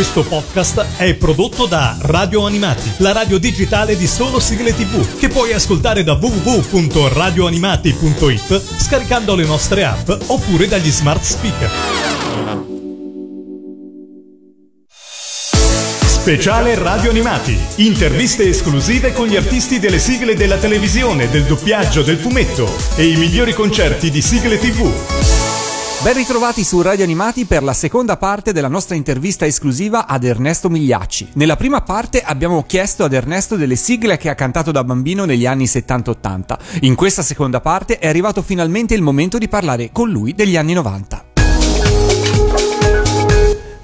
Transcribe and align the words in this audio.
Questo 0.00 0.24
podcast 0.24 0.96
è 0.96 1.12
prodotto 1.12 1.66
da 1.66 1.94
Radio 2.00 2.46
Animati, 2.46 2.90
la 3.00 3.12
radio 3.12 3.36
digitale 3.36 3.98
di 3.98 4.06
solo 4.06 4.40
sigle 4.40 4.74
tv, 4.74 5.18
che 5.18 5.28
puoi 5.28 5.52
ascoltare 5.52 6.02
da 6.02 6.14
www.radioanimati.it 6.14 8.62
scaricando 8.78 9.34
le 9.34 9.44
nostre 9.44 9.84
app 9.84 10.10
oppure 10.28 10.68
dagli 10.68 10.90
smart 10.90 11.22
speaker. 11.22 11.70
Speciale 16.06 16.76
Radio 16.76 17.10
Animati. 17.10 17.58
Interviste 17.76 18.48
esclusive 18.48 19.12
con 19.12 19.26
gli 19.26 19.36
artisti 19.36 19.78
delle 19.78 19.98
sigle 19.98 20.34
della 20.34 20.56
televisione, 20.56 21.28
del 21.28 21.44
doppiaggio, 21.44 22.00
del 22.00 22.16
fumetto 22.16 22.74
e 22.96 23.06
i 23.06 23.16
migliori 23.16 23.52
concerti 23.52 24.10
di 24.10 24.22
sigle 24.22 24.58
tv. 24.58 25.39
Ben 26.02 26.14
ritrovati 26.14 26.64
su 26.64 26.80
Radio 26.80 27.04
Animati 27.04 27.44
per 27.44 27.62
la 27.62 27.74
seconda 27.74 28.16
parte 28.16 28.54
della 28.54 28.68
nostra 28.68 28.94
intervista 28.94 29.44
esclusiva 29.44 30.06
ad 30.06 30.24
Ernesto 30.24 30.70
Migliacci. 30.70 31.32
Nella 31.34 31.56
prima 31.56 31.82
parte 31.82 32.22
abbiamo 32.22 32.62
chiesto 32.62 33.04
ad 33.04 33.12
Ernesto 33.12 33.54
delle 33.54 33.76
sigle 33.76 34.16
che 34.16 34.30
ha 34.30 34.34
cantato 34.34 34.70
da 34.70 34.82
bambino 34.82 35.26
negli 35.26 35.44
anni 35.44 35.64
70-80. 35.64 36.58
In 36.80 36.94
questa 36.94 37.20
seconda 37.20 37.60
parte 37.60 37.98
è 37.98 38.08
arrivato 38.08 38.40
finalmente 38.40 38.94
il 38.94 39.02
momento 39.02 39.36
di 39.36 39.48
parlare 39.48 39.90
con 39.92 40.08
lui 40.08 40.32
degli 40.32 40.56
anni 40.56 40.72
90. 40.72 41.29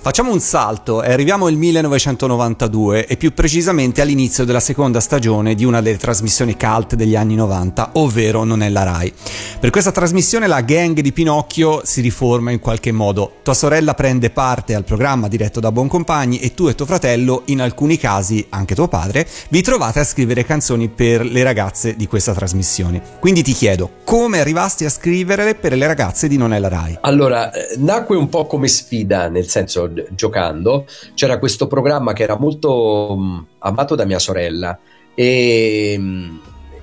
Facciamo 0.07 0.31
un 0.31 0.39
salto 0.39 1.03
e 1.03 1.11
arriviamo 1.11 1.47
al 1.47 1.57
1992 1.57 3.09
e 3.09 3.17
più 3.17 3.35
precisamente 3.35 4.01
all'inizio 4.01 4.45
della 4.45 4.61
seconda 4.61 5.01
stagione 5.01 5.57
di 5.57 5.65
una 5.65 5.83
delle 5.83 5.97
trasmissioni 5.97 6.57
cult 6.57 6.95
degli 6.95 7.17
anni 7.17 7.35
90, 7.35 7.91
ovvero 7.95 8.45
Non 8.45 8.63
è 8.63 8.69
la 8.69 8.85
Rai. 8.85 9.13
Per 9.59 9.71
questa 9.71 9.91
trasmissione 9.91 10.47
la 10.47 10.61
gang 10.61 11.01
di 11.01 11.13
Pinocchio 11.13 11.81
si 11.83 12.03
riforma 12.03 12.53
in 12.53 12.61
qualche 12.61 12.93
modo. 12.93 13.39
Tua 13.43 13.53
sorella 13.53 13.95
prende 13.95 14.31
parte 14.31 14.77
al 14.77 14.85
programma 14.85 15.27
diretto 15.27 15.59
da 15.59 15.73
Buoncompagni 15.73 16.39
e 16.39 16.55
tu 16.55 16.69
e 16.69 16.77
tuo 16.77 16.87
fratello, 16.87 17.43
in 17.47 17.61
alcuni 17.61 17.99
casi 17.99 18.47
anche 18.51 18.77
tuo 18.77 18.87
padre, 18.87 19.27
vi 19.49 19.61
trovate 19.61 19.99
a 19.99 20.05
scrivere 20.05 20.45
canzoni 20.45 20.89
per 20.89 21.27
le 21.27 21.43
ragazze 21.43 21.97
di 21.97 22.07
questa 22.07 22.33
trasmissione. 22.33 23.03
Quindi 23.19 23.43
ti 23.43 23.55
chiedo, 23.55 23.91
come 24.05 24.39
arrivasti 24.39 24.85
a 24.85 24.89
scriverle 24.89 25.57
per 25.57 25.77
le 25.77 25.89
ragazze 25.89 26.29
di 26.29 26.37
Non 26.37 26.53
è 26.53 26.61
la 26.61 26.69
Rai? 26.69 26.99
Allora, 27.01 27.51
eh, 27.51 27.75
nacque 27.79 28.15
un 28.15 28.29
po' 28.29 28.47
come 28.47 28.69
sfida, 28.69 29.29
nel 29.29 29.49
senso 29.49 29.96
giocando, 30.11 30.87
c'era 31.15 31.39
questo 31.39 31.67
programma 31.67 32.13
che 32.13 32.23
era 32.23 32.37
molto 32.37 33.13
um, 33.13 33.47
amato 33.59 33.95
da 33.95 34.05
mia 34.05 34.19
sorella. 34.19 34.79
E, 35.15 36.01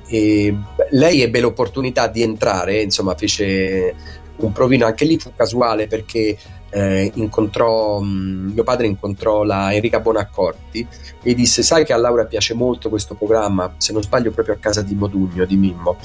e, 0.07 0.57
lei 0.91 1.21
ebbe 1.21 1.39
l'opportunità 1.39 2.07
di 2.07 2.21
entrare, 2.21 2.81
insomma 2.81 3.15
fece 3.15 3.93
un 4.37 4.51
provino, 4.51 4.85
anche 4.85 5.05
lì 5.05 5.17
fu 5.17 5.31
casuale 5.35 5.87
perché 5.87 6.37
eh, 6.69 7.11
incontrò, 7.15 7.97
um, 7.99 8.51
mio 8.53 8.63
padre 8.63 8.87
incontrò 8.87 9.43
la 9.43 9.73
Enrica 9.73 9.99
Bonaccorti 9.99 10.87
e 11.21 11.33
disse 11.35 11.61
sai 11.61 11.85
che 11.85 11.93
a 11.93 11.97
Laura 11.97 12.25
piace 12.25 12.53
molto 12.53 12.89
questo 12.89 13.13
programma, 13.15 13.75
se 13.77 13.93
non 13.93 14.01
sbaglio 14.01 14.31
proprio 14.31 14.55
a 14.55 14.57
casa 14.57 14.81
di 14.81 14.95
Modugno, 14.95 15.45
di 15.45 15.55
Mimmo 15.55 15.97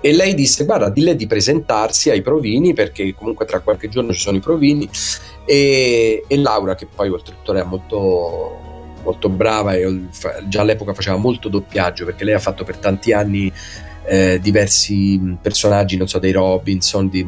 e 0.00 0.12
lei 0.12 0.34
disse 0.34 0.64
guarda 0.64 0.88
dille 0.88 1.16
di 1.16 1.26
presentarsi 1.26 2.10
ai 2.10 2.22
provini 2.22 2.74
perché 2.74 3.14
comunque 3.14 3.46
tra 3.46 3.60
qualche 3.60 3.88
giorno 3.88 4.12
ci 4.12 4.20
sono 4.20 4.36
i 4.36 4.40
provini. 4.40 4.88
E, 5.44 6.24
e 6.26 6.36
Laura 6.38 6.74
che 6.74 6.86
poi 6.86 7.08
oltretutto 7.08 7.54
era 7.54 7.64
molto 7.64 8.64
molto 9.02 9.28
brava 9.28 9.74
e 9.74 10.08
già 10.48 10.62
all'epoca 10.62 10.92
faceva 10.92 11.16
molto 11.16 11.48
doppiaggio 11.48 12.04
perché 12.04 12.24
lei 12.24 12.34
ha 12.34 12.40
fatto 12.40 12.64
per 12.64 12.78
tanti 12.78 13.12
anni 13.12 13.52
eh, 14.04 14.40
diversi 14.40 15.36
personaggi, 15.40 15.96
non 15.96 16.08
so, 16.08 16.18
dei 16.18 16.32
Robinson, 16.32 17.08
di 17.08 17.24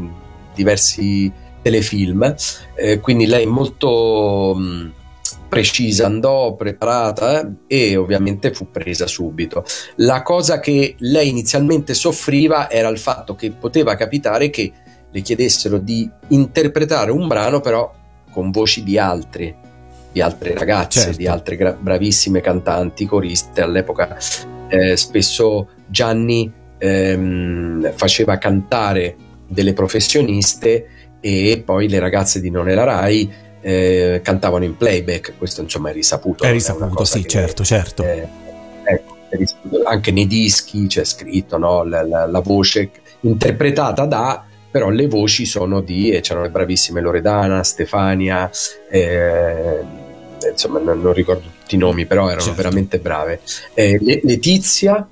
diversi 0.54 1.30
telefilm, 1.62 2.34
eh, 2.74 3.00
quindi 3.00 3.26
lei 3.26 3.46
molto 3.46 4.54
mh, 4.56 4.92
precisa, 5.48 6.06
andò 6.06 6.54
preparata 6.54 7.40
eh, 7.66 7.90
e 7.90 7.96
ovviamente 7.96 8.52
fu 8.52 8.70
presa 8.70 9.06
subito. 9.06 9.64
La 9.96 10.22
cosa 10.22 10.60
che 10.60 10.94
lei 10.98 11.28
inizialmente 11.28 11.94
soffriva 11.94 12.70
era 12.70 12.88
il 12.88 12.98
fatto 12.98 13.34
che 13.34 13.50
poteva 13.50 13.94
capitare 13.96 14.50
che 14.50 14.72
le 15.10 15.20
chiedessero 15.20 15.78
di 15.78 16.08
interpretare 16.28 17.10
un 17.10 17.26
brano 17.26 17.60
però 17.60 17.92
con 18.30 18.50
voci 18.50 18.84
di 18.84 18.98
altri, 18.98 19.54
di 20.12 20.20
altre 20.20 20.54
ragazze, 20.54 21.00
certo. 21.00 21.16
di 21.16 21.26
altre 21.26 21.56
gra- 21.56 21.76
bravissime 21.78 22.40
cantanti, 22.40 23.06
coriste. 23.06 23.62
All'epoca 23.62 24.16
eh, 24.68 24.96
spesso 24.96 25.68
Gianni 25.86 26.52
ehm, 26.76 27.92
faceva 27.94 28.36
cantare 28.36 29.16
delle 29.48 29.72
professioniste 29.72 30.88
e 31.20 31.62
poi 31.64 31.88
le 31.88 31.98
ragazze 31.98 32.40
di 32.40 32.50
Non 32.50 32.68
è 32.68 32.74
la 32.74 32.84
Rai 32.84 33.46
eh, 33.60 34.20
cantavano 34.22 34.64
in 34.64 34.76
playback, 34.76 35.34
questo 35.38 35.62
insomma 35.62 35.90
è 35.90 35.92
risaputo. 35.92 36.44
È 36.44 36.50
risaputo, 36.50 37.04
sì, 37.04 37.22
che, 37.22 37.28
certo, 37.28 37.64
certo. 37.64 38.02
Eh, 38.02 38.28
ecco, 38.84 39.16
anche 39.84 40.10
nei 40.10 40.26
dischi 40.26 40.86
c'è 40.86 41.04
scritto 41.04 41.58
no? 41.58 41.84
la, 41.84 42.02
la, 42.02 42.26
la, 42.26 42.40
voce 42.40 42.90
interpretata 43.20 44.06
da, 44.06 44.44
però 44.70 44.88
le 44.88 45.06
voci 45.06 45.44
sono 45.44 45.80
di, 45.80 46.10
e 46.10 46.20
c'erano 46.20 46.46
le 46.46 46.50
bravissime 46.50 47.00
Loredana, 47.00 47.62
Stefania, 47.62 48.50
eh, 48.90 49.84
insomma 50.50 50.78
non, 50.78 51.00
non, 51.00 51.12
ricordo 51.12 51.42
tutti 51.60 51.74
i 51.74 51.78
nomi, 51.78 52.06
però 52.06 52.26
erano 52.26 52.40
certo. 52.40 52.56
veramente 52.56 52.98
brave. 52.98 53.40
Eh, 53.74 53.98
Letizia 54.22 55.06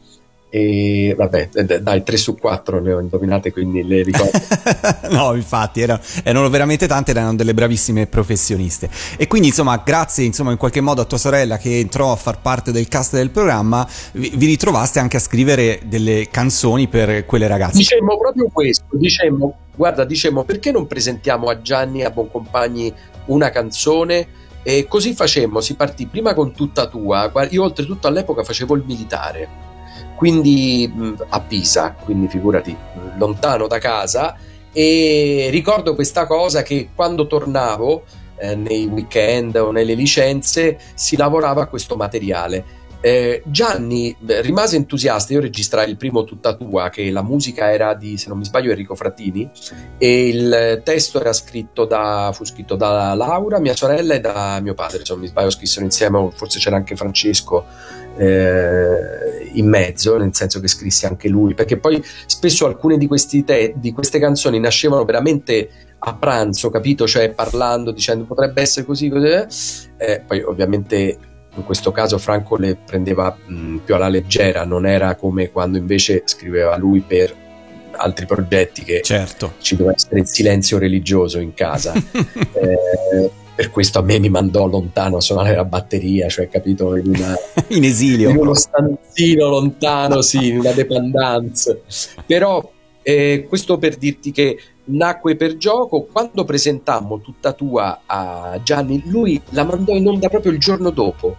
e 0.57 1.15
vabbè, 1.15 1.49
dai, 1.81 2.03
3 2.03 2.17
su 2.17 2.35
4 2.35 2.81
le 2.81 2.95
ho 2.95 3.01
indovinate, 3.01 3.53
quindi 3.53 3.87
le 3.87 4.03
ricordo. 4.03 4.39
no, 5.11 5.35
infatti, 5.35 5.83
erano, 5.83 6.01
erano, 6.23 6.49
veramente 6.49 6.87
tante, 6.87 7.11
erano 7.11 7.35
delle 7.35 7.53
bravissime 7.53 8.07
professioniste. 8.07 8.89
E 9.19 9.27
quindi, 9.27 9.49
insomma, 9.49 9.83
grazie 9.85 10.25
insomma, 10.25 10.53
in 10.53 10.57
qualche 10.57 10.81
modo 10.81 11.03
a 11.03 11.05
tua 11.05 11.19
sorella 11.19 11.59
che 11.59 11.79
entrò 11.79 12.11
a 12.11 12.17
far 12.17 12.41
parte 12.41 12.73
del 12.73 12.89
cast 12.89 13.17
del 13.17 13.29
programma, 13.29 13.87
vi, 14.13 14.33
vi 14.35 14.47
ritrovaste 14.47 14.99
anche 14.99 15.19
a 15.19 15.21
scrivere 15.21 15.81
delle 15.85 16.29
canzoni 16.31 16.89
per 16.89 17.27
quelle 17.27 17.47
ragazze. 17.49 17.77
Dicemmo 17.77 18.17
proprio 18.17 18.49
questo, 18.51 18.87
dicemmo, 18.93 19.57
guarda, 19.77 20.05
dicemmo 20.05 20.45
perché 20.45 20.71
non 20.73 20.87
presentiamo 20.87 21.51
a 21.51 21.61
Gianni 21.61 22.01
e 22.01 22.05
a 22.05 22.11
Boncompagni 22.11 22.93
una 23.27 23.51
canzone? 23.51 24.45
E 24.63 24.87
così 24.89 25.15
facemmo, 25.15 25.61
si 25.61 25.75
partì 25.75 26.07
prima 26.07 26.33
con 26.33 26.53
tutta 26.53 26.87
tua. 26.87 27.31
Io 27.51 27.63
oltretutto 27.63 28.09
all'epoca 28.09 28.43
facevo 28.43 28.75
il 28.75 28.85
militare 28.85 29.66
quindi 30.17 30.93
a 31.29 31.41
Pisa, 31.41 31.95
quindi 32.03 32.27
figurati 32.29 32.77
lontano 33.19 33.67
da 33.67 33.79
casa 33.79 34.37
e 34.73 35.49
ricordo 35.51 35.95
questa 35.95 36.27
cosa 36.27 36.63
che 36.63 36.91
quando 36.95 37.27
tornavo 37.27 38.05
eh, 38.39 38.55
nei 38.55 38.87
weekend 38.87 39.57
o 39.57 39.71
nelle 39.71 39.95
licenze 39.95 40.79
si 40.95 41.17
lavorava 41.17 41.63
a 41.63 41.67
questo 41.67 41.97
materiale. 41.97 42.85
Eh, 43.01 43.43
Gianni 43.47 44.17
rimase 44.21 44.77
entusiasta, 44.77 45.33
io 45.33 45.41
registrai 45.41 45.89
il 45.89 45.97
primo 45.97 46.25
Tutta 46.25 46.55
Tua, 46.57 46.89
che 46.89 47.11
la 47.11 47.23
musica 47.23 47.73
era 47.73 47.95
di, 47.95 48.17
se 48.17 48.29
non 48.29 48.39
mi 48.39 48.45
sbaglio, 48.45 48.71
Enrico 48.71 48.95
Frattini, 48.95 49.49
e 49.97 50.29
il 50.29 50.81
testo 50.83 51.21
era 51.21 51.33
scritto 51.33 51.85
da, 51.85 52.31
fu 52.35 52.45
scritto 52.45 52.75
da 52.75 53.15
Laura, 53.15 53.61
mia 53.61 53.77
sorella, 53.77 54.15
e 54.15 54.21
da 54.21 54.59
mio 54.61 54.75
padre, 54.75 55.05
se 55.05 55.13
non 55.13 55.21
mi 55.21 55.29
sbaglio 55.29 55.51
scrissero 55.51 55.85
insieme, 55.85 56.31
forse 56.35 56.59
c'era 56.59 56.77
anche 56.77 56.97
Francesco 56.97 57.65
eh, 58.17 59.51
in 59.53 59.69
mezzo, 59.69 60.17
nel 60.17 60.35
senso 60.35 60.61
che 60.61 60.69
scrissi 60.69 61.07
anche 61.07 61.29
lui, 61.29 61.55
perché 61.55 61.77
poi 61.77 62.03
spesso 62.27 62.67
alcune 62.67 62.99
di, 62.99 63.09
te- 63.45 63.75
di 63.77 63.93
queste 63.93 64.19
canzoni 64.19 64.59
nascevano 64.59 65.05
veramente 65.05 65.69
a 65.99 66.15
pranzo, 66.15 66.71
capito? 66.71 67.07
Cioè 67.07 67.31
parlando, 67.31 67.91
dicendo 67.91 68.25
potrebbe 68.25 68.61
essere 68.61 68.87
così, 68.87 69.09
così. 69.09 69.27
Eh, 69.27 69.47
eh 69.97 70.23
poi 70.27 70.43
ovviamente 70.43 71.19
in 71.57 71.65
questo 71.65 71.91
caso 71.91 72.19
Franco 72.19 72.57
le 72.57 72.77
prendeva 72.77 73.35
mh, 73.47 73.79
più 73.79 73.95
alla 73.95 74.09
leggera, 74.09 74.65
non 74.65 74.87
era 74.87 75.15
come 75.15 75.51
quando 75.51 75.79
invece 75.79 76.23
scriveva 76.27 76.77
lui 76.77 77.01
per 77.01 77.45
altri 77.99 78.27
progetti 78.27 78.83
che 78.85 79.01
certo. 79.03 79.55
ci 79.61 79.75
doveva 79.75 79.95
essere 79.97 80.21
il 80.21 80.27
silenzio 80.27 80.79
religioso 80.79 81.39
in 81.39 81.55
casa. 81.55 81.95
eh, 82.53 83.31
per 83.57 83.71
questo 83.71 83.99
a 83.99 84.03
me 84.03 84.19
mi 84.19 84.29
mandò 84.29 84.67
lontano 84.67 85.17
a 85.17 85.21
suonare 85.21 85.57
la 85.57 85.65
batteria, 85.65 86.29
cioè 86.29 86.47
capito, 86.49 86.95
in, 86.95 87.09
una, 87.09 87.35
in 87.69 87.85
esilio, 87.85 88.29
in 88.29 88.37
uno 88.37 88.55
stanzino 88.55 89.49
lontano, 89.49 90.21
sì, 90.21 90.49
in 90.49 90.59
una 90.59 90.73
dependance. 90.73 91.83
Però 92.27 92.71
eh, 93.03 93.47
questo 93.49 93.79
per 93.79 93.97
dirti 93.97 94.31
che 94.31 94.59
nacque 94.85 95.37
per 95.37 95.57
gioco, 95.57 96.03
quando 96.05 96.45
presentammo 96.45 97.21
tutta 97.21 97.55
tua 97.55 98.03
a 98.05 98.61
Gianni, 98.63 99.03
lui 99.07 99.41
la 99.51 99.65
mandò 99.65 99.95
in 99.95 100.07
onda 100.07 100.29
proprio 100.29 100.53
il 100.53 100.59
giorno 100.59 100.91
dopo, 100.91 101.37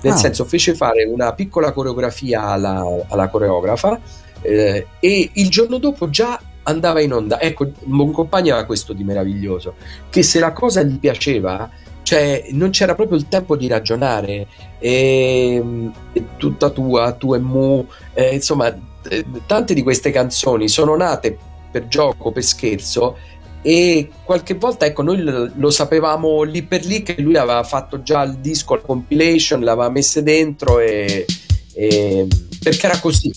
nel 0.00 0.14
ah. 0.14 0.16
senso 0.16 0.44
fece 0.44 0.74
fare 0.74 1.04
una 1.04 1.32
piccola 1.32 1.70
coreografia 1.70 2.42
alla, 2.42 2.84
alla 3.08 3.28
coreografa 3.28 4.00
eh, 4.40 4.86
e 4.98 5.30
il 5.32 5.48
giorno 5.48 5.78
dopo 5.78 6.10
già 6.10 6.40
andava 6.64 7.00
in 7.00 7.12
onda. 7.12 7.40
Ecco, 7.40 7.70
un 7.84 8.12
compagno 8.12 8.52
aveva 8.52 8.66
questo 8.66 8.92
di 8.92 9.04
meraviglioso, 9.04 9.74
che 10.10 10.22
se 10.22 10.38
la 10.38 10.52
cosa 10.52 10.82
gli 10.82 10.98
piaceva, 10.98 11.70
cioè 12.02 12.46
non 12.50 12.70
c'era 12.70 12.94
proprio 12.94 13.16
il 13.18 13.28
tempo 13.28 13.56
di 13.56 13.68
ragionare, 13.68 14.46
e, 14.78 15.62
e 16.12 16.24
tutta 16.36 16.70
tua, 16.70 17.12
tu 17.12 17.34
e 17.34 17.38
mu, 17.38 17.86
eh, 18.14 18.34
insomma, 18.34 18.74
eh, 19.08 19.24
tante 19.46 19.74
di 19.74 19.82
queste 19.82 20.10
canzoni 20.10 20.68
sono 20.68 20.96
nate 20.96 21.36
per 21.70 21.88
gioco, 21.88 22.32
per 22.32 22.42
scherzo, 22.42 23.16
e 23.64 24.10
qualche 24.24 24.54
volta 24.54 24.86
ecco 24.86 25.02
noi 25.02 25.22
lo 25.22 25.70
sapevamo 25.70 26.42
lì 26.42 26.64
per 26.64 26.84
lì 26.84 27.04
che 27.04 27.20
lui 27.20 27.36
aveva 27.36 27.62
fatto 27.62 28.02
già 28.02 28.22
il 28.22 28.38
disco, 28.38 28.74
la 28.74 28.80
compilation, 28.80 29.62
l'aveva 29.62 29.88
messa 29.88 30.20
dentro 30.20 30.80
e, 30.80 31.24
e 31.72 32.26
perché 32.60 32.86
era 32.86 32.98
così. 32.98 33.32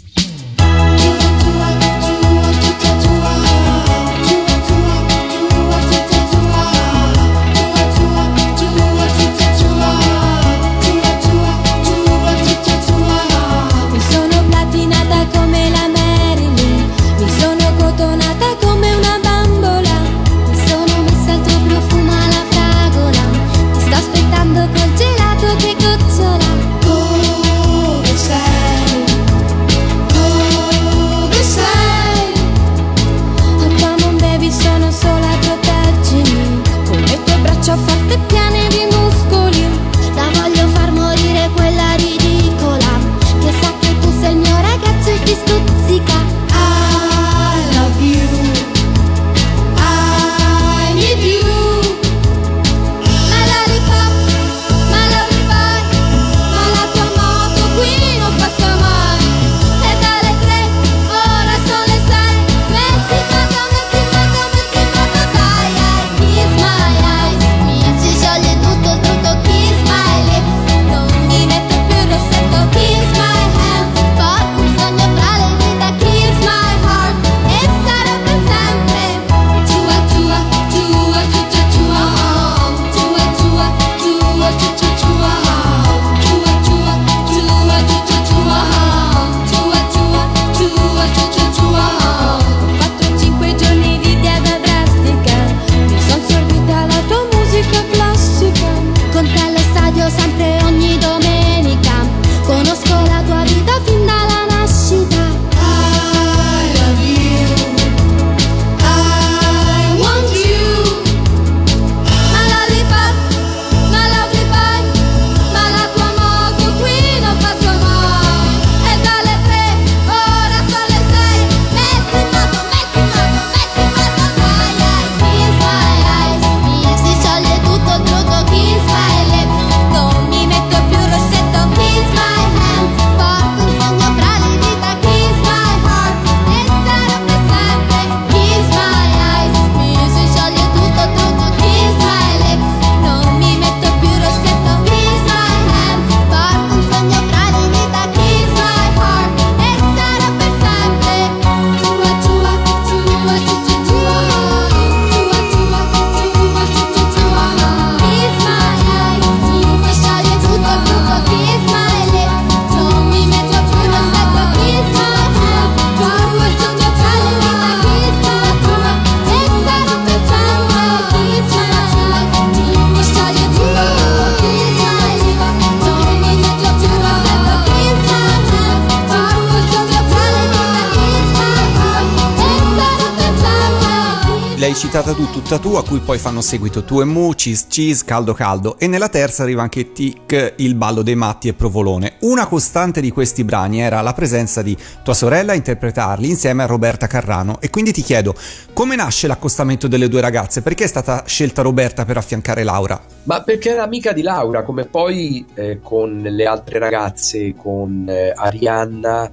Tutta 185.48 185.60
tu, 185.60 185.76
a 185.76 185.84
cui 185.84 186.00
poi 186.00 186.18
fanno 186.18 186.42
seguito 186.42 186.84
tu 186.84 187.02
e 187.02 187.06
Mu, 187.06 187.34
Cheese 187.36 187.66
Cheese, 187.70 188.04
Caldo 188.04 188.34
Caldo 188.34 188.80
e 188.80 188.88
nella 188.88 189.10
terza 189.10 189.44
arriva 189.44 189.62
anche 189.62 189.92
Tic, 189.92 190.54
Il 190.56 190.74
ballo 190.74 191.04
dei 191.04 191.14
matti 191.14 191.48
e 191.48 191.54
Provolone. 191.54 192.14
Una 192.22 192.48
costante 192.48 193.00
di 193.00 193.12
questi 193.12 193.44
brani 193.44 193.80
era 193.80 194.02
la 194.02 194.14
presenza 194.14 194.64
di 194.64 194.76
tua 195.04 195.14
sorella 195.14 195.52
a 195.52 195.56
interpretarli 195.56 196.28
insieme 196.28 196.64
a 196.64 196.66
Roberta 196.66 197.06
Carrano 197.06 197.62
e 197.62 197.70
quindi 197.70 197.94
ti 197.94 198.02
chiedo 198.02 198.34
come 198.74 198.96
nasce 198.96 199.28
l'accostamento 199.28 199.88
delle 199.88 200.08
due 200.08 200.20
ragazze? 200.20 200.64
Perché 200.64 200.86
è 200.86 200.88
stata 200.88 201.22
scelta 201.28 201.62
Roberta 201.62 202.06
per 202.06 202.18
affiancare 202.18 202.64
Laura? 202.64 203.00
Ma 203.26 203.44
perché 203.44 203.70
era 203.70 203.84
amica 203.84 204.14
di 204.14 204.24
Laura, 204.24 204.64
come 204.64 204.86
poi 204.86 205.46
eh, 205.54 205.80
con 205.80 206.22
le 206.24 206.46
altre 206.46 206.80
ragazze, 206.80 207.54
con 207.54 208.08
eh, 208.10 208.34
Arianna 208.36 209.32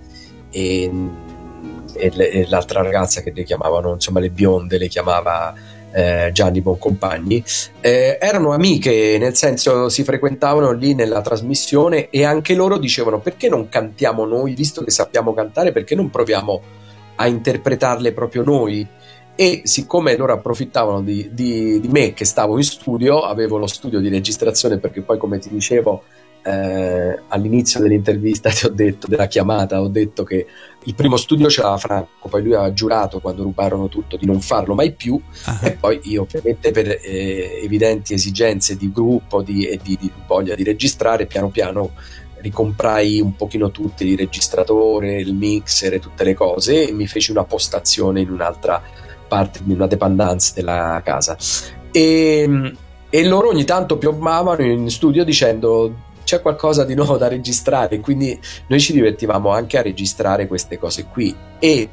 e 0.50 0.90
le, 1.94 2.30
e 2.30 2.46
l'altra 2.48 2.82
ragazza 2.82 3.22
che 3.22 3.32
le 3.34 3.44
chiamavano, 3.44 3.94
insomma 3.94 4.20
le 4.20 4.28
bionde, 4.28 4.76
le 4.76 4.88
chiamava 4.88 5.54
eh, 5.92 6.30
Gianni 6.32 6.60
Boncompagni, 6.60 7.42
eh, 7.80 8.18
erano 8.20 8.52
amiche, 8.52 9.16
nel 9.18 9.36
senso 9.36 9.88
si 9.88 10.04
frequentavano 10.04 10.72
lì 10.72 10.94
nella 10.94 11.20
trasmissione 11.20 12.08
e 12.10 12.24
anche 12.24 12.54
loro 12.54 12.78
dicevano 12.78 13.20
perché 13.20 13.48
non 13.48 13.68
cantiamo 13.68 14.24
noi, 14.24 14.54
visto 14.54 14.82
che 14.82 14.90
sappiamo 14.90 15.34
cantare, 15.34 15.72
perché 15.72 15.94
non 15.94 16.10
proviamo 16.10 16.60
a 17.16 17.26
interpretarle 17.26 18.12
proprio 18.12 18.42
noi? 18.42 18.86
E 19.34 19.62
siccome 19.64 20.16
loro 20.16 20.34
approfittavano 20.34 21.00
di, 21.00 21.30
di, 21.32 21.80
di 21.80 21.88
me 21.88 22.12
che 22.12 22.24
stavo 22.24 22.56
in 22.56 22.64
studio, 22.64 23.20
avevo 23.20 23.56
lo 23.56 23.66
studio 23.66 23.98
di 24.00 24.08
registrazione 24.08 24.78
perché 24.78 25.00
poi 25.00 25.18
come 25.18 25.38
ti 25.38 25.48
dicevo 25.48 26.02
eh, 26.42 27.18
all'inizio 27.28 27.80
dell'intervista 27.80 28.50
ti 28.50 28.66
ho 28.66 28.70
detto, 28.70 29.06
della 29.06 29.26
chiamata, 29.26 29.80
ho 29.80 29.88
detto 29.88 30.24
che 30.24 30.46
il 30.84 30.94
primo 30.94 31.16
studio 31.16 31.48
ce 31.48 31.60
l'aveva 31.60 31.78
Franco, 31.78 32.28
poi 32.28 32.42
lui 32.42 32.54
aveva 32.54 32.72
giurato 32.72 33.20
quando 33.20 33.42
rubarono 33.42 33.88
tutto 33.88 34.16
di 34.16 34.26
non 34.26 34.40
farlo 34.40 34.74
mai 34.74 34.92
più 34.92 35.14
uh-huh. 35.14 35.66
e 35.66 35.72
poi 35.72 36.00
io 36.04 36.22
ovviamente 36.22 36.70
per 36.70 36.88
eh, 36.88 37.60
evidenti 37.62 38.14
esigenze 38.14 38.76
di 38.76 38.90
gruppo 38.90 39.42
di, 39.42 39.66
e 39.66 39.78
di, 39.82 39.96
di, 40.00 40.10
voglia 40.26 40.54
di 40.54 40.64
registrare 40.64 41.26
piano 41.26 41.48
piano 41.48 41.90
ricomprai 42.36 43.20
un 43.20 43.36
pochino 43.36 43.70
tutti 43.70 44.04
il 44.04 44.18
registratore, 44.18 45.20
il 45.20 45.34
mixer 45.34 45.94
e 45.94 46.00
tutte 46.00 46.24
le 46.24 46.34
cose 46.34 46.88
e 46.88 46.92
mi 46.92 47.06
feci 47.06 47.30
una 47.30 47.44
postazione 47.44 48.20
in 48.20 48.30
un'altra 48.30 48.82
parte, 49.28 49.60
in 49.64 49.72
una 49.72 49.86
dependance 49.86 50.52
della 50.54 51.00
casa 51.04 51.36
e, 51.92 52.74
e 53.08 53.24
loro 53.26 53.48
ogni 53.48 53.64
tanto 53.64 53.98
piombavano 53.98 54.62
in 54.64 54.90
studio 54.90 55.22
dicendo 55.22 56.10
c'è 56.24 56.40
qualcosa 56.40 56.84
di 56.84 56.94
nuovo 56.94 57.16
da 57.16 57.28
registrare, 57.28 58.00
quindi 58.00 58.38
noi 58.68 58.80
ci 58.80 58.92
divertivamo 58.92 59.50
anche 59.50 59.78
a 59.78 59.82
registrare 59.82 60.46
queste 60.46 60.78
cose 60.78 61.06
qui 61.06 61.34
e 61.58 61.88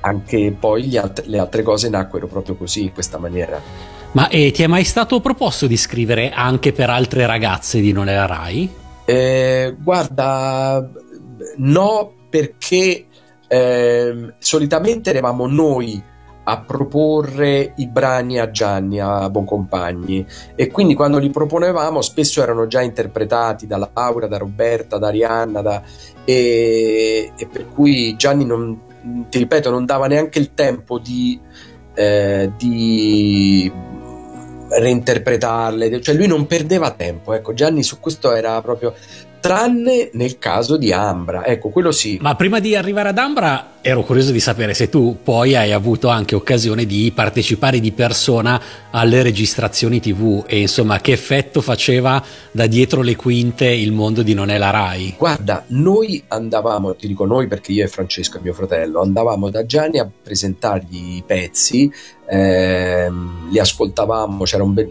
anche 0.00 0.56
poi 0.58 0.96
alt- 0.96 1.24
le 1.26 1.38
altre 1.38 1.62
cose 1.62 1.88
nacquero 1.88 2.26
proprio 2.26 2.56
così, 2.56 2.84
in 2.84 2.92
questa 2.92 3.18
maniera. 3.18 3.60
Ma 4.12 4.28
eh, 4.28 4.50
ti 4.50 4.62
è 4.62 4.66
mai 4.66 4.84
stato 4.84 5.20
proposto 5.20 5.66
di 5.66 5.76
scrivere 5.76 6.30
anche 6.30 6.72
per 6.72 6.90
altre 6.90 7.26
ragazze 7.26 7.80
di 7.80 7.92
Non 7.92 8.06
la 8.06 8.26
Rai? 8.26 8.68
Eh, 9.04 9.76
guarda, 9.78 10.88
no, 11.56 12.12
perché 12.28 13.06
eh, 13.46 14.34
solitamente 14.38 15.10
eravamo 15.10 15.46
noi 15.46 16.02
a 16.50 16.58
proporre 16.58 17.74
i 17.76 17.86
brani 17.86 18.40
a 18.40 18.50
Gianni, 18.50 18.98
a 18.98 19.30
Boncompagni. 19.30 20.26
E 20.56 20.68
quindi 20.68 20.94
quando 20.94 21.18
li 21.18 21.30
proponevamo 21.30 22.02
spesso 22.02 22.42
erano 22.42 22.66
già 22.66 22.82
interpretati 22.82 23.68
da 23.68 23.76
Laura, 23.92 24.26
da 24.26 24.36
Roberta, 24.36 24.98
da 24.98 25.06
Arianna 25.06 25.62
da, 25.62 25.80
e, 26.24 27.32
e, 27.36 27.46
per 27.46 27.68
cui 27.68 28.16
Gianni 28.16 28.44
non, 28.44 28.80
ti 29.28 29.38
ripeto, 29.38 29.70
non 29.70 29.86
dava 29.86 30.08
neanche 30.08 30.40
il 30.40 30.52
tempo 30.52 30.98
di, 30.98 31.38
eh, 31.94 32.50
di 32.56 33.72
reinterpretarle, 34.70 36.00
cioè 36.00 36.16
lui 36.16 36.26
non 36.26 36.46
perdeva 36.46 36.90
tempo, 36.90 37.32
ecco. 37.32 37.54
Gianni 37.54 37.84
su 37.84 38.00
questo 38.00 38.32
era 38.34 38.60
proprio 38.60 38.92
tranne 39.40 40.10
nel 40.12 40.38
caso 40.38 40.76
di 40.76 40.92
Ambra. 40.92 41.44
Ecco, 41.44 41.70
quello 41.70 41.90
sì. 41.90 42.18
Ma 42.20 42.36
prima 42.36 42.60
di 42.60 42.76
arrivare 42.76 43.08
ad 43.08 43.18
Ambra 43.18 43.72
ero 43.82 44.02
curioso 44.02 44.30
di 44.30 44.40
sapere 44.40 44.74
se 44.74 44.90
tu 44.90 45.18
poi 45.22 45.56
hai 45.56 45.72
avuto 45.72 46.08
anche 46.08 46.34
occasione 46.34 46.84
di 46.84 47.10
partecipare 47.14 47.80
di 47.80 47.92
persona 47.92 48.60
alle 48.90 49.22
registrazioni 49.22 50.00
TV 50.00 50.44
e 50.46 50.60
insomma 50.60 51.00
che 51.00 51.12
effetto 51.12 51.62
faceva 51.62 52.22
da 52.50 52.66
dietro 52.66 53.00
le 53.00 53.16
quinte 53.16 53.66
il 53.66 53.92
mondo 53.92 54.22
di 54.22 54.34
Non 54.34 54.50
è 54.50 54.58
la 54.58 54.70
Rai. 54.70 55.14
Guarda, 55.16 55.64
noi 55.68 56.22
andavamo, 56.28 56.94
ti 56.94 57.06
dico 57.06 57.24
noi 57.24 57.46
perché 57.46 57.72
io 57.72 57.84
e 57.84 57.88
Francesco 57.88 58.36
e 58.36 58.42
mio 58.42 58.52
fratello, 58.52 59.00
andavamo 59.00 59.48
da 59.48 59.64
Gianni 59.64 59.98
a 59.98 60.08
presentargli 60.22 61.16
i 61.16 61.22
pezzi, 61.26 61.90
ehm, 62.28 63.50
li 63.50 63.58
ascoltavamo, 63.58 64.44
c'era 64.44 64.62
un 64.62 64.74
bel 64.74 64.88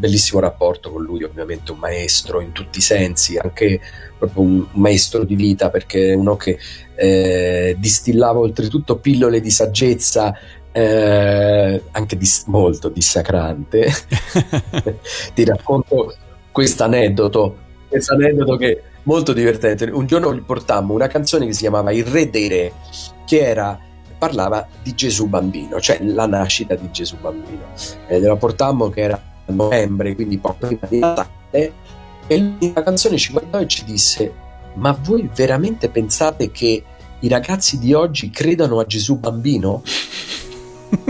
bellissimo 0.00 0.40
rapporto 0.40 0.90
con 0.90 1.02
lui, 1.02 1.22
ovviamente 1.22 1.70
un 1.70 1.78
maestro 1.78 2.40
in 2.40 2.50
tutti 2.52 2.78
i 2.78 2.82
sensi, 2.82 3.36
anche 3.36 3.80
proprio 4.18 4.42
un 4.42 4.66
maestro 4.72 5.24
di 5.24 5.36
vita 5.36 5.70
perché 5.70 6.12
uno 6.14 6.36
che 6.36 6.58
eh, 6.96 7.76
distillava 7.78 8.40
oltretutto 8.40 8.96
pillole 8.96 9.40
di 9.40 9.50
saggezza 9.50 10.34
eh, 10.72 11.82
anche 11.90 12.16
dis- 12.16 12.44
molto 12.46 12.88
dissacrante. 12.88 13.90
Ti 15.34 15.44
racconto 15.44 16.14
questo 16.50 16.84
aneddoto, 16.84 17.56
questo 17.88 18.14
aneddoto 18.14 18.56
che 18.56 18.72
è 18.72 18.82
molto 19.04 19.32
divertente. 19.32 19.84
Un 19.84 20.06
giorno 20.06 20.34
gli 20.34 20.42
portammo 20.42 20.94
una 20.94 21.08
canzone 21.08 21.46
che 21.46 21.52
si 21.52 21.60
chiamava 21.60 21.92
Il 21.92 22.04
Re 22.04 22.30
dei 22.30 22.48
Re, 22.48 22.72
che 23.26 23.40
era 23.40 23.78
parlava 24.18 24.68
di 24.82 24.94
Gesù 24.94 25.28
bambino, 25.28 25.80
cioè 25.80 25.98
la 26.02 26.26
nascita 26.26 26.74
di 26.74 26.90
Gesù 26.90 27.16
bambino. 27.18 27.72
E 28.06 28.20
gliela 28.20 28.36
portammo 28.36 28.90
che 28.90 29.00
era 29.00 29.29
novembre, 29.50 30.14
quindi 30.14 30.38
poco 30.38 30.66
prima 30.66 30.86
di 30.88 30.98
Natale, 30.98 31.72
e 32.26 32.52
la 32.74 32.82
canzone 32.82 33.16
ci 33.16 33.32
guardò 33.32 33.60
e 33.60 33.66
ci 33.66 33.84
disse: 33.84 34.32
Ma 34.74 34.96
voi 35.02 35.28
veramente 35.34 35.88
pensate 35.88 36.50
che 36.50 36.82
i 37.18 37.28
ragazzi 37.28 37.78
di 37.78 37.92
oggi 37.92 38.30
credano 38.30 38.78
a 38.78 38.86
Gesù 38.86 39.18
bambino? 39.18 39.82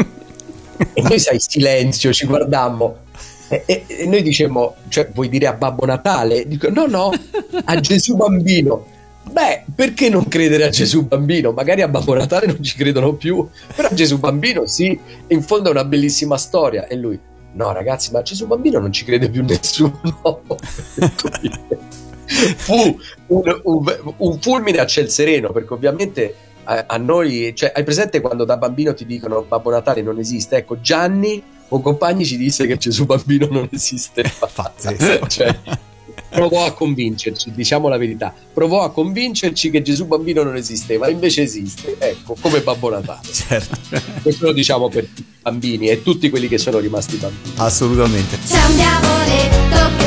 e 0.94 1.02
noi, 1.02 1.18
sai, 1.18 1.38
silenzio, 1.38 2.12
ci 2.12 2.26
guardammo. 2.26 3.08
E, 3.48 3.64
e, 3.66 3.84
e 3.86 4.06
noi 4.06 4.22
dicemmo, 4.22 4.76
cioè, 4.88 5.10
vuoi 5.12 5.28
dire 5.28 5.46
a 5.46 5.52
Babbo 5.52 5.84
Natale? 5.84 6.46
Dico, 6.46 6.70
no, 6.70 6.86
no, 6.86 7.10
a 7.64 7.80
Gesù 7.80 8.16
bambino. 8.16 8.86
Beh, 9.30 9.64
perché 9.74 10.08
non 10.08 10.26
credere 10.26 10.64
a 10.64 10.68
Gesù 10.70 11.06
bambino? 11.06 11.52
Magari 11.52 11.82
a 11.82 11.88
Babbo 11.88 12.14
Natale 12.14 12.46
non 12.46 12.62
ci 12.62 12.76
credono 12.76 13.14
più, 13.14 13.46
però 13.74 13.88
a 13.88 13.94
Gesù 13.94 14.18
bambino 14.18 14.66
sì, 14.66 14.98
in 15.28 15.42
fondo 15.42 15.68
è 15.68 15.72
una 15.72 15.84
bellissima 15.84 16.36
storia. 16.36 16.86
E 16.86 16.96
lui, 16.96 17.18
no 17.52 17.72
ragazzi, 17.72 18.10
ma 18.12 18.22
Gesù 18.22 18.46
bambino 18.46 18.78
non 18.78 18.92
ci 18.92 19.04
crede 19.04 19.28
più 19.28 19.44
nessuno. 19.46 20.00
Fu 22.56 22.98
un, 23.26 23.60
un, 23.64 24.14
un, 24.16 24.40
fulmine 24.40 24.78
a 24.78 24.86
ciel 24.86 25.08
sereno, 25.08 25.50
perché 25.50 25.72
ovviamente 25.72 26.34
a, 26.64 26.84
a, 26.86 26.96
noi, 26.96 27.52
cioè, 27.54 27.72
hai 27.74 27.82
presente 27.82 28.20
quando 28.20 28.44
da 28.44 28.56
bambino 28.56 28.94
ti 28.94 29.04
dicono 29.04 29.42
Babbo 29.42 29.70
Natale 29.70 30.02
non 30.02 30.18
esiste? 30.18 30.56
Ecco, 30.56 30.80
Gianni 30.80 31.42
o 31.68 31.80
compagni 31.80 32.24
ci 32.24 32.36
disse 32.36 32.66
che 32.66 32.76
Gesù 32.76 33.04
bambino 33.06 33.48
non 33.50 33.68
esiste. 33.72 34.22
cioè, 35.28 35.58
provò 36.30 36.64
a 36.64 36.72
convincerci, 36.72 37.52
diciamo 37.52 37.88
la 37.88 37.98
verità, 37.98 38.32
provò 38.52 38.82
a 38.82 38.90
convincerci 38.90 39.70
che 39.70 39.82
Gesù 39.82 40.06
bambino 40.06 40.42
non 40.42 40.56
esisteva, 40.56 41.08
invece 41.08 41.42
esiste, 41.42 41.96
ecco, 41.98 42.36
come 42.40 42.60
Babbo 42.60 42.90
Natale. 42.90 43.28
Certo. 43.30 43.78
Questo 44.22 44.46
lo 44.46 44.52
diciamo 44.52 44.88
per 44.88 45.06
tutti 45.06 45.20
i 45.20 45.38
bambini 45.42 45.88
e 45.88 46.02
tutti 46.02 46.30
quelli 46.30 46.48
che 46.48 46.58
sono 46.58 46.78
rimasti 46.78 47.16
bambini. 47.16 47.54
Assolutamente. 47.56 48.38
C'è 48.46 48.64
un 48.64 48.76
diavoletto 48.76 49.99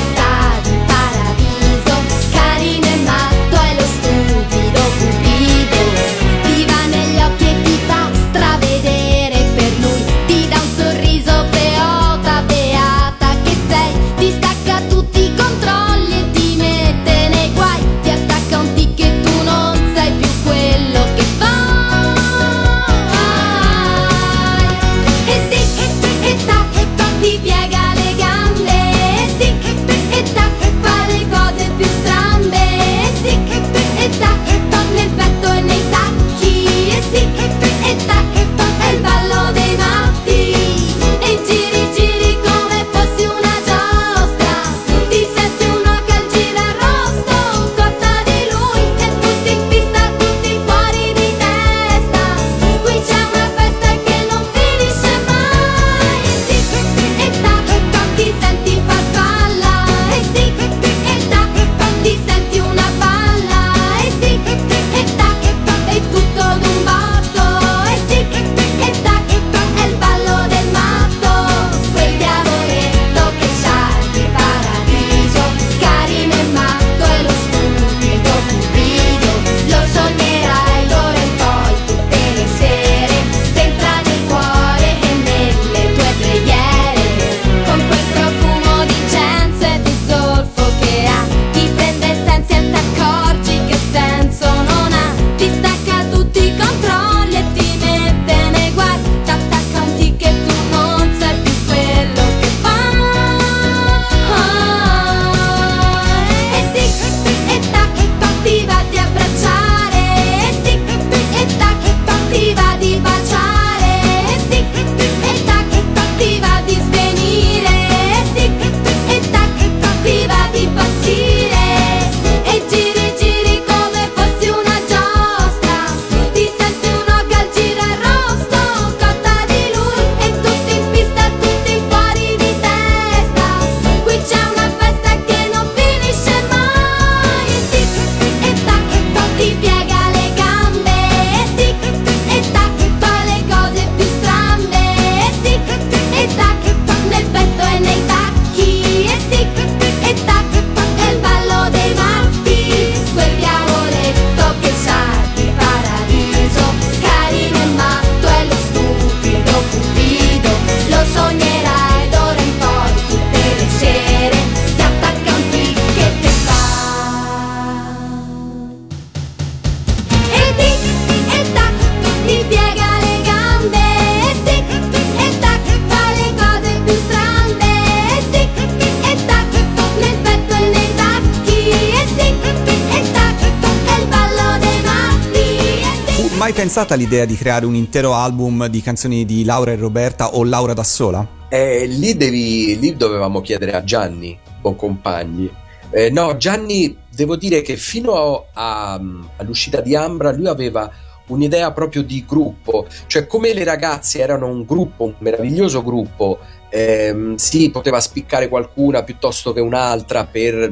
mai 186.43 186.51
pensata 186.51 186.95
all'idea 186.95 187.23
di 187.23 187.38
creare 187.38 187.65
un 187.65 187.73
intero 187.73 188.15
album 188.15 188.67
di 188.67 188.81
canzoni 188.81 189.23
di 189.23 189.45
Laura 189.45 189.71
e 189.71 189.77
Roberta 189.77 190.35
o 190.35 190.43
Laura 190.43 190.73
da 190.73 190.83
sola? 190.83 191.25
Eh, 191.47 191.85
lì, 191.85 192.17
devi, 192.17 192.77
lì 192.79 192.97
dovevamo 192.97 193.39
chiedere 193.39 193.71
a 193.71 193.81
Gianni 193.85 194.38
Boncompagni. 194.59 195.50
Eh, 195.89 196.09
no, 196.09 196.35
Gianni, 196.35 196.97
devo 197.09 197.38
dire 197.38 197.62
che 197.62 197.77
fino 197.77 198.47
a, 198.51 198.91
a, 198.91 199.01
all'uscita 199.38 199.79
di 199.79 199.95
Ambra 199.95 200.33
lui 200.33 200.47
aveva 200.47 200.91
un'idea 201.27 201.71
proprio 201.71 202.03
di 202.03 202.25
gruppo, 202.27 202.88
cioè 203.07 203.25
come 203.25 203.53
le 203.53 203.63
ragazze 203.63 204.19
erano 204.19 204.47
un 204.47 204.65
gruppo, 204.65 205.05
un 205.05 205.13
meraviglioso 205.19 205.81
gruppo, 205.81 206.39
ehm, 206.67 207.35
sì, 207.35 207.69
poteva 207.69 208.01
spiccare 208.01 208.50
qualcuna 208.50 209.03
piuttosto 209.03 209.53
che 209.53 209.62
un'altra 209.62 210.25
per 210.25 210.69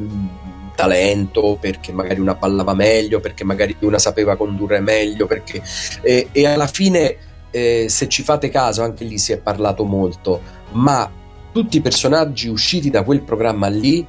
talento, 0.76 1.58
perché 1.60 1.92
magari 1.92 2.20
una 2.20 2.36
ballava 2.36 2.74
meglio, 2.74 3.20
perché 3.20 3.44
magari 3.44 3.76
una 3.82 4.00
sapeva 4.00 4.36
condurre 4.36 4.80
meglio, 4.80 5.26
perché, 5.28 5.62
eh, 6.02 6.30
e 6.32 6.46
alla 6.46 6.68
fine, 6.68 7.18
eh, 7.52 7.86
se 7.90 8.08
ci 8.08 8.24
fate 8.24 8.50
caso, 8.50 8.84
anche 8.84 9.04
lì 9.04 9.18
si 9.18 9.32
è 9.32 9.38
parlato 9.38 9.84
molto, 9.84 10.42
ma 10.72 11.10
tutti 11.52 11.78
i 11.78 11.82
personaggi 11.82 12.48
usciti 12.48 12.90
da 12.90 13.04
quel 13.04 13.22
programma 13.24 13.68
lì, 13.68 14.06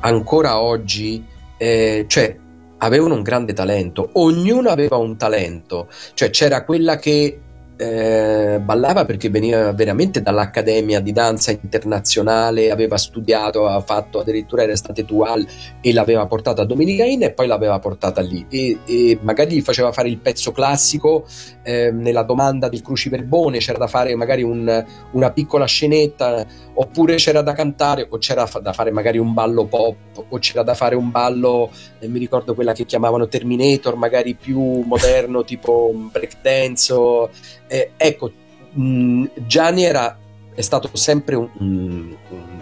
ancora 0.00 0.60
oggi, 0.60 1.24
eh, 1.56 2.04
cioè, 2.08 2.36
avevano 2.78 3.14
un 3.14 3.22
grande 3.22 3.52
talento, 3.52 4.10
ognuno 4.14 4.68
aveva 4.68 4.96
un 4.96 5.16
talento, 5.16 5.88
cioè 6.14 6.30
c'era 6.30 6.64
quella 6.64 6.96
che 6.98 7.40
eh, 7.76 8.60
ballava 8.62 9.04
perché 9.04 9.28
veniva 9.30 9.72
veramente 9.72 10.22
dall'Accademia 10.22 11.00
di 11.00 11.12
Danza 11.12 11.50
Internazionale, 11.50 12.70
aveva 12.70 12.96
studiato, 12.96 13.66
ha 13.66 13.80
fatto 13.80 14.20
addirittura 14.20 14.62
era 14.62 14.76
stata 14.76 15.00
Etual 15.00 15.46
e 15.80 15.92
l'aveva 15.92 16.26
portata 16.26 16.62
a 16.62 16.64
Domenica 16.64 17.04
Inn 17.04 17.22
e 17.22 17.32
poi 17.32 17.46
l'aveva 17.46 17.78
portata 17.78 18.20
lì. 18.20 18.46
E, 18.48 18.78
e 18.84 19.18
magari 19.22 19.56
gli 19.56 19.62
faceva 19.62 19.92
fare 19.92 20.08
il 20.08 20.18
pezzo 20.18 20.52
classico 20.52 21.26
eh, 21.62 21.90
nella 21.90 22.22
domanda 22.22 22.68
del 22.68 22.82
cruciverbone, 22.82 23.58
c'era 23.58 23.78
da 23.78 23.86
fare 23.88 24.14
magari 24.14 24.42
un, 24.42 24.84
una 25.12 25.30
piccola 25.32 25.66
scenetta 25.66 26.46
oppure 26.74 27.16
c'era 27.16 27.42
da 27.42 27.52
cantare 27.52 28.06
o 28.08 28.18
c'era 28.18 28.48
da 28.60 28.72
fare 28.72 28.90
magari 28.90 29.18
un 29.18 29.32
ballo 29.32 29.64
pop 29.64 29.96
o 30.28 30.38
c'era 30.38 30.62
da 30.62 30.74
fare 30.74 30.94
un 30.94 31.10
ballo, 31.10 31.70
eh, 31.98 32.08
mi 32.08 32.18
ricordo 32.18 32.54
quella 32.54 32.72
che 32.72 32.84
chiamavano 32.84 33.26
Terminator, 33.26 33.96
magari 33.96 34.34
più 34.34 34.60
moderno 34.80 35.44
tipo 35.44 35.92
breakdance 36.10 36.92
o, 36.92 37.30
eh, 37.74 37.90
ecco, 37.96 38.30
mh, 38.70 39.24
Gianni 39.46 39.82
era, 39.82 40.16
è 40.54 40.60
stato 40.60 40.88
sempre 40.92 41.34
un, 41.34 41.48
un, 41.58 42.16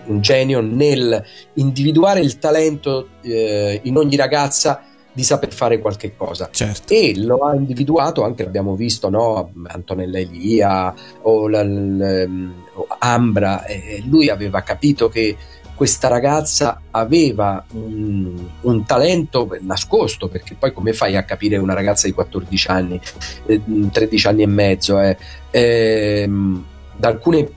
un, 0.06 0.20
genio 0.22 0.62
nel 0.62 1.22
individuare 1.54 2.20
il 2.20 2.38
talento 2.38 3.08
eh, 3.20 3.78
in 3.84 3.98
ogni 3.98 4.16
ragazza 4.16 4.82
di 5.12 5.22
saper 5.22 5.52
fare 5.52 5.78
qualche 5.80 6.16
cosa 6.16 6.48
certo. 6.50 6.94
e 6.94 7.12
lo 7.18 7.40
ha 7.40 7.54
individuato 7.54 8.24
anche 8.24 8.44
l'abbiamo 8.44 8.74
visto 8.74 9.10
no? 9.10 9.52
Antonella 9.66 10.18
Elia 10.18 10.94
o, 11.20 11.48
la, 11.48 11.62
la, 11.62 12.26
o 12.72 12.86
Ambra 12.98 13.66
eh, 13.66 14.02
lui 14.06 14.30
aveva 14.30 14.62
capito 14.62 15.10
che 15.10 15.36
questa 15.82 16.06
ragazza 16.06 16.80
aveva 16.92 17.64
un, 17.72 18.36
un, 18.60 18.86
talento 18.86 19.50
nascosto, 19.62 20.28
perché 20.28 20.54
poi 20.56 20.72
come 20.72 20.92
fai 20.92 21.16
a 21.16 21.24
capire 21.24 21.56
una 21.56 21.74
ragazza 21.74 22.06
di 22.06 22.12
14 22.12 22.68
anni, 22.68 23.00
eh, 23.46 23.60
13 23.90 24.28
anni 24.28 24.42
e 24.42 24.46
mezzo? 24.46 25.00
Eh? 25.00 25.16
Ehm, 25.50 26.64
da 27.02 27.08
alcune 27.08 27.50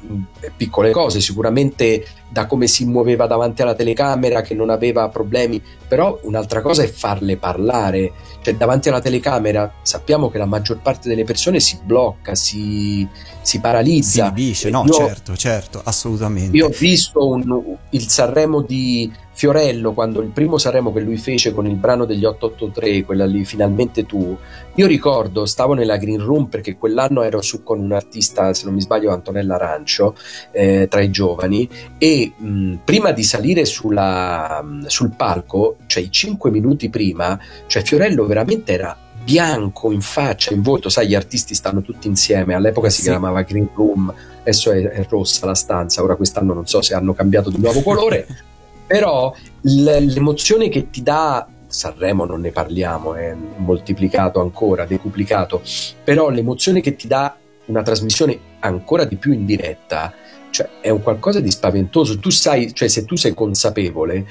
piccole 0.58 0.90
cose, 0.90 1.22
sicuramente 1.22 2.04
da 2.28 2.48
come 2.48 2.66
si 2.66 2.84
muoveva 2.84 3.28
davanti 3.28 3.62
alla 3.62 3.76
telecamera, 3.76 4.42
che 4.42 4.56
non 4.56 4.72
aveva 4.72 5.08
problemi, 5.10 5.62
però 5.88 6.18
un'altra 6.24 6.62
cosa 6.62 6.82
è 6.82 6.88
farle 6.88 7.38
parlare, 7.38 8.12
cioè 8.42 8.56
davanti 8.56 8.90
alla 8.90 9.02
telecamera 9.02 9.72
sappiamo 9.84 10.32
che 10.32 10.40
la 10.40 10.48
maggior 10.48 10.80
parte 10.82 11.10
delle 11.10 11.26
persone 11.26 11.60
si 11.60 11.78
blocca, 11.84 12.34
si, 12.34 13.08
si 13.44 13.60
paralizza. 13.60 14.10
Si 14.10 14.20
inibisce, 14.22 14.70
no, 14.72 14.84
io, 14.88 14.94
certo, 14.94 15.38
certo, 15.38 15.82
assolutamente. 15.84 16.58
Io 16.58 16.66
ho 16.66 16.76
visto 16.76 17.28
un, 17.28 17.78
il 17.92 18.08
Sanremo 18.08 18.64
di 18.64 19.14
Fiorello, 19.36 19.92
quando 19.92 20.22
il 20.22 20.30
primo 20.30 20.58
Sanremo 20.58 20.94
che 20.94 21.02
lui 21.02 21.18
fece 21.18 21.54
con 21.54 21.68
il 21.68 21.76
brano 21.76 22.06
degli 22.06 22.24
883, 22.24 23.04
quella 23.04 23.26
lì, 23.26 23.44
Finalmente 23.44 24.06
tu, 24.06 24.36
io 24.76 24.88
ricordo, 24.88 25.46
stavo 25.46 25.74
nella 25.74 25.98
green 25.98 26.24
room 26.24 26.46
perché 26.46 26.78
quell'anno 26.78 27.22
ero 27.22 27.42
su 27.42 27.62
con 27.62 27.80
un 27.82 27.92
artista, 27.92 28.54
se 28.54 28.64
non 28.64 28.74
mi 28.74 28.82
sbaglio, 28.82 29.12
Antonella 29.12 29.56
Arancio, 29.56 30.16
eh, 30.52 30.88
tra 30.90 31.02
i 31.02 31.12
giovani, 31.12 31.68
e 31.98 32.32
mh, 32.34 32.76
prima 32.86 33.12
di 33.12 33.24
salire 33.24 33.66
sulla, 33.66 34.66
sul 34.86 35.14
palco, 35.18 35.80
cioè 35.86 36.04
i 36.04 36.12
cinque 36.12 36.50
minuti 36.50 36.90
prima, 36.90 37.38
cioè 37.68 37.84
Fiorello 37.84 38.26
veramente 38.26 38.72
era 38.72 38.98
bianco 39.22 39.92
in 39.92 40.02
faccia, 40.02 40.54
in 40.54 40.62
volto, 40.62 40.88
sai, 40.88 41.10
gli 41.10 41.16
artisti 41.16 41.56
stanno 41.56 41.82
tutti 41.82 42.08
insieme, 42.08 42.54
all'epoca 42.54 42.90
si 42.90 43.02
sì. 43.02 43.10
chiamava 43.10 43.42
Green 43.42 43.68
Room, 43.74 44.14
adesso 44.40 44.72
è, 44.72 44.82
è 44.82 45.06
rossa 45.10 45.46
la 45.46 45.56
stanza, 45.56 46.02
ora 46.02 46.16
quest'anno 46.16 46.54
non 46.54 46.68
so 46.68 46.82
se 46.82 46.94
hanno 46.94 47.14
cambiato 47.14 47.50
di 47.50 47.60
nuovo 47.60 47.82
colore. 47.82 48.28
però 48.86 49.34
l'emozione 49.62 50.70
che 50.70 50.90
ti 50.90 51.02
dà 51.04 51.48
Sanremo 51.68 52.26
non 52.26 52.42
ne 52.42 52.52
parliamo, 52.52 53.16
è 53.16 53.36
moltiplicato 53.58 54.40
ancora, 54.40 54.86
decuplicato, 54.86 55.62
però 56.04 56.30
l'emozione 56.30 56.80
che 56.80 56.96
ti 56.96 57.08
dà 57.08 57.36
una 57.66 57.82
trasmissione 57.82 58.38
ancora 58.60 59.04
di 59.04 59.16
più 59.18 59.34
in 59.34 59.46
diretta, 59.46 60.14
cioè 60.52 60.70
è 60.80 60.90
un 60.90 61.02
qualcosa 61.02 61.40
di 61.40 61.52
spaventoso. 61.52 62.20
Tu 62.20 62.30
sai, 62.30 62.74
cioè 62.74 62.88
se 62.88 63.04
tu 63.04 63.16
sei 63.16 63.34
consapevole, 63.34 64.26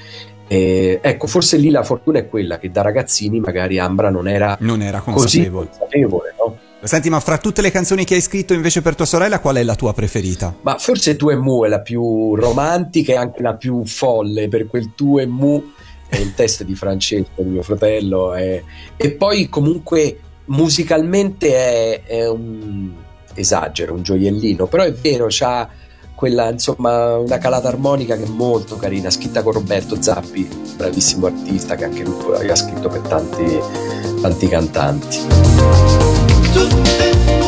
eh, 0.47 0.99
ecco, 1.01 1.27
forse 1.27 1.57
lì 1.57 1.69
la 1.69 1.83
fortuna 1.83 2.19
è 2.19 2.27
quella 2.27 2.57
che 2.57 2.71
da 2.71 2.81
ragazzini 2.81 3.39
magari 3.39 3.77
Ambra 3.77 4.09
non 4.09 4.27
era, 4.27 4.57
non 4.61 4.81
era 4.81 4.99
consapevole. 5.01 5.67
così 5.67 5.77
consapevole, 5.79 6.35
no? 6.37 6.57
Senti, 6.85 7.09
ma 7.09 7.19
fra 7.19 7.39
tutte 7.39 7.61
le 7.61 7.71
canzoni 7.71 8.05
che 8.05 8.13
hai 8.13 8.21
scritto 8.21 8.53
invece 8.53 8.83
per 8.83 8.95
tua 8.95 9.05
sorella, 9.05 9.39
qual 9.39 9.55
è 9.55 9.63
la 9.63 9.75
tua 9.75 9.93
preferita? 9.93 10.55
Ma 10.61 10.77
forse 10.77 11.15
Tu 11.15 11.29
e 11.29 11.35
Mu 11.35 11.65
è 11.65 11.67
la 11.67 11.81
più 11.81 12.35
romantica 12.35 13.13
e 13.13 13.15
anche 13.15 13.41
la 13.41 13.55
più 13.55 13.83
folle, 13.85 14.47
per 14.47 14.67
quel 14.67 14.93
Tu 14.93 15.17
e 15.17 15.25
Mu 15.25 15.63
è 16.07 16.17
il 16.17 16.35
testo 16.35 16.63
di 16.63 16.75
Francesco, 16.75 17.41
mio 17.41 17.63
fratello. 17.63 18.33
È... 18.33 18.61
E 18.95 19.11
poi 19.11 19.49
comunque 19.49 20.19
musicalmente 20.45 21.55
è, 21.55 22.03
è, 22.03 22.29
un 22.29 22.93
esagero, 23.33 23.95
un 23.95 24.03
gioiellino, 24.03 24.67
però 24.67 24.83
è 24.83 24.93
vero, 24.93 25.25
c'ha 25.27 25.67
quella 26.13 26.49
insomma 26.51 27.17
una 27.17 27.37
calata 27.39 27.67
armonica 27.67 28.15
che 28.15 28.23
è 28.23 28.29
molto 28.29 28.77
carina, 28.77 29.09
scritta 29.09 29.41
con 29.41 29.53
Roberto 29.53 29.99
Zappi, 29.99 30.47
bravissimo 30.77 31.25
artista 31.25 31.75
che 31.75 31.85
anche 31.85 32.03
lui 32.03 32.47
ha 32.47 32.55
scritto 32.55 32.89
per 32.89 33.01
tanti, 33.01 33.59
tanti 34.21 34.47
cantanti. 34.47 36.34
Nella 36.55 37.44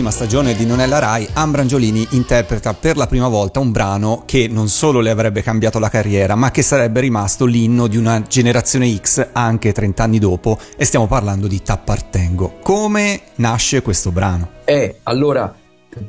ultima 0.00 0.10
stagione 0.10 0.54
di 0.54 0.64
Non 0.64 0.80
è 0.80 0.86
la 0.86 0.98
Rai, 0.98 1.28
Ambra 1.34 1.60
Angiolini 1.60 2.06
interpreta 2.12 2.72
per 2.72 2.96
la 2.96 3.06
prima 3.06 3.28
volta 3.28 3.60
un 3.60 3.70
brano 3.70 4.22
che 4.24 4.48
non 4.48 4.68
solo 4.68 5.00
le 5.00 5.10
avrebbe 5.10 5.42
cambiato 5.42 5.78
la 5.78 5.90
carriera, 5.90 6.36
ma 6.36 6.50
che 6.50 6.62
sarebbe 6.62 7.00
rimasto 7.00 7.44
l'inno 7.44 7.86
di 7.86 7.98
una 7.98 8.22
generazione 8.22 8.96
X 8.96 9.28
anche 9.32 9.72
30 9.72 10.02
anni 10.02 10.18
dopo, 10.18 10.58
e 10.74 10.86
stiamo 10.86 11.06
parlando 11.06 11.46
di 11.46 11.60
T'appartengo. 11.62 12.60
Come 12.62 13.20
nasce 13.34 13.82
questo 13.82 14.10
brano? 14.10 14.52
Eh, 14.64 15.00
allora 15.02 15.54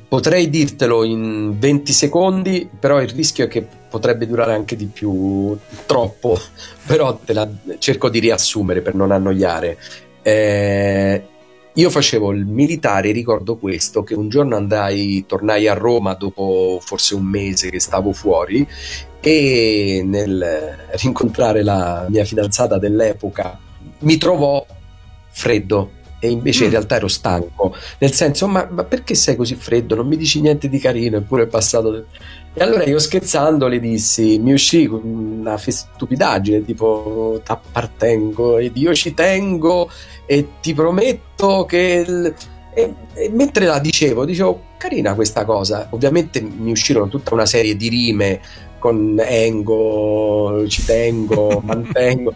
potrei 0.08 0.50
dirtelo 0.50 1.04
in 1.04 1.60
20 1.60 1.92
secondi, 1.92 2.70
però 2.80 3.02
il 3.02 3.10
rischio 3.10 3.44
è 3.44 3.48
che 3.50 3.68
potrebbe 3.90 4.26
durare 4.26 4.54
anche 4.54 4.78
di 4.78 4.86
più, 4.86 5.58
troppo, 5.86 6.40
però 6.88 7.20
te 7.22 7.34
la 7.34 7.50
cerco 7.78 8.08
di 8.08 8.20
riassumere 8.20 8.80
per 8.80 8.96
non 8.96 9.12
annoiare. 9.12 9.78
Eh, 10.22 11.26
io 11.74 11.90
facevo 11.90 12.32
il 12.32 12.46
militare, 12.46 13.12
ricordo 13.12 13.56
questo, 13.58 14.04
che 14.04 14.14
un 14.14 14.30
giorno 14.30 14.56
andai, 14.56 15.24
tornai 15.26 15.68
a 15.68 15.74
Roma 15.74 16.14
dopo 16.14 16.80
forse 16.84 17.16
un 17.16 17.24
mese 17.24 17.70
che 17.70 17.80
stavo 17.80 18.12
fuori 18.12 18.68
e 19.20 20.02
nel 20.04 20.76
rincontrare 21.02 21.64
la 21.64 22.06
mia 22.10 22.26
fidanzata 22.26 22.80
dell'epoca 22.80 23.58
mi 24.00 24.18
trovò 24.18 24.66
freddo 25.30 26.00
e 26.20 26.30
invece 26.30 26.62
mm. 26.62 26.66
in 26.66 26.72
realtà 26.72 26.96
ero 26.96 27.08
stanco, 27.08 27.76
nel 27.98 28.12
senso 28.12 28.48
ma, 28.48 28.68
ma, 28.70 28.84
perché 28.84 29.16
sei 29.16 29.36
così 29.36 29.56
freddo? 29.56 29.96
Non 29.96 30.08
mi 30.08 30.18
dici 30.18 30.40
niente 30.40 30.70
di 30.70 30.78
carino, 30.78 31.18
eppure 31.18 31.44
è 31.44 31.48
passato... 31.48 32.06
E 32.54 32.62
allora 32.62 32.84
io 32.84 33.00
scherzando 33.00 33.68
le 33.68 33.80
dissi, 33.80 34.38
mi 34.38 34.52
uscì 34.52 34.86
una 34.86 35.58
stupidaggine 35.58 36.66
tipo 36.66 37.40
t'appartengo 37.44 38.58
ed 38.58 38.76
io 38.76 38.94
ci 38.94 39.14
tengo 39.14 39.90
e 40.26 40.48
ti 40.62 40.74
prometto 40.74 41.66
che... 41.66 42.04
Il... 42.06 42.36
E, 42.74 42.94
e, 43.14 43.30
mentre 43.30 43.66
la 43.66 43.80
dicevo, 43.80 44.26
dicevo, 44.26 44.64
carina 44.78 45.14
questa 45.14 45.46
cosa. 45.46 45.88
Ovviamente 45.92 46.42
mi 46.42 46.72
uscirono 46.72 47.08
tutta 47.08 47.34
una 47.34 47.46
serie 47.46 47.76
di 47.76 47.88
rime 47.88 48.42
con 48.80 49.22
engo, 49.24 50.66
ci 50.68 50.84
tengo, 50.84 51.62
mantengo. 51.64 52.34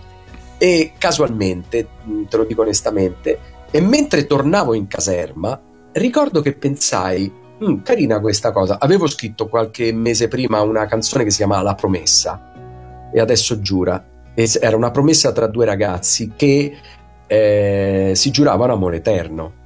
E 0.57 0.93
casualmente, 0.97 1.87
te 2.29 2.37
lo 2.37 2.45
dico 2.45 2.61
onestamente, 2.61 3.39
e 3.69 3.81
mentre 3.81 4.25
tornavo 4.25 4.73
in 4.73 4.87
caserma, 4.87 5.59
ricordo 5.91 6.41
che 6.41 6.53
pensai, 6.53 7.29
mm, 7.67 7.81
carina 7.81 8.19
questa 8.19 8.51
cosa. 8.51 8.77
Avevo 8.79 9.07
scritto 9.07 9.47
qualche 9.47 9.91
mese 9.93 10.27
prima 10.27 10.61
una 10.61 10.85
canzone 10.85 11.23
che 11.23 11.31
si 11.31 11.37
chiamava 11.37 11.61
La 11.61 11.75
promessa, 11.75 12.51
e 13.11 13.19
adesso 13.19 13.59
giura. 13.59 14.03
Era 14.33 14.75
una 14.75 14.91
promessa 14.91 15.31
tra 15.31 15.47
due 15.47 15.65
ragazzi 15.65 16.33
che 16.35 16.75
eh, 17.27 18.11
si 18.13 18.31
giurava 18.31 18.65
un 18.65 18.71
amore 18.71 18.97
eterno. 18.97 19.63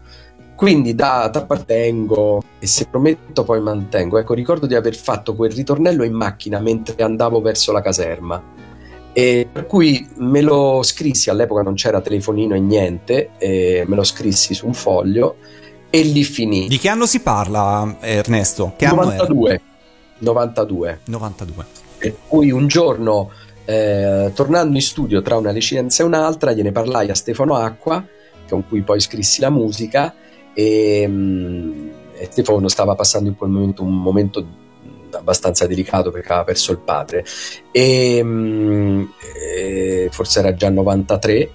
Quindi 0.56 0.94
da 0.94 1.30
t'appartengo 1.32 2.44
e 2.60 2.68
se 2.68 2.86
prometto 2.86 3.44
poi 3.44 3.62
mantengo. 3.62 4.20
Ecco, 4.20 4.34
ricordo 4.34 4.68
di 4.68 4.76
aver 4.76 4.96
fatto 4.96 5.34
quel 5.34 5.52
ritornello 5.52 6.04
in 6.04 6.14
macchina 6.14 6.60
mentre 6.60 7.02
andavo 7.02 7.42
verso 7.42 7.72
la 7.72 7.82
caserma. 7.82 8.44
E 9.14 9.48
per 9.52 9.66
cui 9.66 10.08
me 10.18 10.42
lo 10.42 10.84
scrissi, 10.84 11.30
all'epoca 11.30 11.62
non 11.62 11.74
c'era 11.74 12.02
telefonino 12.02 12.56
e 12.56 12.60
niente, 12.60 13.30
e 13.38 13.84
me 13.88 13.96
lo 13.96 14.04
scrissi 14.04 14.54
su 14.54 14.68
un 14.68 14.74
foglio 14.74 15.38
e 15.90 16.02
lì 16.02 16.24
finì. 16.24 16.68
Di 16.68 16.78
che 16.78 16.90
anno 16.90 17.06
si 17.06 17.22
parla, 17.22 17.98
Ernesto? 18.00 18.74
Che 18.76 18.88
92. 18.88 19.50
Anno 19.50 19.62
92. 20.20 21.00
92. 21.06 21.66
Per 21.98 22.16
cui 22.28 22.52
un 22.52 22.68
giorno 22.68 23.32
eh, 23.66 24.32
tornando 24.34 24.76
in 24.76 24.82
studio 24.82 25.22
tra 25.22 25.38
una 25.38 25.52
licenza 25.52 26.02
e 26.02 26.06
un'altra, 26.06 26.54
gliene 26.54 26.72
parlai 26.72 27.10
a 27.10 27.14
Stefano 27.14 27.56
Acqua, 27.56 28.04
con 28.50 28.68
cui 28.68 28.82
poi 28.82 29.00
scrissi 29.00 29.42
la 29.42 29.52
musica, 29.52 30.14
e, 30.54 31.06
mm, 31.08 31.90
e 32.16 32.28
Stefano 32.32 32.68
stava 32.68 32.96
passando 32.96 33.30
in 33.30 33.36
quel 33.36 33.52
momento 33.52 33.84
un 33.84 33.94
momento 33.94 34.46
abbastanza 35.12 35.68
delicato 35.68 36.12
perché 36.12 36.28
aveva 36.30 36.46
perso 36.46 36.72
il 36.72 36.80
padre, 36.80 37.24
e, 37.72 38.22
mm, 38.24 39.04
e 39.36 40.10
forse 40.12 40.40
era 40.40 40.54
già 40.54 40.70
93, 40.70 41.52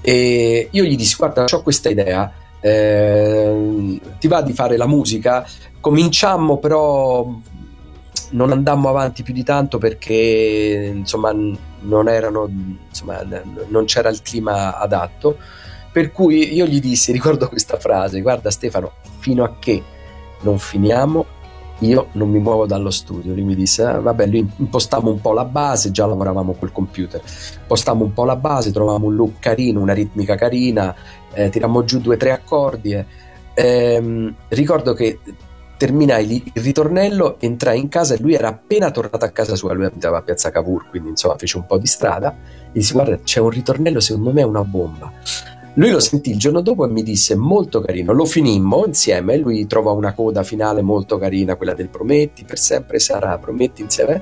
e 0.00 0.68
io 0.70 0.84
gli 0.84 0.96
dissi: 0.96 1.16
Guarda, 1.16 1.44
ho 1.50 1.62
questa 1.62 1.90
idea. 1.90 2.32
Eh, 2.60 4.00
ti 4.18 4.28
va 4.28 4.42
di 4.42 4.52
fare 4.52 4.76
la 4.76 4.86
musica? 4.86 5.46
Cominciammo 5.80 6.58
però 6.58 7.26
non 8.30 8.50
andammo 8.50 8.88
avanti 8.88 9.22
più 9.22 9.32
di 9.32 9.44
tanto 9.44 9.78
perché 9.78 10.92
insomma 10.94 11.32
non, 11.32 12.08
erano, 12.08 12.48
insomma, 12.88 13.24
non 13.68 13.84
c'era 13.84 14.08
il 14.08 14.22
clima 14.22 14.78
adatto. 14.78 15.38
Per 15.90 16.12
cui 16.12 16.54
io 16.54 16.66
gli 16.66 16.80
dissi, 16.80 17.12
ricordo 17.12 17.48
questa 17.50 17.78
frase, 17.78 18.20
guarda 18.20 18.50
Stefano, 18.50 18.92
fino 19.18 19.44
a 19.44 19.54
che 19.58 19.82
non 20.40 20.58
finiamo 20.58 21.36
io 21.80 22.08
non 22.12 22.30
mi 22.30 22.38
muovo 22.38 22.66
dallo 22.66 22.90
studio. 22.90 23.32
Lui 23.34 23.44
mi 23.44 23.54
disse, 23.54 23.84
ah, 23.84 24.00
vabbè, 24.00 24.26
lui 24.26 24.48
impostammo 24.56 25.10
un 25.10 25.20
po' 25.20 25.32
la 25.32 25.44
base, 25.44 25.90
già 25.90 26.06
lavoravamo 26.06 26.54
col 26.54 26.72
computer, 26.72 27.22
impostammo 27.60 28.04
un 28.04 28.12
po' 28.12 28.24
la 28.24 28.36
base, 28.36 28.72
trovavamo 28.72 29.06
un 29.06 29.14
look 29.14 29.38
carino, 29.38 29.80
una 29.80 29.92
ritmica 29.92 30.34
carina, 30.34 30.94
eh, 31.38 31.50
tirammo 31.50 31.84
giù 31.84 32.00
due 32.00 32.16
o 32.16 32.18
tre 32.18 32.32
accordi. 32.32 32.92
Eh. 32.92 33.04
Ehm, 33.54 34.34
ricordo 34.48 34.92
che 34.94 35.18
terminai 35.76 36.50
il 36.52 36.62
ritornello, 36.62 37.36
entrai 37.38 37.78
in 37.78 37.88
casa 37.88 38.14
e 38.14 38.18
lui 38.20 38.34
era 38.34 38.48
appena 38.48 38.90
tornato 38.90 39.24
a 39.24 39.28
casa 39.28 39.54
sua, 39.54 39.72
lui 39.72 39.84
abitava 39.84 40.18
a 40.18 40.22
Piazza 40.22 40.50
Cavour, 40.50 40.90
quindi 40.90 41.10
insomma 41.10 41.36
fece 41.38 41.56
un 41.56 41.66
po' 41.66 41.78
di 41.78 41.86
strada, 41.86 42.34
e 42.66 42.70
disse 42.72 42.92
guarda 42.92 43.16
c'è 43.22 43.38
un 43.38 43.50
ritornello, 43.50 44.00
secondo 44.00 44.32
me 44.32 44.40
è 44.40 44.44
una 44.44 44.64
bomba. 44.64 45.12
Lui 45.74 45.90
lo 45.90 46.00
sentì 46.00 46.30
il 46.30 46.38
giorno 46.38 46.60
dopo 46.60 46.84
e 46.84 46.88
mi 46.88 47.04
disse 47.04 47.36
molto 47.36 47.80
carino, 47.80 48.12
lo 48.12 48.24
finimmo 48.24 48.82
insieme, 48.84 49.36
lui 49.36 49.68
trovò 49.68 49.94
una 49.94 50.12
coda 50.12 50.42
finale 50.42 50.82
molto 50.82 51.16
carina, 51.18 51.54
quella 51.54 51.74
del 51.74 51.88
Prometti, 51.88 52.42
per 52.42 52.58
sempre 52.58 52.98
sarà, 52.98 53.38
Prometti 53.38 53.82
insieme, 53.82 54.20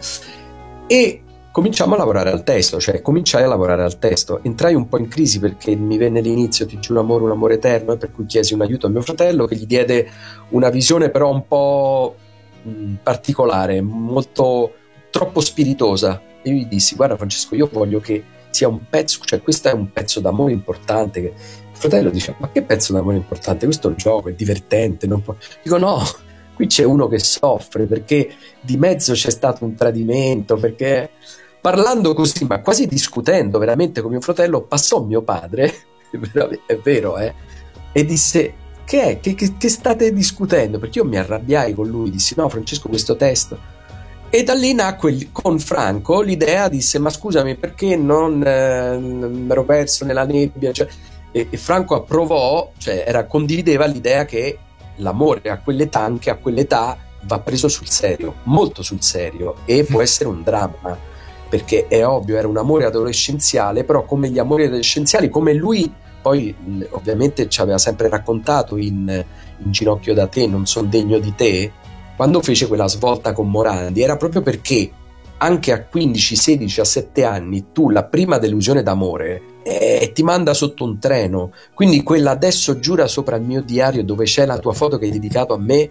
e 0.86 1.22
cominciamo 1.56 1.94
a 1.94 1.96
lavorare 1.96 2.30
al 2.30 2.44
testo, 2.44 2.78
cioè 2.78 3.00
cominciai 3.00 3.42
a 3.42 3.46
lavorare 3.46 3.82
al 3.82 3.98
testo. 3.98 4.40
Entrai 4.42 4.74
un 4.74 4.90
po' 4.90 4.98
in 4.98 5.08
crisi 5.08 5.40
perché 5.40 5.74
mi 5.74 5.96
venne 5.96 6.20
l'inizio, 6.20 6.66
ti 6.66 6.78
giuro 6.78 7.00
amore, 7.00 7.24
un 7.24 7.30
amore 7.30 7.54
eterno, 7.54 7.94
e 7.94 7.96
per 7.96 8.12
cui 8.12 8.26
chiesi 8.26 8.52
un 8.52 8.60
aiuto 8.60 8.88
a 8.88 8.90
mio 8.90 9.00
fratello 9.00 9.46
che 9.46 9.56
gli 9.56 9.64
diede 9.64 10.06
una 10.50 10.68
visione 10.68 11.08
però 11.08 11.32
un 11.32 11.46
po' 11.46 12.14
mh, 12.60 12.96
particolare, 13.02 13.80
molto 13.80 14.74
troppo 15.10 15.40
spiritosa. 15.40 16.20
E 16.42 16.50
io 16.50 16.56
gli 16.56 16.66
dissi, 16.66 16.94
guarda 16.94 17.16
Francesco, 17.16 17.54
io 17.54 17.70
voglio 17.72 18.00
che 18.00 18.22
sia 18.50 18.68
un 18.68 18.80
pezzo, 18.90 19.20
cioè 19.24 19.40
questo 19.40 19.70
è 19.70 19.72
un 19.72 19.90
pezzo 19.90 20.20
d'amore 20.20 20.52
importante. 20.52 21.20
Il 21.20 21.32
fratello 21.72 22.10
dice, 22.10 22.34
ma 22.36 22.50
che 22.50 22.64
pezzo 22.64 22.92
d'amore 22.92 23.16
importante? 23.16 23.64
Questo 23.64 23.86
è 23.86 23.90
un 23.92 23.96
gioco, 23.96 24.28
è 24.28 24.34
divertente. 24.34 25.06
Non 25.06 25.22
può... 25.22 25.34
Dico 25.62 25.78
no, 25.78 26.02
qui 26.54 26.66
c'è 26.66 26.84
uno 26.84 27.08
che 27.08 27.18
soffre 27.18 27.86
perché 27.86 28.30
di 28.60 28.76
mezzo 28.76 29.14
c'è 29.14 29.30
stato 29.30 29.64
un 29.64 29.74
tradimento, 29.74 30.56
perché 30.56 31.12
parlando 31.66 32.14
così, 32.14 32.44
ma 32.44 32.60
quasi 32.60 32.86
discutendo 32.86 33.58
veramente 33.58 34.00
con 34.00 34.12
mio 34.12 34.20
fratello, 34.20 34.60
passò 34.60 35.02
mio 35.02 35.22
padre, 35.22 35.74
è 36.64 36.76
vero, 36.76 37.18
eh, 37.18 37.34
e 37.90 38.04
disse: 38.04 38.54
Che 38.84 39.02
è? 39.02 39.18
Che, 39.18 39.34
che, 39.34 39.56
che, 39.58 39.68
state 39.68 40.12
discutendo? 40.12 40.78
Perché 40.78 41.00
io 41.00 41.04
mi 41.04 41.16
arrabbiai 41.16 41.74
con 41.74 41.88
lui, 41.88 42.12
dissi: 42.12 42.34
No, 42.36 42.48
Francesco, 42.48 42.88
questo 42.88 43.16
testo. 43.16 43.58
E 44.30 44.44
da 44.44 44.54
lì 44.54 44.74
nacque 44.74 45.30
con 45.32 45.58
Franco 45.58 46.20
l'idea, 46.20 46.68
disse: 46.68 47.00
Ma 47.00 47.10
scusami, 47.10 47.56
perché 47.56 47.96
non 47.96 48.44
eh, 48.46 48.96
mi 48.98 49.50
ero 49.50 49.64
perso 49.64 50.04
nella 50.04 50.24
nebbia? 50.24 50.70
Cioè, 50.70 50.86
e, 51.32 51.48
e, 51.50 51.56
Franco 51.56 51.96
approvò, 51.96 52.70
cioè 52.78 53.02
era, 53.04 53.24
condivideva 53.24 53.86
l'idea 53.86 54.24
che 54.24 54.56
l'amore 54.98 55.50
a 55.50 55.58
quell'età, 55.58 55.98
anche 55.98 56.30
a 56.30 56.36
quell'età, 56.36 56.96
va 57.22 57.40
preso 57.40 57.66
sul 57.66 57.88
serio, 57.88 58.36
molto 58.44 58.84
sul 58.84 59.02
serio, 59.02 59.56
e 59.64 59.82
può 59.82 59.98
essere 60.00 60.28
un 60.28 60.44
dramma 60.44 61.14
perché 61.48 61.86
è 61.88 62.06
ovvio, 62.06 62.36
era 62.36 62.48
un 62.48 62.56
amore 62.56 62.84
adolescenziale, 62.84 63.84
però 63.84 64.04
come 64.04 64.28
gli 64.28 64.38
amori 64.38 64.64
adolescenziali, 64.64 65.28
come 65.28 65.52
lui 65.52 65.90
poi 66.20 66.52
ovviamente 66.90 67.48
ci 67.48 67.60
aveva 67.60 67.78
sempre 67.78 68.08
raccontato 68.08 68.76
in, 68.76 69.24
in 69.58 69.70
Ginocchio 69.70 70.12
da 70.12 70.26
te, 70.26 70.48
non 70.48 70.66
sono 70.66 70.88
degno 70.88 71.18
di 71.18 71.34
te, 71.36 71.70
quando 72.16 72.42
fece 72.42 72.66
quella 72.66 72.88
svolta 72.88 73.32
con 73.32 73.48
Morandi, 73.48 74.02
era 74.02 74.16
proprio 74.16 74.42
perché 74.42 74.90
anche 75.38 75.72
a 75.72 75.84
15, 75.84 76.34
16, 76.34 76.80
a 76.80 76.84
7 76.84 77.24
anni 77.24 77.66
tu 77.72 77.90
la 77.90 78.04
prima 78.04 78.38
delusione 78.38 78.82
d'amore 78.82 79.42
eh, 79.62 80.12
ti 80.14 80.22
manda 80.22 80.54
sotto 80.54 80.84
un 80.84 80.98
treno. 80.98 81.52
Quindi 81.74 82.02
quella 82.02 82.30
adesso 82.30 82.78
giura 82.78 83.06
sopra 83.06 83.36
il 83.36 83.42
mio 83.42 83.62
diario 83.62 84.02
dove 84.02 84.24
c'è 84.24 84.46
la 84.46 84.58
tua 84.58 84.72
foto 84.72 84.96
che 84.96 85.04
hai 85.06 85.10
dedicato 85.10 85.54
a 85.54 85.58
me 85.58 85.90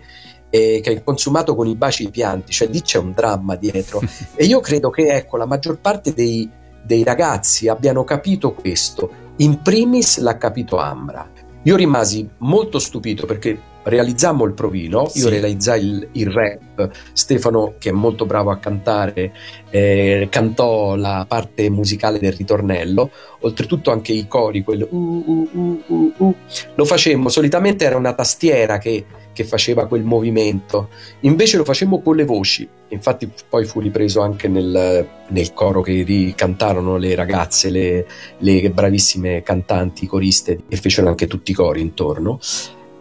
eh, 0.50 0.80
che 0.82 0.90
hai 0.90 1.04
consumato 1.04 1.56
con 1.56 1.68
i 1.68 1.76
baci 1.76 2.04
i 2.04 2.10
pianti, 2.10 2.52
cioè 2.52 2.68
lì 2.68 2.82
c'è 2.82 2.98
un 2.98 3.12
dramma 3.14 3.56
dietro. 3.56 4.02
e 4.36 4.46
io 4.46 4.60
credo 4.60 4.90
che 4.90 5.08
ecco, 5.08 5.38
la 5.38 5.46
maggior 5.46 5.80
parte 5.80 6.14
dei, 6.14 6.50
dei 6.84 7.04
ragazzi 7.04 7.68
abbiano 7.68 8.04
capito 8.04 8.54
questo. 8.54 9.24
In 9.38 9.62
primis 9.62 10.20
l'ha 10.20 10.38
capito 10.38 10.78
Ambra. 10.78 11.30
Io 11.64 11.76
rimasi 11.76 12.30
molto 12.38 12.78
stupito 12.78 13.26
perché 13.26 13.60
realizzammo 13.86 14.46
il 14.46 14.54
provino, 14.54 15.02
io 15.02 15.10
Sì. 15.10 15.30
realizzai 15.30 15.84
il, 15.84 16.08
il 16.14 16.32
rap, 16.32 16.90
Stefano 17.14 17.76
che 17.78 17.90
è 17.90 17.92
molto 17.92 18.26
bravo 18.26 18.52
a 18.52 18.58
cantare 18.58 19.32
eh, 19.70 20.28
cantò 20.30 20.96
la 20.96 21.26
parte 21.28 21.70
musicale 21.70 22.20
del 22.20 22.34
ritornello, 22.34 23.12
oltretutto 23.42 23.92
anche 23.92 24.12
i 24.12 24.28
cori, 24.28 24.64
quello 24.64 24.88
uh, 24.90 24.98
uh, 24.98 25.50
uh, 25.54 25.84
uh, 25.88 26.14
uh, 26.18 26.36
lo 26.76 26.86
facemmo, 26.86 27.30
solitamente 27.30 27.86
era 27.86 27.98
una 27.98 28.14
tastiera 28.14 28.78
che, 28.78 29.06
che 29.36 29.44
faceva 29.44 29.86
quel 29.86 30.04
movimento, 30.04 30.88
invece 31.22 31.58
lo 31.58 31.66
facemmo 31.66 32.02
con 32.02 32.16
le 32.16 32.24
voci, 32.24 32.68
infatti 32.88 33.30
poi 33.50 33.66
fu 33.66 33.82
ripreso 33.82 34.22
anche 34.22 34.48
nel, 34.48 35.06
nel 35.28 35.54
coro 35.54 35.82
che 35.82 36.04
ricantarono 36.04 36.96
le 36.96 37.14
ragazze, 37.16 37.70
le, 37.70 38.08
le 38.38 38.70
bravissime 38.72 39.44
cantanti, 39.44 40.08
coriste 40.08 40.62
e 40.70 40.78
fecero 40.78 41.10
anche 41.10 41.28
tutti 41.28 41.52
i 41.52 41.54
cori 41.54 41.82
intorno. 41.82 42.40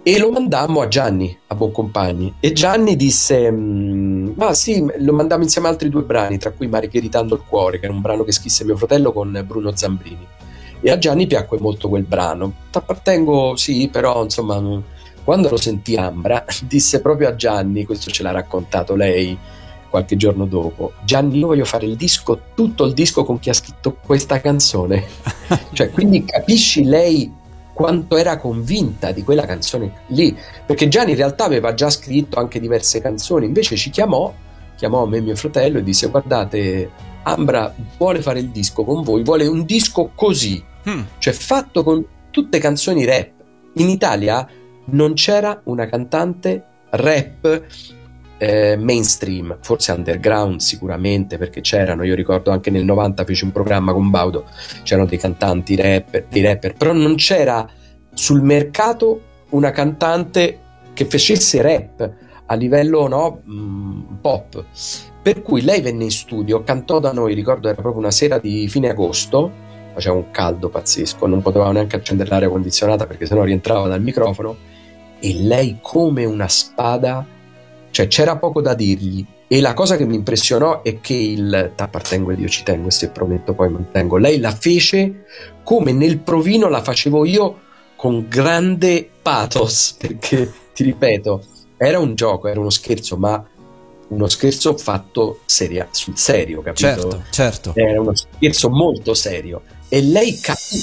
E 0.07 0.19
lo 0.19 0.31
mandammo 0.31 0.83
a 0.83 0.89
Gianni, 0.89 1.35
a 1.47 1.55
Boncompagni 1.55 2.35
e 2.39 2.53
Gianni 2.53 2.95
disse 2.95 3.51
"Mm, 3.51 4.33
ma 4.37 4.53
sì, 4.53 4.85
lo 4.99 5.15
mandammo 5.15 5.45
insieme 5.45 5.69
a 5.69 5.71
altri 5.71 5.89
due 5.89 6.03
brani 6.03 6.37
tra 6.37 6.51
cui 6.51 6.67
Margheritando 6.67 7.35
il 7.35 7.43
cuore 7.49 7.79
che 7.79 7.87
era 7.87 7.95
un 7.95 8.03
brano 8.03 8.23
che 8.23 8.33
scrisse 8.33 8.65
mio 8.67 8.77
fratello 8.77 9.13
con 9.13 9.43
Bruno 9.47 9.75
Zambrini. 9.75 10.27
E 10.83 10.91
a 10.91 10.99
Gianni 10.99 11.27
piacque 11.27 11.59
molto 11.59 11.89
quel 11.89 12.03
brano. 12.03 12.53
T'appartengo 12.71 13.57
sì 13.57 13.89
però 13.91 14.23
insomma 14.23 14.61
mm, 14.61 14.79
quando 15.25 15.49
lo 15.49 15.57
sentì 15.57 15.97
Ambra 15.97 16.45
disse 16.63 17.01
proprio 17.01 17.29
a 17.29 17.35
Gianni 17.35 17.85
questo 17.85 18.11
ce 18.11 18.23
l'ha 18.23 18.31
raccontato 18.31 18.95
lei 18.95 19.37
qualche 19.89 20.17
giorno 20.17 20.45
dopo 20.47 20.93
Gianni 21.05 21.39
io 21.39 21.47
voglio 21.47 21.65
fare 21.65 21.87
il 21.87 21.97
disco 21.97 22.41
tutto 22.55 22.85
il 22.85 22.95
disco 22.95 23.25
con 23.25 23.39
chi 23.39 23.51
ha 23.51 23.55
scritto 23.55 23.97
questa 24.05 24.41
canzone 24.41 25.05
cioè 25.73 25.91
quindi 25.91 26.25
capisci 26.25 26.85
lei 26.85 27.33
quanto 27.73 28.17
era 28.17 28.37
convinta 28.37 29.11
di 29.11 29.25
quella 29.25 29.47
canzone 29.47 30.03
lì? 30.09 30.37
Perché 30.65 30.87
Gianni 30.87 31.11
in 31.11 31.17
realtà 31.17 31.45
aveva 31.45 31.75
già 31.75 31.91
scritto 31.91 32.39
anche 32.39 32.61
diverse 32.61 33.01
canzoni 33.01 33.47
invece 33.47 33.77
ci 33.77 33.91
chiamò 33.91 34.33
chiamò 34.77 35.07
me 35.07 35.17
e 35.17 35.21
mio 35.21 35.37
fratello 35.37 35.79
e 35.79 35.83
disse 35.83 36.09
guardate 36.09 36.91
Ambra 37.25 37.75
vuole 37.97 38.21
fare 38.21 38.39
il 38.39 38.51
disco 38.51 38.85
con 38.85 39.03
voi 39.03 39.25
vuole 39.25 39.47
un 39.47 39.65
disco 39.65 40.11
così 40.15 40.73
Hmm. 40.85 41.01
cioè 41.19 41.33
fatto 41.33 41.83
con 41.83 42.05
tutte 42.31 42.59
canzoni 42.59 43.05
rap. 43.05 43.31
In 43.75 43.89
Italia 43.89 44.47
non 44.87 45.15
c'era 45.15 45.61
una 45.65 45.87
cantante 45.87 46.65
rap 46.91 47.63
eh, 48.39 48.77
mainstream, 48.77 49.59
forse 49.61 49.93
underground 49.93 50.61
sicuramente 50.61 51.39
perché 51.39 51.61
c'erano, 51.61 52.05
io 52.05 52.15
ricordo 52.15 52.51
anche 52.51 52.71
nel 52.71 52.85
90 52.85 53.25
feci 53.25 53.45
un 53.45 53.53
programma 53.53 53.93
con 53.93 54.11
Baudo, 54.11 54.47
c'erano 54.83 55.07
dei 55.07 55.19
cantanti 55.19 55.77
rapper, 55.77 56.27
dei 56.29 56.43
rapper, 56.43 56.75
però 56.75 56.93
non 56.93 57.15
c'era 57.17 57.67
sul 58.13 58.43
mercato 58.43 59.21
una 59.51 59.71
cantante 59.71 60.59
che 60.93 61.05
facesse 61.07 61.63
rap 61.63 62.13
a 62.47 62.55
livello 62.55 63.09
no, 63.09 63.41
mh, 63.43 64.19
pop. 64.21 64.65
Per 65.23 65.41
cui 65.43 65.63
lei 65.63 65.81
venne 65.81 66.05
in 66.05 66.11
studio, 66.11 66.63
cantò 66.63 66.99
da 66.99 67.13
noi, 67.13 67.35
ricordo 67.35 67.69
era 67.69 67.81
proprio 67.81 68.01
una 68.03 68.11
sera 68.11 68.39
di 68.39 68.69
fine 68.69 68.91
agosto, 68.91 69.51
faceva 69.95 70.17
un 70.17 70.31
caldo 70.31 70.69
pazzesco, 70.69 71.27
non 71.27 71.41
potevamo 71.41 71.73
neanche 71.73 71.97
accendere 71.97 72.29
l'aria 72.29 72.49
condizionata 72.51 73.07
perché 73.07 73.25
sennò 73.25 73.43
rientrava 73.43 73.89
dal 73.89 74.03
microfono 74.03 74.73
e 75.25 75.33
lei 75.41 75.79
come 75.81 76.27
una 76.27 76.49
spada, 76.49 77.27
cioè 77.91 78.07
c'era 78.09 78.37
poco 78.37 78.61
da 78.61 78.75
dirgli. 78.75 79.25
E 79.49 79.61
la 79.63 79.73
cosa 79.73 79.97
che 79.97 80.05
mi 80.05 80.17
impressionò 80.17 80.83
è 80.83 81.01
che 81.01 81.15
il 81.15 81.73
t'appartengo 81.75 82.31
ed 82.31 82.41
io 82.41 82.49
ci 82.49 82.63
tengo 82.63 82.89
e 82.89 82.91
se 82.91 83.09
prometto 83.09 83.55
poi 83.55 83.71
mantengo, 83.71 84.19
lei 84.19 84.39
la 84.39 84.51
fece 84.51 85.25
come 85.63 85.93
nel 85.93 86.19
provino 86.19 86.69
la 86.69 86.83
facevo 86.83 87.25
io 87.25 87.61
con 87.97 88.27
grande 88.29 89.09
pathos, 89.23 89.97
perché 89.99 90.53
ti 90.75 90.85
ripeto, 90.85 91.43
era 91.79 91.99
un 91.99 92.15
gioco, 92.15 92.49
era 92.49 92.61
uno 92.61 92.69
scherzo, 92.69 93.17
ma 93.17 93.43
uno 94.09 94.29
scherzo 94.29 94.77
fatto 94.77 95.41
seria, 95.47 95.89
sul 95.91 96.19
serio, 96.19 96.61
capito? 96.61 96.87
Certo, 96.87 97.23
certo. 97.31 97.73
Era 97.75 97.99
uno 97.99 98.15
scherzo 98.15 98.69
molto 98.69 99.15
serio 99.15 99.63
e 99.89 100.03
lei 100.03 100.39
capì. 100.39 100.83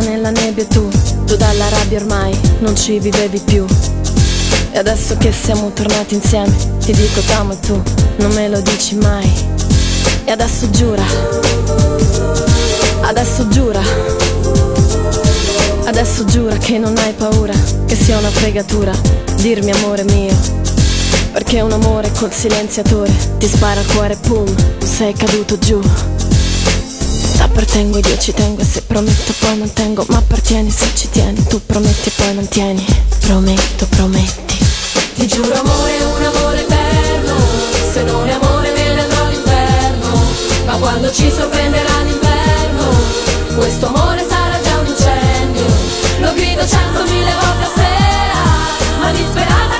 Persa 0.00 0.08
nella 0.08 0.30
nebbia 0.30 0.64
tu, 0.64 0.88
tu 1.26 1.36
dalla 1.36 1.68
rabbia 1.68 2.00
ormai 2.00 2.38
non 2.60 2.74
ci 2.76 2.98
vivevi 2.98 3.40
più. 3.44 3.64
E 4.72 4.78
adesso 4.78 5.16
che 5.16 5.32
siamo 5.32 5.70
tornati 5.72 6.14
insieme, 6.14 6.54
ti 6.78 6.92
dico 6.92 7.20
t'amo 7.20 7.52
e 7.52 7.60
tu 7.60 7.80
non 8.16 8.32
me 8.32 8.48
lo 8.48 8.60
dici 8.60 8.96
mai. 8.96 9.30
E 10.24 10.30
adesso 10.30 10.68
giura, 10.70 11.04
adesso 13.02 13.48
giura, 13.48 13.80
adesso 15.84 16.24
giura 16.24 16.56
che 16.56 16.78
non 16.78 16.96
hai 16.98 17.12
paura, 17.12 17.54
che 17.86 17.96
sia 17.96 18.18
una 18.18 18.30
fregatura, 18.30 18.92
dirmi 19.36 19.70
amore 19.72 20.04
mio. 20.04 20.58
Perché 21.32 21.60
un 21.60 21.72
amore 21.72 22.10
col 22.16 22.32
silenziatore 22.32 23.12
ti 23.38 23.46
spara 23.46 23.80
al 23.80 23.86
cuore, 23.86 24.16
pum, 24.16 24.52
sei 24.84 25.12
caduto 25.12 25.58
giù. 25.58 25.80
T'appartengo 27.50 27.98
ed 27.98 28.06
io 28.06 28.16
ci 28.16 28.32
tengo 28.32 28.62
se 28.62 28.80
prometto 28.82 29.34
poi 29.40 29.58
mantengo 29.58 30.04
Ma 30.10 30.18
appartieni 30.18 30.70
se 30.70 30.88
ci 30.94 31.10
tieni, 31.10 31.42
tu 31.48 31.60
prometti 31.66 32.08
e 32.08 32.12
poi 32.14 32.34
mantieni. 32.34 32.86
Prometto, 33.18 33.86
prometti. 33.86 34.56
Ti 35.14 35.26
giuro 35.26 35.52
amore, 35.52 35.96
un 35.96 36.22
amore 36.22 36.60
eterno. 36.60 37.34
Se 37.92 38.02
non 38.04 38.28
è 38.28 38.32
amore 38.34 38.70
me 38.70 38.94
ne 38.94 39.00
andrò 39.00 39.24
all'inferno. 39.24 40.22
Ma 40.64 40.76
quando 40.76 41.12
ci 41.12 41.28
sorprenderà 41.28 42.02
l'inverno 42.04 42.86
Questo 43.56 43.86
amore 43.88 44.24
sarà 44.28 44.60
già 44.62 44.78
un 44.78 44.86
incendio. 44.86 45.66
Lo 46.20 46.32
grido 46.34 46.64
centomila 46.64 47.32
volte 47.32 47.64
a 47.64 47.70
sera 47.74 48.98
Ma 49.00 49.10
disperata 49.10 49.79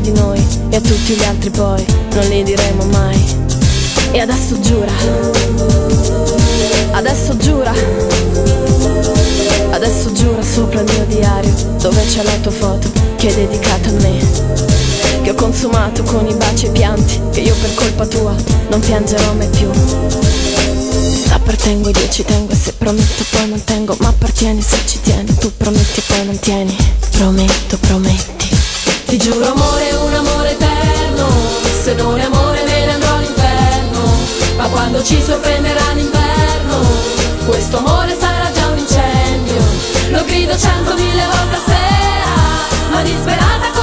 di 0.00 0.12
noi 0.12 0.42
E 0.70 0.76
a 0.76 0.80
tutti 0.80 1.14
gli 1.14 1.24
altri 1.24 1.50
poi 1.50 1.84
non 2.14 2.26
li 2.28 2.42
diremo 2.42 2.84
mai 2.84 3.36
E 4.12 4.20
adesso 4.20 4.58
giura 4.60 4.92
Adesso 6.92 7.36
giura 7.36 7.72
Adesso 9.70 10.12
giura 10.12 10.42
sopra 10.42 10.80
il 10.80 10.92
mio 10.92 11.04
diario 11.06 11.52
Dove 11.80 12.04
c'è 12.06 12.22
la 12.22 12.36
tua 12.40 12.52
foto 12.52 12.90
che 13.16 13.28
è 13.28 13.34
dedicata 13.34 13.88
a 13.88 13.92
me 13.92 14.68
che 15.22 15.30
ho 15.30 15.34
consumato 15.34 16.02
con 16.04 16.26
i 16.26 16.32
baci 16.32 16.66
e 16.66 16.68
i 16.68 16.72
pianti, 16.72 17.20
che 17.32 17.40
io 17.40 17.54
per 17.56 17.74
colpa 17.74 18.06
tua 18.06 18.34
non 18.70 18.80
piangerò 18.80 19.34
mai 19.34 19.48
più. 19.48 19.68
T'appartengo 21.26 21.90
ed 21.90 21.96
io 21.96 22.08
ci 22.08 22.24
tengo 22.24 22.52
e 22.52 22.56
se 22.56 22.72
prometto 22.72 23.24
poi 23.28 23.48
mantengo, 23.48 23.94
ma 24.00 24.08
appartieni 24.08 24.62
se 24.62 24.78
ci 24.86 25.00
tieni, 25.02 25.34
tu 25.34 25.52
prometti 25.54 26.00
e 26.00 26.02
poi 26.06 26.24
mantieni, 26.24 26.76
prometto, 27.10 27.76
prometti. 27.78 28.57
Ti 29.08 29.16
giuro 29.16 29.52
amore, 29.52 29.90
un 29.94 30.12
amore 30.12 30.50
eterno. 30.50 31.28
Se 31.82 31.94
non 31.94 32.18
è 32.18 32.24
amore 32.24 32.62
me 32.64 32.84
ne 32.84 32.92
andrò 32.92 33.14
all'inferno. 33.14 34.02
Ma 34.58 34.68
quando 34.68 35.02
ci 35.02 35.22
sorprenderà 35.22 35.92
l'inverno 35.94 36.82
Questo 37.46 37.78
amore 37.78 38.14
sarà 38.20 38.50
già 38.52 38.66
un 38.66 38.76
incendio. 38.76 39.62
Lo 40.10 40.22
grido 40.24 40.54
centomila 40.58 41.24
volte 41.24 41.54
a 41.54 41.60
sera 41.64 42.90
Ma 42.90 43.02
disperata 43.02 43.77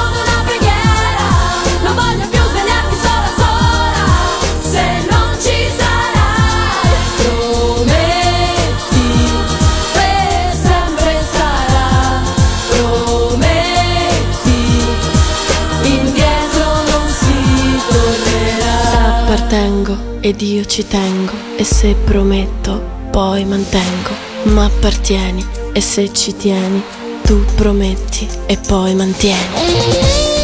ed 20.35 20.41
io 20.41 20.65
ci 20.65 20.85
tengo 20.85 21.31
e 21.55 21.63
se 21.63 21.95
prometto 22.03 22.83
poi 23.09 23.45
mantengo, 23.45 24.09
ma 24.43 24.65
appartieni 24.65 25.45
e 25.71 25.79
se 25.79 26.11
ci 26.11 26.35
tieni, 26.35 26.83
tu 27.23 27.45
prometti 27.55 28.27
e 28.45 28.57
poi 28.67 28.95
mantieni. 28.95 30.34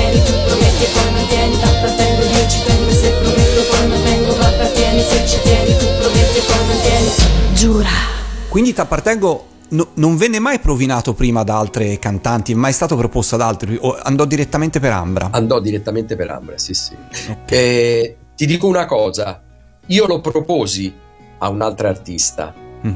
tieni 0.00 0.20
Prometti 0.46 0.84
e 0.84 0.88
poi 0.92 1.12
non 1.12 1.26
tieni 1.26 1.58
T'appartengo 1.58 2.22
io 2.22 2.48
ci 2.48 2.62
tengo 2.64 2.90
Se 2.90 3.10
prometto 3.12 3.60
poi 3.70 3.88
non 3.88 4.02
tengo 4.02 4.36
M'appartieni 4.36 5.02
se 5.02 5.26
ci 5.26 5.40
tieni 5.42 5.76
Tu 5.76 5.86
prometti 5.98 6.38
e 6.38 6.42
poi 6.46 6.66
non 6.66 6.80
tieni 6.80 7.54
Giura 7.54 7.90
Quindi 8.48 8.72
t'appartengo 8.72 9.46
no, 9.70 9.88
non 9.94 10.16
venne 10.16 10.38
mai 10.38 10.58
provinato 10.58 11.14
prima 11.14 11.42
da 11.44 11.58
altre 11.58 11.98
cantanti, 11.98 12.54
mai 12.54 12.72
stato 12.72 12.96
proposto 12.96 13.36
ad 13.36 13.42
altri, 13.42 13.78
o 13.80 13.96
andò 14.02 14.24
direttamente 14.24 14.80
per 14.80 14.92
Ambra? 14.92 15.28
Andò 15.30 15.60
direttamente 15.60 16.16
per 16.16 16.30
Ambra, 16.30 16.58
sì 16.58 16.74
sì. 16.74 16.96
Okay. 17.30 17.44
E, 17.46 18.16
ti 18.34 18.46
dico 18.46 18.66
una 18.66 18.86
cosa, 18.86 19.40
io 19.86 20.06
lo 20.06 20.20
proposi 20.20 20.92
a 21.38 21.48
un'altra 21.48 21.88
artista 21.88 22.52
mm. 22.84 22.94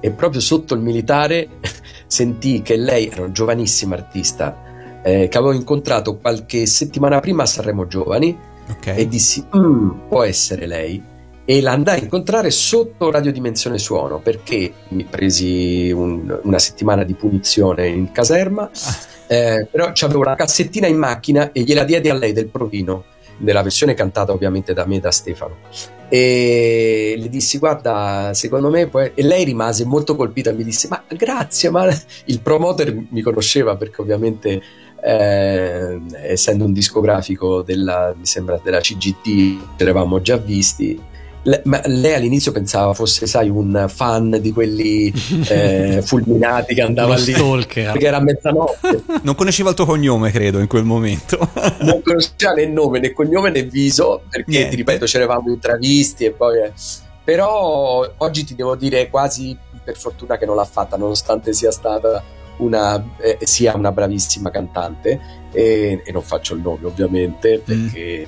e 0.00 0.10
proprio 0.10 0.40
sotto 0.40 0.74
il 0.74 0.80
militare 0.80 1.48
sentì 2.06 2.62
che 2.62 2.76
lei 2.76 3.08
era 3.08 3.22
una 3.22 3.32
giovanissima 3.32 3.94
artista 3.94 4.64
eh, 5.06 5.28
che 5.28 5.38
avevo 5.38 5.52
incontrato 5.52 6.16
qualche 6.18 6.66
settimana 6.66 7.20
prima 7.20 7.44
a 7.44 7.46
Sanremo 7.46 7.86
Giovani 7.86 8.36
Ok. 8.68 8.86
e 8.96 9.06
dissi 9.06 9.44
"Mm, 9.56 10.08
può 10.08 10.24
essere 10.24 10.66
lei. 10.66 11.00
E 11.44 11.60
la 11.60 11.70
andai 11.70 12.00
a 12.00 12.02
incontrare 12.02 12.50
sotto 12.50 13.08
radiodimensione 13.12 13.78
suono 13.78 14.18
perché 14.18 14.72
mi 14.88 15.04
presi 15.08 15.92
un- 15.92 16.40
una 16.42 16.58
settimana 16.58 17.04
di 17.04 17.14
punizione 17.14 17.86
in 17.86 18.10
caserma 18.10 18.68
eh, 19.28 19.68
però 19.70 19.92
avevo 20.00 20.24
la 20.24 20.34
cassettina 20.34 20.88
in 20.88 20.96
macchina 20.98 21.52
e 21.52 21.60
gliela 21.62 21.84
diedi 21.84 22.08
a 22.08 22.14
lei 22.14 22.32
del 22.32 22.48
provino 22.48 23.04
nella 23.38 23.62
versione 23.62 23.94
cantata 23.94 24.32
ovviamente 24.32 24.72
da 24.72 24.86
me 24.86 24.96
e 24.96 25.00
da 25.00 25.12
Stefano. 25.12 25.56
E 26.08 27.14
le 27.18 27.28
dissi 27.28 27.58
guarda 27.58 28.30
secondo 28.34 28.70
me 28.70 28.86
puoi-" 28.88 29.12
e 29.14 29.22
lei 29.22 29.44
rimase 29.44 29.84
molto 29.84 30.16
colpita 30.16 30.50
e 30.50 30.54
mi 30.54 30.64
disse 30.64 30.88
ma 30.88 31.02
grazie 31.16 31.70
ma 31.70 31.86
il 32.24 32.40
promoter 32.40 32.92
mi 33.10 33.20
conosceva 33.22 33.76
perché 33.76 34.00
ovviamente 34.00 34.62
eh, 35.06 36.00
essendo 36.24 36.64
un 36.64 36.72
discografico 36.72 37.62
della, 37.62 38.12
mi 38.18 38.26
sembra 38.26 38.58
della 38.62 38.80
CGT 38.80 39.22
ci 39.22 39.60
eravamo 39.76 40.20
già 40.20 40.36
visti 40.36 41.00
Le- 41.42 41.62
ma 41.64 41.80
lei 41.84 42.14
all'inizio 42.14 42.50
pensava 42.50 42.92
fosse 42.92 43.28
sai 43.28 43.48
un 43.48 43.86
fan 43.88 44.36
di 44.40 44.50
quelli 44.52 45.12
eh, 45.48 46.02
fulminati 46.04 46.74
che 46.74 46.82
andava 46.82 47.14
Lo 47.16 47.22
lì 47.22 47.32
stalker. 47.34 47.92
perché 47.92 48.06
era 48.06 48.20
mezzanotte 48.20 49.02
Non 49.22 49.36
conosceva 49.36 49.70
il 49.70 49.76
tuo 49.76 49.84
cognome, 49.86 50.32
credo, 50.32 50.58
in 50.58 50.66
quel 50.66 50.82
momento. 50.82 51.38
non 51.82 52.02
conosceva 52.02 52.54
né 52.54 52.66
nome 52.66 52.98
né 52.98 53.12
cognome 53.12 53.50
né 53.50 53.62
viso 53.62 54.22
perché 54.28 54.50
Niente. 54.50 54.70
ti 54.70 54.76
ripeto 54.76 55.04
c'eravamo 55.04 55.52
intravisti 55.52 56.24
e 56.24 56.32
poi 56.32 56.62
eh. 56.64 56.72
però 57.22 58.04
oggi 58.16 58.44
ti 58.44 58.56
devo 58.56 58.74
dire 58.74 59.08
quasi 59.08 59.56
per 59.84 59.96
fortuna 59.96 60.36
che 60.36 60.46
non 60.46 60.56
l'ha 60.56 60.64
fatta 60.64 60.96
nonostante 60.96 61.52
sia 61.52 61.70
stata 61.70 62.20
una 62.58 63.02
eh, 63.18 63.38
sia 63.42 63.74
una 63.76 63.92
bravissima 63.92 64.50
cantante 64.50 65.20
e, 65.52 66.02
e 66.04 66.12
non 66.12 66.22
faccio 66.22 66.54
il 66.54 66.60
nome 66.60 66.86
ovviamente 66.86 67.62
perché 67.64 68.26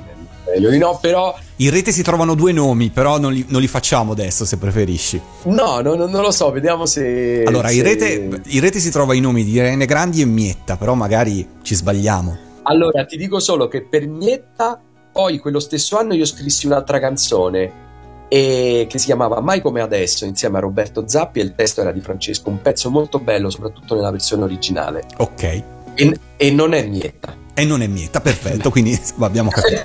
meglio 0.50 0.70
di 0.70 0.78
no 0.78 0.98
però 1.00 1.36
In 1.56 1.70
rete 1.70 1.92
si 1.92 2.02
trovano 2.02 2.34
due 2.34 2.52
nomi, 2.52 2.88
però 2.90 3.18
non 3.18 3.32
li, 3.32 3.44
non 3.48 3.60
li 3.60 3.66
facciamo 3.66 4.12
adesso 4.12 4.44
se 4.44 4.56
preferisci. 4.56 5.20
no, 5.44 5.80
no, 5.80 5.94
no, 5.94 6.06
non 6.06 6.22
lo 6.22 6.30
so 6.30 6.50
vediamo 6.50 6.86
se 6.86 7.42
Allora, 7.46 7.70
in 7.70 7.78
se- 7.78 7.82
rete, 7.82 8.42
in 8.46 8.60
rete 8.60 8.78
si 8.78 8.90
trova 8.90 9.14
i 9.14 9.20
nomi 9.20 9.44
di 9.44 9.52
Irene 9.52 9.84
Grandi 9.86 10.20
e 10.20 10.24
Mietta, 10.24 10.76
però 10.76 10.94
magari 10.94 11.46
ci 11.62 11.74
sbagliamo. 11.74 12.46
Allora, 12.62 13.04
ti 13.06 13.16
dico 13.16 13.40
solo 13.40 13.66
che 13.66 13.82
per 13.82 14.06
Mietta, 14.06 14.80
poi 15.10 15.38
quello 15.38 15.58
stesso 15.58 15.96
anno 15.98 16.14
io 16.14 16.26
scrissi 16.26 16.66
un'altra 16.66 16.98
canzone 17.00 17.86
e- 18.28 18.86
che 18.88 18.98
si 18.98 19.06
chiamava 19.06 19.40
Mai 19.40 19.60
come 19.60 19.80
adesso 19.80 20.24
insieme 20.24 20.58
a 20.58 20.60
Roberto 20.60 21.04
Zappi 21.06 21.40
e 21.40 21.42
il 21.42 21.54
testo 21.54 21.80
era 21.80 21.92
di 21.92 22.00
Francesco, 22.00 22.50
un 22.50 22.60
pezzo 22.62 22.90
molto 22.90 23.18
bello 23.18 23.50
soprattutto 23.50 23.94
nella 23.94 24.10
versione 24.10 24.44
originale 24.44 25.04
Ok. 25.16 25.62
E, 25.98 26.18
e 26.36 26.50
non 26.52 26.74
è 26.74 26.86
Mietta. 26.86 27.36
E 27.52 27.64
non 27.64 27.82
è 27.82 27.88
Mietta, 27.88 28.20
perfetto, 28.20 28.70
quindi 28.70 28.96
abbiamo 29.18 29.50
capito. 29.50 29.82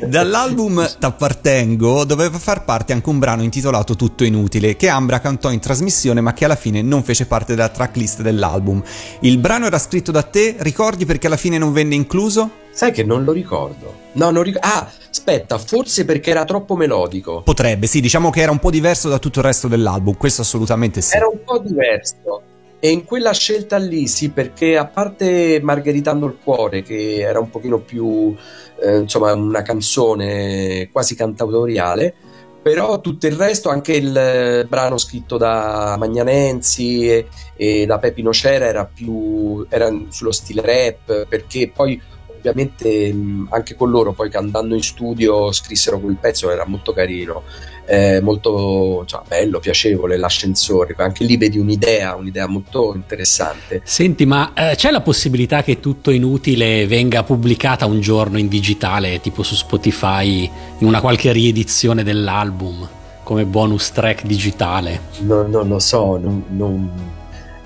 Dall'album 0.08 0.96
T'appartengo 0.98 2.04
doveva 2.04 2.38
far 2.38 2.64
parte 2.64 2.94
anche 2.94 3.10
un 3.10 3.18
brano 3.18 3.42
intitolato 3.42 3.96
Tutto 3.96 4.24
inutile, 4.24 4.76
che 4.76 4.88
Ambra 4.88 5.20
cantò 5.20 5.50
in 5.50 5.60
trasmissione 5.60 6.22
ma 6.22 6.32
che 6.32 6.46
alla 6.46 6.56
fine 6.56 6.80
non 6.80 7.02
fece 7.02 7.26
parte 7.26 7.54
della 7.54 7.68
tracklist 7.68 8.22
dell'album. 8.22 8.82
Il 9.20 9.36
brano 9.36 9.66
era 9.66 9.78
scritto 9.78 10.10
da 10.10 10.22
te, 10.22 10.56
ricordi 10.60 11.04
perché 11.04 11.26
alla 11.26 11.36
fine 11.36 11.58
non 11.58 11.74
venne 11.74 11.94
incluso? 11.94 12.48
Sai 12.70 12.92
che 12.92 13.04
non 13.04 13.24
lo 13.24 13.32
ricordo. 13.32 13.94
No, 14.12 14.30
non 14.30 14.42
ricordo. 14.42 14.66
Ah, 14.66 14.90
aspetta, 15.10 15.58
forse 15.58 16.06
perché 16.06 16.30
era 16.30 16.44
troppo 16.44 16.76
melodico. 16.76 17.42
Potrebbe, 17.42 17.86
sì, 17.88 18.00
diciamo 18.00 18.30
che 18.30 18.40
era 18.40 18.52
un 18.52 18.58
po' 18.58 18.70
diverso 18.70 19.10
da 19.10 19.18
tutto 19.18 19.40
il 19.40 19.44
resto 19.44 19.68
dell'album, 19.68 20.16
questo 20.16 20.40
assolutamente 20.40 21.02
sì. 21.02 21.14
Era 21.14 21.28
un 21.28 21.40
po' 21.44 21.58
diverso. 21.58 22.42
E 22.84 22.90
in 22.90 23.04
quella 23.04 23.32
scelta 23.32 23.76
lì, 23.76 24.08
sì, 24.08 24.30
perché 24.30 24.76
a 24.76 24.86
parte 24.86 25.60
Margheritando 25.62 26.26
il 26.26 26.38
cuore, 26.42 26.82
che 26.82 27.20
era 27.20 27.38
un 27.38 27.48
pochino 27.48 27.78
più, 27.78 28.34
eh, 28.82 28.96
insomma, 28.96 29.32
una 29.34 29.62
canzone 29.62 30.88
quasi 30.90 31.14
cantautoriale, 31.14 32.12
però 32.60 33.00
tutto 33.00 33.28
il 33.28 33.36
resto, 33.36 33.68
anche 33.68 33.92
il 33.92 34.66
brano 34.68 34.98
scritto 34.98 35.36
da 35.36 35.94
Magnanenzi 35.96 37.08
e, 37.08 37.28
e 37.54 37.86
da 37.86 38.00
Pepino 38.00 38.32
Cera 38.32 38.66
era 38.66 38.84
più, 38.84 39.64
era 39.68 39.88
sullo 40.08 40.32
stile 40.32 40.62
rap, 40.62 41.28
perché 41.28 41.70
poi 41.72 42.02
ovviamente 42.38 43.14
anche 43.50 43.76
con 43.76 43.90
loro 43.90 44.12
poi 44.12 44.28
che 44.28 44.36
andando 44.36 44.74
in 44.74 44.82
studio 44.82 45.52
scrissero 45.52 46.00
quel 46.00 46.16
pezzo 46.20 46.50
era 46.50 46.66
molto 46.66 46.92
carino 46.92 47.44
eh, 47.92 48.22
molto 48.22 49.00
insomma, 49.02 49.24
bello, 49.28 49.58
piacevole 49.58 50.16
l'ascensore 50.16 50.94
anche 50.96 51.24
lì 51.24 51.36
vedi 51.36 51.58
un'idea, 51.58 52.14
un'idea 52.14 52.46
molto 52.46 52.94
interessante 52.94 53.82
Senti, 53.84 54.24
ma 54.24 54.52
eh, 54.54 54.76
c'è 54.76 54.90
la 54.90 55.02
possibilità 55.02 55.62
che 55.62 55.78
tutto 55.78 56.10
inutile 56.10 56.86
venga 56.86 57.22
pubblicata 57.22 57.84
un 57.84 58.00
giorno 58.00 58.38
in 58.38 58.48
digitale, 58.48 59.20
tipo 59.20 59.42
su 59.42 59.54
Spotify, 59.54 60.50
in 60.78 60.86
una 60.86 61.02
qualche 61.02 61.32
riedizione 61.32 62.02
dell'album, 62.02 62.88
come 63.24 63.44
bonus 63.44 63.92
track 63.92 64.24
digitale? 64.24 65.00
non, 65.18 65.50
non 65.50 65.68
lo 65.68 65.78
so 65.78 66.16
non, 66.16 66.44
non- 66.48 66.90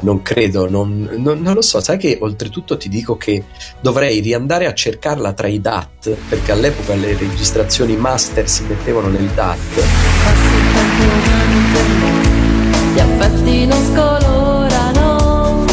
non 0.01 0.23
credo 0.23 0.69
non, 0.69 1.09
non- 1.17 1.41
non 1.41 1.55
lo 1.55 1.63
so 1.63 1.81
sai 1.81 1.97
che 1.97 2.19
oltretutto 2.21 2.77
ti 2.77 2.89
dico 2.89 3.17
che 3.17 3.45
dovrei 3.81 4.21
riandare 4.21 4.67
a 4.67 4.75
cercarla 4.75 5.33
tra 5.33 5.47
i 5.47 5.61
DAT 5.61 6.11
perché 6.29 6.53
all'epoca 6.53 6.95
le 6.95 7.17
registrazioni 7.17 7.97
master 7.97 8.49
si 8.49 8.65
mettevano 8.65 9.09
nel 9.09 9.27
DAT 9.29 9.57
gli 12.95 12.99
affetti 13.01 13.67
non 13.67 13.79
scolorano. 13.93 15.65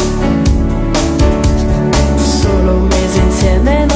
Solo 2.18 2.72
un 2.72 2.86
mese 2.86 3.18
insieme 3.20 3.93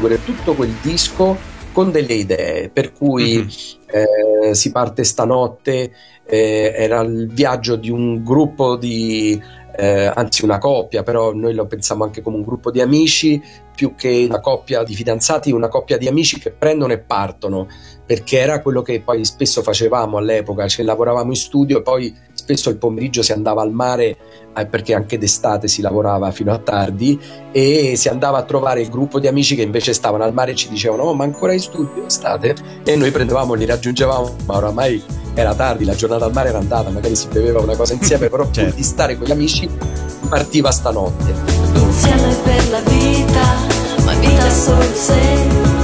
contraddistinguere 0.00 0.24
tutto 0.24 0.54
quel 0.54 0.74
disco 0.80 1.36
con 1.72 1.92
delle 1.92 2.14
idee, 2.14 2.70
per 2.70 2.92
cui 2.92 3.46
eh, 3.86 4.54
si 4.54 4.72
parte 4.72 5.04
stanotte, 5.04 5.92
eh, 6.26 6.72
era 6.74 7.00
il 7.00 7.28
viaggio 7.28 7.76
di 7.76 7.90
un 7.90 8.24
gruppo 8.24 8.76
di 8.76 9.40
eh, 9.76 10.10
anzi 10.12 10.44
una 10.44 10.58
coppia, 10.58 11.02
però 11.02 11.32
noi 11.32 11.54
lo 11.54 11.66
pensiamo 11.66 12.02
anche 12.02 12.22
come 12.22 12.36
un 12.36 12.42
gruppo 12.42 12.70
di 12.70 12.80
amici, 12.80 13.40
più 13.74 13.94
che 13.94 14.26
una 14.28 14.40
coppia 14.40 14.82
di 14.82 14.94
fidanzati, 14.94 15.52
una 15.52 15.68
coppia 15.68 15.96
di 15.96 16.08
amici 16.08 16.40
che 16.40 16.50
prendono 16.50 16.92
e 16.92 16.98
partono, 16.98 17.68
perché 18.10 18.40
era 18.40 18.60
quello 18.60 18.82
che 18.82 19.00
poi 19.02 19.24
spesso 19.24 19.62
facevamo 19.62 20.16
all'epoca, 20.16 20.66
cioè 20.66 20.84
lavoravamo 20.84 21.30
in 21.30 21.36
studio 21.36 21.78
e 21.78 21.82
poi 21.82 22.12
spesso 22.32 22.68
il 22.68 22.76
pomeriggio 22.76 23.22
si 23.22 23.30
andava 23.30 23.62
al 23.62 23.70
mare, 23.70 24.16
eh, 24.52 24.66
perché 24.66 24.94
anche 24.94 25.16
d'estate 25.16 25.68
si 25.68 25.80
lavorava 25.80 26.32
fino 26.32 26.52
a 26.52 26.58
tardi, 26.58 27.16
e 27.52 27.94
si 27.94 28.08
andava 28.08 28.38
a 28.38 28.42
trovare 28.42 28.80
il 28.80 28.88
gruppo 28.88 29.20
di 29.20 29.28
amici 29.28 29.54
che 29.54 29.62
invece 29.62 29.92
stavano 29.92 30.24
al 30.24 30.32
mare 30.32 30.50
e 30.50 30.54
ci 30.56 30.68
dicevano 30.68 31.04
oh 31.04 31.14
ma 31.14 31.22
ancora 31.22 31.52
in 31.52 31.60
studio 31.60 32.08
state? 32.08 32.56
E 32.82 32.96
noi 32.96 33.12
prendevamo, 33.12 33.54
li 33.54 33.64
raggiungevamo, 33.64 34.36
ma 34.44 34.56
oramai 34.56 35.00
era 35.34 35.54
tardi, 35.54 35.84
la 35.84 35.94
giornata 35.94 36.24
al 36.24 36.32
mare 36.32 36.48
era 36.48 36.58
andata, 36.58 36.90
magari 36.90 37.14
si 37.14 37.28
beveva 37.28 37.60
una 37.60 37.76
cosa 37.76 37.92
insieme, 37.92 38.28
però 38.28 38.42
pur 38.42 38.54
Certo. 38.54 38.74
di 38.74 38.82
stare 38.82 39.16
con 39.16 39.28
gli 39.28 39.30
amici 39.30 39.70
partiva 40.28 40.72
stanotte. 40.72 41.32
Insieme 41.74 42.34
per 42.42 42.70
la 42.70 42.80
vita, 42.80 44.02
ma 44.04 44.14
vita 44.14 44.50
solo 44.50 44.82
se 44.94 45.79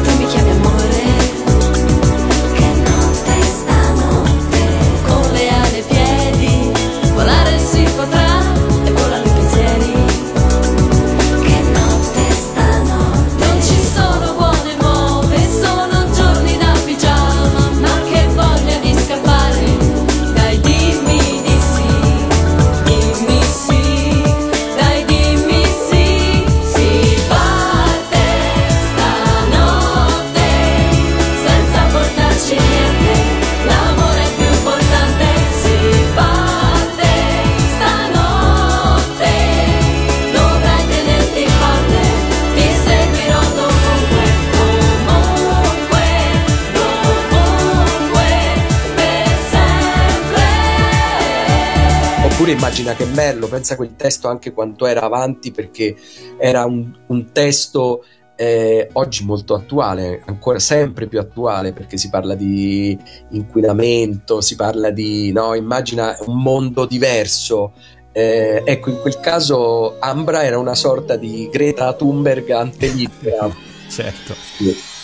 immagina 52.66 52.94
che 52.94 53.06
bello, 53.06 53.46
pensa 53.46 53.74
a 53.74 53.76
quel 53.76 53.94
testo 53.94 54.26
anche 54.26 54.52
quanto 54.52 54.86
era 54.86 55.02
avanti 55.02 55.52
perché 55.52 55.94
era 56.36 56.64
un, 56.64 56.92
un 57.06 57.30
testo 57.30 58.04
eh, 58.34 58.88
oggi 58.94 59.24
molto 59.24 59.54
attuale, 59.54 60.20
ancora 60.26 60.58
sempre 60.58 61.06
più 61.06 61.20
attuale 61.20 61.72
perché 61.72 61.96
si 61.96 62.10
parla 62.10 62.34
di 62.34 62.98
inquinamento, 63.30 64.40
si 64.40 64.56
parla 64.56 64.90
di, 64.90 65.30
no, 65.30 65.54
immagina 65.54 66.16
un 66.26 66.42
mondo 66.42 66.86
diverso. 66.86 67.72
Eh, 68.10 68.62
ecco, 68.64 68.90
in 68.90 69.00
quel 69.00 69.20
caso 69.20 70.00
Ambra 70.00 70.42
era 70.42 70.58
una 70.58 70.74
sorta 70.74 71.14
di 71.14 71.48
Greta 71.52 71.92
Thunberg 71.92 72.50
antelittera. 72.50 73.48
Certo. 73.88 74.32
È 74.32 74.95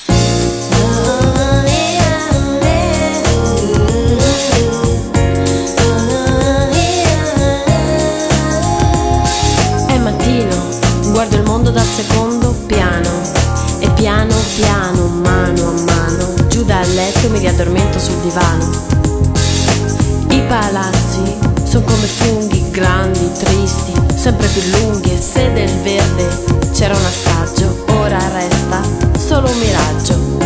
mi 17.32 17.38
riaddormento 17.38 17.98
sul 17.98 18.20
divano. 18.20 18.70
I 20.28 20.42
palazzi 20.46 21.38
sono 21.64 21.84
come 21.84 22.06
funghi 22.06 22.70
grandi, 22.70 23.30
tristi, 23.38 23.92
sempre 24.14 24.46
più 24.48 24.62
lunghi 24.78 25.12
e 25.12 25.20
se 25.20 25.50
del 25.52 25.70
verde 25.82 26.28
c'era 26.72 26.94
un 26.94 27.04
assaggio, 27.04 27.84
ora 27.98 28.18
resta 28.34 28.82
solo 29.18 29.48
un 29.48 29.58
miraggio. 29.58 30.41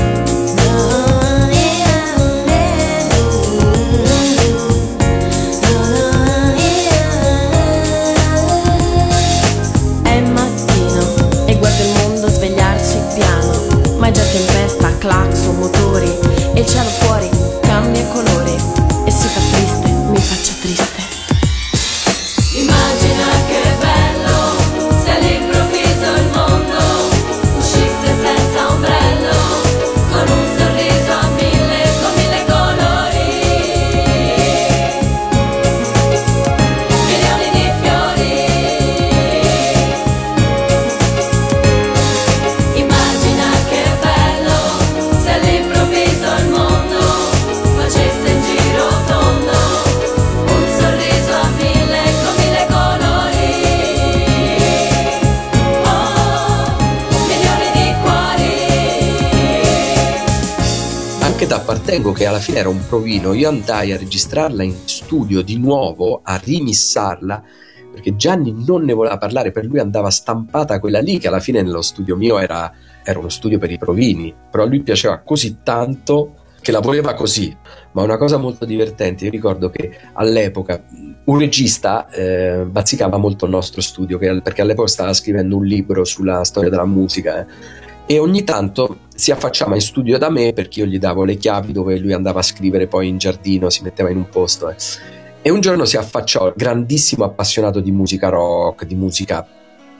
Appartengo, 62.06 62.12
che 62.12 62.26
alla 62.26 62.38
fine 62.38 62.58
era 62.58 62.68
un 62.68 62.86
provino, 62.86 63.32
io 63.32 63.48
andai 63.48 63.92
a 63.92 63.96
registrarla 63.96 64.62
in 64.62 64.74
studio 64.84 65.42
di 65.42 65.58
nuovo, 65.58 66.20
a 66.22 66.40
rimissarla, 66.42 67.42
perché 67.92 68.14
Gianni 68.16 68.54
non 68.64 68.84
ne 68.84 68.92
voleva 68.92 69.18
parlare, 69.18 69.50
per 69.50 69.64
lui 69.64 69.80
andava 69.80 70.10
stampata 70.10 70.78
quella 70.78 71.00
lì, 71.00 71.18
che 71.18 71.28
alla 71.28 71.40
fine 71.40 71.62
nello 71.62 71.82
studio 71.82 72.16
mio 72.16 72.38
era, 72.38 72.72
era 73.02 73.18
uno 73.18 73.28
studio 73.28 73.58
per 73.58 73.70
i 73.70 73.78
provini, 73.78 74.32
però 74.50 74.64
a 74.64 74.66
lui 74.66 74.82
piaceva 74.82 75.18
così 75.18 75.58
tanto 75.62 76.34
che 76.60 76.72
la 76.72 76.80
voleva 76.80 77.14
così. 77.14 77.56
Ma 77.92 78.02
una 78.02 78.16
cosa 78.18 78.36
molto 78.36 78.64
divertente, 78.64 79.24
io 79.24 79.30
ricordo 79.30 79.70
che 79.70 79.98
all'epoca 80.14 80.84
un 81.24 81.38
regista 81.38 82.08
eh, 82.10 82.64
bazzicava 82.68 83.16
molto 83.16 83.46
il 83.46 83.50
nostro 83.52 83.80
studio, 83.80 84.18
che- 84.18 84.40
perché 84.42 84.62
all'epoca 84.62 84.88
stava 84.88 85.12
scrivendo 85.12 85.56
un 85.56 85.64
libro 85.64 86.04
sulla 86.04 86.44
storia 86.44 86.70
della 86.70 86.84
musica. 86.86 87.40
eh 87.40 87.85
e 88.06 88.18
ogni 88.18 88.44
tanto 88.44 88.98
si 89.14 89.32
affacciava 89.32 89.74
in 89.74 89.80
studio 89.80 90.16
da 90.18 90.30
me 90.30 90.52
perché 90.52 90.80
io 90.80 90.86
gli 90.86 90.98
davo 90.98 91.24
le 91.24 91.36
chiavi 91.36 91.72
dove 91.72 91.98
lui 91.98 92.12
andava 92.12 92.40
a 92.40 92.42
scrivere 92.42 92.86
poi 92.86 93.08
in 93.08 93.18
giardino, 93.18 93.68
si 93.70 93.82
metteva 93.82 94.10
in 94.10 94.18
un 94.18 94.28
posto. 94.28 94.70
eh. 94.70 94.76
E 95.42 95.50
un 95.50 95.60
giorno 95.60 95.84
si 95.84 95.96
affacciò, 95.96 96.52
grandissimo 96.56 97.24
appassionato 97.24 97.80
di 97.80 97.90
musica 97.90 98.28
rock, 98.28 98.84
di 98.84 98.94
musica 98.94 99.46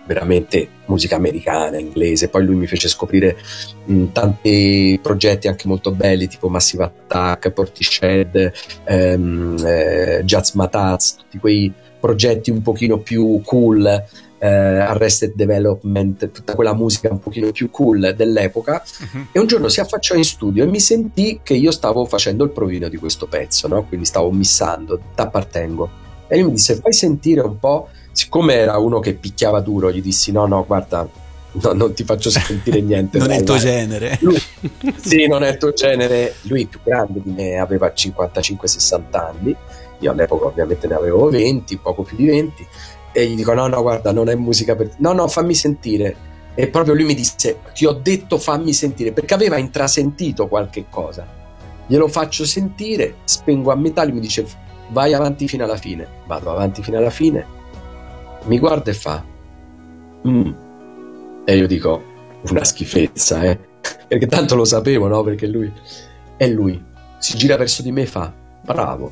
veramente 0.07 0.69
musica 0.87 1.17
americana, 1.17 1.79
inglese. 1.79 2.29
Poi 2.29 2.45
lui 2.45 2.55
mi 2.55 2.67
fece 2.67 2.89
scoprire 2.89 3.37
mh, 3.85 4.05
tanti 4.13 4.99
progetti 5.03 5.49
anche 5.49 5.67
molto 5.69 5.91
belli, 5.91 6.29
tipo 6.29 6.49
Massive 6.49 6.85
Attack, 6.85 7.51
Portishead, 7.51 8.53
ehm, 8.85 9.57
eh, 9.65 10.23
Jazz 10.25 10.53
Mataz, 10.53 11.17
tutti 11.17 11.39
quei 11.39 11.73
progetti 11.99 12.51
un 12.51 12.63
pochino 12.63 12.99
più 12.99 13.41
cool 13.45 14.05
eh, 14.47 14.79
Arrested 14.79 15.35
Development, 15.35 16.31
tutta 16.31 16.55
quella 16.55 16.75
musica 16.75 17.11
un 17.11 17.19
pochino 17.19 17.51
più 17.51 17.71
cool 17.71 18.15
dell'epoca. 18.17 18.83
E 19.33 19.39
un 19.39 19.47
giorno 19.47 19.69
si 19.69 19.81
affacciò 19.81 20.15
in 20.15 20.25
studio 20.25 20.65
e 20.65 20.67
mi 20.67 20.81
sentì 20.81 21.41
che 21.43 21.55
io 21.55 21.71
stavo 21.71 22.05
facendo 22.05 22.45
il 22.45 22.51
provino 22.51 22.89
di 22.89 22.97
questo 22.97 23.27
pezzo, 23.27 23.69
no? 23.69 23.85
quindi 23.85 24.07
stavo 24.07 24.31
missando, 24.31 25.01
t'appartengo. 25.15 26.05
E 26.29 26.37
lui 26.37 26.47
mi 26.47 26.53
disse: 26.53 26.77
Fai 26.77 26.93
sentire 26.93 27.41
un 27.41 27.59
po'. 27.59 27.89
Siccome 28.13 28.55
era 28.55 28.79
uno 28.79 28.99
che 28.99 29.15
picchiava 29.15 29.61
duro, 29.61 29.91
gli 29.93 30.03
dissi: 30.03 30.33
No, 30.33 30.47
no, 30.47 30.65
guarda, 30.67 31.09
no, 31.53 31.73
non 31.73 31.93
ti 31.93 32.05
faccio 32.05 32.31
sentire 32.31 32.81
niente. 32.81 33.19
non 33.19 33.29
è 33.29 33.31
dai, 33.31 33.39
il 33.39 33.45
tuo 33.45 33.55
vai." 33.55 33.63
genere. 33.63 34.19
Lui- 34.21 34.43
sì, 34.97 35.27
non 35.29 35.43
è 35.45 35.51
il 35.51 35.59
tuo 35.59 35.73
genere. 35.73 36.35
Lui 36.43 36.67
più 36.67 36.81
grande 36.83 37.21
di 37.23 37.31
me, 37.31 37.59
aveva 37.59 37.93
55-60 37.95 39.03
anni. 39.13 39.57
Io 40.01 40.11
all'epoca 40.11 40.47
ovviamente 40.47 40.87
ne 40.87 40.95
avevo 40.95 41.31
20, 41.31 41.77
poco 41.79 42.03
più 42.03 42.17
di 42.17 42.27
20. 42.27 42.67
E 43.17 43.27
gli 43.27 43.35
dico: 43.35 43.55
No, 43.55 43.67
no, 43.67 43.81
guarda, 43.81 44.13
non 44.13 44.29
è 44.29 44.35
musica 44.35 44.77
per. 44.77 44.91
No, 44.99 45.13
no, 45.15 45.27
fammi 45.27 45.55
sentire. 45.55 46.15
E 46.55 46.69
proprio 46.69 46.93
lui 46.93 47.05
mi 47.05 47.15
disse: 47.15 47.61
Ti 47.73 47.87
ho 47.87 47.93
detto 47.93 48.37
fammi 48.37 48.75
sentire 48.75 49.13
perché 49.13 49.33
aveva 49.33 49.57
intrasentito 49.57 50.49
qualche 50.49 50.85
cosa. 50.91 51.27
Glielo 51.87 52.09
faccio 52.09 52.45
sentire, 52.45 53.15
spengo 53.25 53.73
a 53.73 53.75
metà. 53.75 54.05
Lui 54.05 54.13
mi 54.15 54.21
dice: 54.21 54.45
Vai 54.91 55.15
avanti 55.15 55.49
fino 55.49 55.65
alla 55.65 55.79
fine. 55.79 56.07
Vado 56.27 56.51
avanti 56.51 56.83
fino 56.83 56.99
alla 56.99 57.09
fine. 57.09 57.55
mi 58.45 58.59
guarda 58.59 58.91
e 58.91 58.95
fa, 58.95 59.25
"Mm." 60.29 60.51
e 61.47 61.57
io 61.57 61.67
dico, 61.67 62.03
una 62.51 62.65
schifezza, 62.65 63.43
eh, 63.43 63.59
perché 64.07 64.27
tanto 64.27 64.55
lo 64.55 64.65
sapevo, 64.65 65.09
no? 65.09 65.23
Perché 65.23 65.47
lui, 65.47 65.73
e 66.37 66.49
lui 66.49 66.81
si 67.19 67.37
gira 67.37 67.57
verso 67.57 67.83
di 67.83 67.91
me 67.91 68.03
e 68.03 68.07
fa, 68.07 68.33
bravo, 68.63 69.11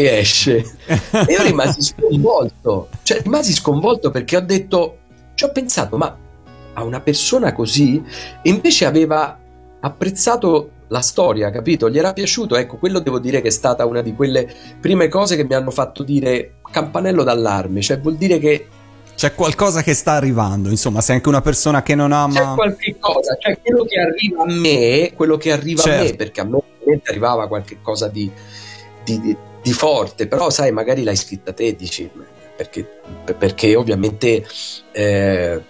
e 0.00 0.04
esce. 0.18 0.64
E 0.86 1.32
io 1.32 1.42
rimasi 1.42 1.82
sconvolto, 1.82 2.88
cioè 3.02 3.20
rimasi 3.22 3.52
sconvolto 3.52 4.12
perché 4.12 4.36
ho 4.36 4.40
detto, 4.40 4.98
ci 5.34 5.42
ho 5.44 5.50
pensato, 5.50 5.96
ma 5.96 6.16
a 6.74 6.84
una 6.84 7.00
persona 7.00 7.52
così, 7.52 8.00
e 8.40 8.48
invece 8.48 8.84
aveva 8.84 9.36
apprezzato 9.80 10.70
la 10.88 11.00
storia, 11.00 11.50
capito? 11.50 11.90
Gli 11.90 11.98
era 11.98 12.12
piaciuto, 12.12 12.54
ecco, 12.56 12.76
quello 12.76 13.00
devo 13.00 13.18
dire 13.18 13.40
che 13.40 13.48
è 13.48 13.50
stata 13.50 13.84
una 13.86 14.00
di 14.00 14.14
quelle 14.14 14.48
prime 14.80 15.08
cose 15.08 15.34
che 15.34 15.44
mi 15.44 15.54
hanno 15.54 15.72
fatto 15.72 16.04
dire 16.04 16.60
campanello 16.70 17.24
d'allarme, 17.24 17.80
cioè 17.80 17.98
vuol 17.98 18.16
dire 18.16 18.38
che 18.38 18.68
C'è 19.16 19.34
qualcosa 19.34 19.82
che 19.82 19.94
sta 19.94 20.12
arrivando, 20.12 20.68
insomma, 20.68 21.00
sei 21.00 21.16
anche 21.16 21.28
una 21.28 21.40
persona 21.40 21.82
che 21.82 21.96
non 21.96 22.10
c'è 22.10 22.38
ama... 22.40 22.54
qualche 22.54 22.94
cosa, 23.00 23.36
cioè 23.40 23.58
quello 23.60 23.82
che 23.82 23.98
arriva 23.98 24.44
a 24.44 24.46
me, 24.46 25.12
quello 25.16 25.36
che 25.36 25.50
arriva 25.50 25.82
a 25.82 25.84
Certo. 25.84 26.04
me, 26.04 26.14
perché 26.14 26.40
a 26.40 26.44
me 26.44 26.60
ovviamente 26.78 27.10
arrivava 27.10 27.48
qualche 27.48 27.78
cosa 27.82 28.06
di, 28.06 28.30
di- 29.04 29.20
di- 29.20 29.36
di 29.62 29.72
forte, 29.72 30.26
però 30.26 30.50
sai, 30.50 30.72
magari 30.72 31.02
l'hai 31.02 31.16
scritta 31.16 31.52
te, 31.52 31.74
dici, 31.74 32.10
perché, 32.56 32.86
perché 33.36 33.76
ovviamente 33.76 34.44
eh, 34.92 35.60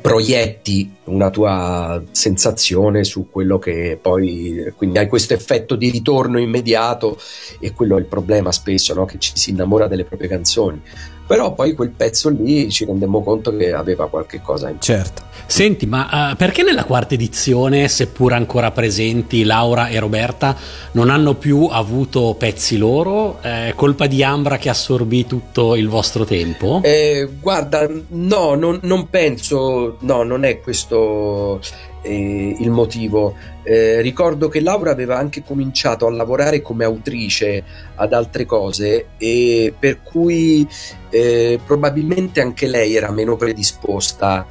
proietti 0.00 0.96
una 1.04 1.30
tua 1.30 2.02
sensazione 2.10 3.04
su 3.04 3.28
quello 3.30 3.58
che 3.58 3.98
poi, 4.00 4.72
quindi 4.76 4.98
hai 4.98 5.08
questo 5.08 5.34
effetto 5.34 5.76
di 5.76 5.90
ritorno 5.90 6.38
immediato 6.38 7.18
e 7.60 7.72
quello 7.72 7.96
è 7.96 8.00
il 8.00 8.06
problema 8.06 8.52
spesso, 8.52 8.94
no? 8.94 9.04
che 9.04 9.18
ci 9.18 9.32
si 9.34 9.50
innamora 9.50 9.86
delle 9.86 10.04
proprie 10.04 10.28
canzoni. 10.28 10.80
Però 11.26 11.54
poi 11.54 11.74
quel 11.74 11.90
pezzo 11.90 12.28
lì 12.28 12.70
ci 12.70 12.84
rendemmo 12.84 13.22
conto 13.22 13.56
che 13.56 13.72
aveva 13.72 14.08
qualche 14.08 14.40
cosa 14.42 14.68
in 14.68 14.78
più. 14.78 14.94
Certo. 14.94 15.22
Senti, 15.46 15.86
ma 15.86 16.32
eh, 16.32 16.36
perché 16.36 16.62
nella 16.62 16.84
quarta 16.84 17.14
edizione, 17.14 17.88
seppur 17.88 18.32
ancora 18.32 18.70
presenti 18.70 19.44
Laura 19.44 19.88
e 19.88 19.98
Roberta, 19.98 20.56
non 20.92 21.10
hanno 21.10 21.34
più 21.34 21.68
avuto 21.70 22.34
pezzi 22.38 22.76
loro? 22.76 23.40
È 23.40 23.72
colpa 23.74 24.06
di 24.06 24.22
Ambra 24.22 24.56
che 24.56 24.68
assorbì 24.68 25.26
tutto 25.26 25.76
il 25.76 25.88
vostro 25.88 26.24
tempo? 26.24 26.80
Eh, 26.82 27.28
guarda, 27.40 27.88
no, 28.08 28.54
non, 28.54 28.78
non 28.82 29.08
penso, 29.08 29.96
no, 30.00 30.22
non 30.22 30.44
è 30.44 30.60
questo 30.60 31.60
eh, 32.04 32.56
il 32.58 32.70
motivo. 32.70 33.34
Eh, 33.62 34.00
ricordo 34.02 34.48
che 34.48 34.60
Laura 34.60 34.90
aveva 34.90 35.16
anche 35.16 35.42
cominciato 35.42 36.06
a 36.06 36.10
lavorare 36.10 36.60
come 36.60 36.84
autrice 36.84 37.64
ad 37.94 38.12
altre 38.12 38.44
cose 38.44 39.06
e 39.16 39.74
per 39.78 40.02
cui 40.02 40.68
eh, 41.10 41.58
probabilmente 41.64 42.40
anche 42.40 42.66
lei 42.66 42.94
era 42.94 43.10
meno 43.10 43.36
predisposta 43.36 44.46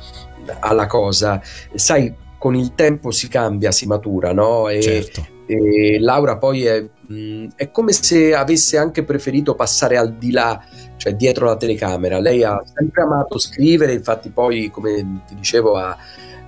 alla 0.60 0.88
cosa. 0.88 1.42
Sai, 1.76 2.14
con 2.38 2.56
il 2.56 2.74
tempo 2.76 3.12
si 3.12 3.30
cambia, 3.30 3.72
si 3.72 3.86
matura, 3.88 4.34
no? 4.34 4.68
E, 4.68 4.82
Certo. 4.82 5.26
e 5.46 5.98
Laura 6.00 6.38
poi 6.38 6.66
è, 6.66 6.84
mh, 7.08 7.48
è 7.56 7.72
come 7.72 7.94
se 7.94 8.34
avesse 8.34 8.78
anche 8.78 9.04
preferito 9.04 9.56
passare 9.56 9.96
al 9.96 10.16
di 10.16 10.32
là, 10.32 10.62
cioè 10.98 11.14
dietro 11.14 11.46
la 11.46 11.56
telecamera. 11.56 12.20
Lei 12.20 12.44
ha 12.44 12.62
sempre 12.76 13.04
amato 13.04 13.38
scrivere, 13.38 13.94
infatti 13.94 14.30
poi, 14.30 14.70
come 14.72 15.22
ti 15.26 15.36
dicevo, 15.36 15.78
ha, 15.78 15.96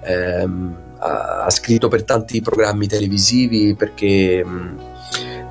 ehm, 0.04 0.95
ha- 1.44 1.50
scritto 1.50 1.88
per 1.88 2.04
tanti 2.04 2.42
programmi 2.42 2.88
televisivi 2.88 3.76
perché... 3.76 4.44
mh, 4.44 4.94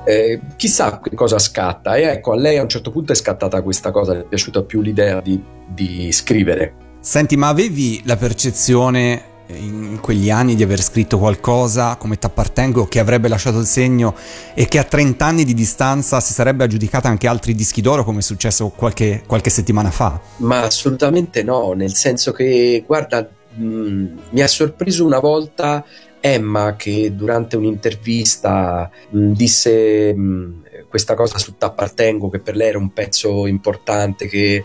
eh, 0.07 0.39
chissà 0.55 0.99
che 0.99 1.15
cosa 1.15 1.39
scatta 1.39 1.95
e 1.95 2.03
ecco 2.03 2.33
a 2.33 2.35
lei 2.35 2.59
a 2.59 2.61
un 2.61 2.69
certo 2.69 2.91
punto 2.91 3.11
è 3.11 3.15
scattata 3.15 3.63
questa 3.63 3.89
cosa 3.89 4.13
le 4.13 4.19
è 4.19 4.23
piaciuta 4.25 4.61
più 4.61 4.81
l'idea 4.81 5.19
di, 5.19 5.41
di 5.67 6.11
scrivere 6.11 6.75
Senti, 7.05 7.37
ma 7.37 7.49
avevi 7.49 8.01
la 8.05 8.17
percezione 8.17 9.33
in 9.49 9.99
quegli 10.01 10.31
anni 10.31 10.55
di 10.55 10.63
aver 10.63 10.81
scritto 10.81 11.19
qualcosa 11.19 11.97
come 11.97 12.17
T'appartengo 12.17 12.87
che 12.87 12.99
avrebbe 12.99 13.27
lasciato 13.27 13.59
il 13.59 13.67
segno 13.67 14.15
e 14.55 14.67
che 14.67 14.79
a 14.79 14.83
30 14.83 15.23
anni 15.23 15.43
di 15.43 15.53
distanza 15.53 16.19
si 16.19 16.33
sarebbe 16.33 16.63
aggiudicata 16.63 17.07
anche 17.07 17.27
altri 17.27 17.53
dischi 17.53 17.81
d'oro 17.81 18.03
come 18.03 18.19
è 18.19 18.21
successo 18.23 18.69
qualche, 18.69 19.21
qualche 19.27 19.51
settimana 19.51 19.91
fa? 19.91 20.19
Ma 20.37 20.63
assolutamente 20.63 21.43
no, 21.43 21.73
nel 21.73 21.93
senso 21.93 22.31
che, 22.31 22.83
guarda, 22.87 23.29
mh, 23.55 24.19
mi 24.29 24.41
ha 24.41 24.47
sorpreso 24.47 25.05
una 25.05 25.19
volta 25.19 25.85
Emma 26.19 26.75
che 26.75 27.13
durante 27.13 27.55
un'intervista 27.55 28.89
mh, 29.09 29.31
disse 29.31 30.13
mh, 30.13 30.63
questa 30.89 31.13
cosa 31.13 31.37
su 31.37 31.55
T'appartengo 31.55 32.29
che 32.29 32.39
per 32.39 32.55
lei 32.55 32.69
era 32.69 32.77
un 32.77 32.93
pezzo 32.93 33.45
importante 33.47 34.27
che 34.27 34.63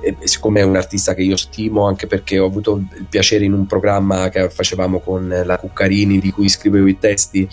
eh, 0.00 0.16
siccome 0.24 0.60
è 0.60 0.64
un 0.64 0.76
artista 0.76 1.14
che 1.14 1.22
io 1.22 1.36
stimo 1.36 1.86
anche 1.86 2.06
perché 2.06 2.38
ho 2.38 2.46
avuto 2.46 2.76
il 2.76 3.06
piacere 3.08 3.44
in 3.44 3.52
un 3.52 3.66
programma 3.66 4.28
che 4.28 4.50
facevamo 4.50 5.00
con 5.00 5.42
la 5.44 5.58
Cuccarini 5.58 6.18
di 6.18 6.30
cui 6.30 6.48
scrivevo 6.48 6.88
i 6.88 6.98
testi 6.98 7.48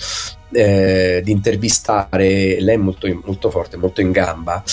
eh, 0.51 1.21
di 1.23 1.31
intervistare 1.31 2.59
lei 2.59 2.77
molto, 2.77 3.07
molto 3.23 3.49
forte, 3.49 3.77
molto 3.77 4.01
in 4.01 4.11
gamba 4.11 4.63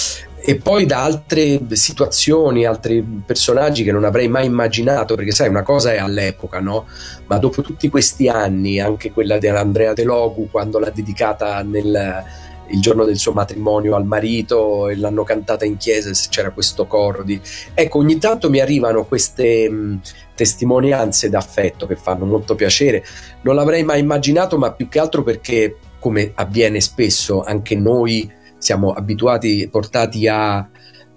e 0.45 0.57
poi 0.57 0.87
da 0.87 1.05
altre 1.05 1.61
situazioni, 1.71 2.67
altri 2.67 3.03
personaggi 3.25 3.85
che 3.85 3.93
non 3.93 4.05
avrei 4.05 4.29
mai 4.29 4.47
immaginato, 4.47 5.15
perché 5.15 5.31
sai, 5.31 5.49
una 5.49 5.63
cosa 5.63 5.93
è 5.93 5.99
all'epoca, 5.99 6.59
no? 6.59 6.87
Ma 7.27 7.39
dopo 7.39 7.63
tutti 7.63 7.89
questi 7.89 8.29
anni, 8.29 8.81
anche 8.81 9.13
quella 9.13 9.39
dell'Andrea 9.39 9.93
De 9.93 10.03
Logu, 10.03 10.49
quando 10.51 10.79
l'ha 10.79 10.91
dedicata 10.91 11.63
nel 11.63 12.25
il 12.73 12.81
giorno 12.81 13.05
del 13.05 13.17
suo 13.17 13.33
matrimonio 13.33 13.95
al 13.95 14.07
marito 14.07 14.89
e 14.89 14.97
l'hanno 14.97 15.25
cantata 15.25 15.65
in 15.65 15.77
chiesa 15.77 16.11
c'era 16.31 16.51
questo 16.51 16.87
coro 16.87 17.23
di... 17.23 17.39
Ecco, 17.75 17.99
ogni 17.99 18.19
tanto 18.19 18.51
mi 18.51 18.61
arrivano 18.61 19.05
queste 19.05 19.69
mh, 19.69 20.01
testimonianze 20.35 21.29
d'affetto 21.29 21.87
che 21.87 21.97
fanno 21.97 22.25
molto 22.25 22.55
piacere. 22.55 23.05
Non 23.43 23.55
l'avrei 23.55 23.85
mai 23.85 24.01
immaginato, 24.01 24.57
ma 24.59 24.73
più 24.73 24.89
che 24.89 24.99
altro 24.99 25.23
perché, 25.23 25.77
come 25.99 26.33
avviene 26.35 26.81
spesso, 26.81 27.43
anche 27.43 27.77
noi 27.77 28.41
siamo 28.63 28.93
abituati, 28.93 29.69
portati 29.69 30.29
a 30.29 30.69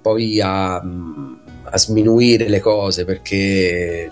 poi 0.01 0.41
a, 0.41 0.75
a 0.77 1.77
sminuire 1.77 2.49
le 2.49 2.59
cose 2.59 3.05
perché 3.05 4.09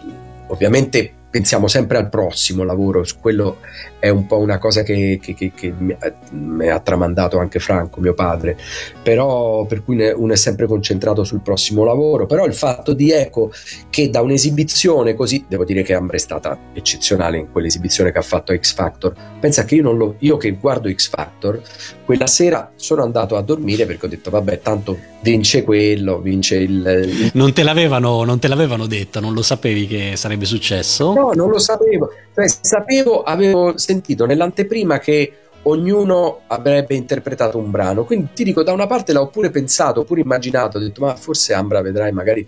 ovviamente 0.48 1.12
pensiamo 1.32 1.68
sempre 1.68 1.98
al 1.98 2.10
prossimo 2.10 2.64
lavoro, 2.64 3.04
su 3.04 3.18
quello 3.20 3.58
è 4.04 4.10
un 4.10 4.26
po' 4.26 4.38
una 4.38 4.58
cosa 4.58 4.84
che, 4.84 5.18
che, 5.22 5.34
che, 5.34 5.54
che 5.56 5.74
mi, 5.78 6.68
ha 6.68 6.80
tramandato 6.82 7.40
anche 7.40 7.60
Franco, 7.60 8.02
mio 8.02 8.14
padre, 8.14 8.58
però 9.02 9.64
per 9.66 9.82
cui 9.82 9.98
uno 10.14 10.34
è 10.34 10.36
sempre 10.36 10.68
concentrato 10.68 11.24
sul 11.24 11.40
prossimo 11.40 11.86
lavoro, 11.86 12.26
però 12.26 12.46
il 12.46 12.54
fatto 12.54 12.92
di 12.92 13.12
Eco 13.12 13.54
che 13.90 14.10
da 14.10 14.20
un'esibizione 14.20 15.14
così, 15.14 15.46
devo 15.48 15.64
dire 15.64 15.84
che 15.84 15.94
Ambra 15.94 16.18
è 16.18 16.20
stata 16.20 16.58
eccezionale 16.74 17.38
in 17.38 17.50
quell'esibizione 17.50 18.12
che 18.12 18.18
ha 18.18 18.24
fatto 18.24 18.52
a 18.52 18.58
X 18.58 18.74
Factor, 18.74 19.14
pensa 19.40 19.64
che 19.64 19.76
io, 19.76 19.84
non 19.84 19.96
lo, 19.96 20.16
io 20.20 20.36
che 20.36 20.52
guardo 20.52 20.92
X 20.92 21.08
Factor, 21.08 21.62
quella 22.04 22.28
sera 22.28 22.74
sono 22.76 23.04
andato 23.04 23.38
a 23.38 23.42
dormire 23.42 23.86
perché 23.86 24.08
ho 24.08 24.10
detto 24.10 24.30
vabbè 24.30 24.60
tanto 24.60 24.98
vince 25.22 25.64
quello, 25.64 26.20
vince 26.20 26.58
il... 26.58 27.06
il... 27.08 27.32
Non, 27.36 27.54
te 27.54 27.64
l'avevano, 27.64 28.26
non 28.26 28.40
te 28.40 28.50
l'avevano 28.50 28.86
detto, 28.86 29.22
non 29.22 29.34
lo 29.34 29.42
sapevi 29.42 29.88
che 29.88 30.14
sarebbe 30.18 30.44
successo? 30.44 31.14
No, 31.14 31.32
non 31.34 31.50
lo 31.50 31.60
sapevo, 31.60 32.12
cioè, 32.36 32.48
sapevo, 32.48 33.24
avevo 33.24 33.78
sentito 33.94 34.26
nell'anteprima 34.26 34.98
che 34.98 35.34
ognuno 35.64 36.42
avrebbe 36.48 36.96
interpretato 36.96 37.58
un 37.58 37.72
brano. 37.72 38.04
Quindi 38.04 38.30
ti 38.34 38.44
dico, 38.44 38.64
da 38.64 38.74
una 38.74 38.88
parte 38.88 39.14
l'ho 39.14 39.28
pure 39.28 39.50
pensato, 39.50 40.04
pure 40.04 40.22
immaginato, 40.22 40.78
ho 40.78 40.82
detto, 40.82 41.02
ma 41.02 41.16
forse 41.16 41.54
Ambra 41.54 41.82
vedrai 41.82 42.12
magari 42.12 42.46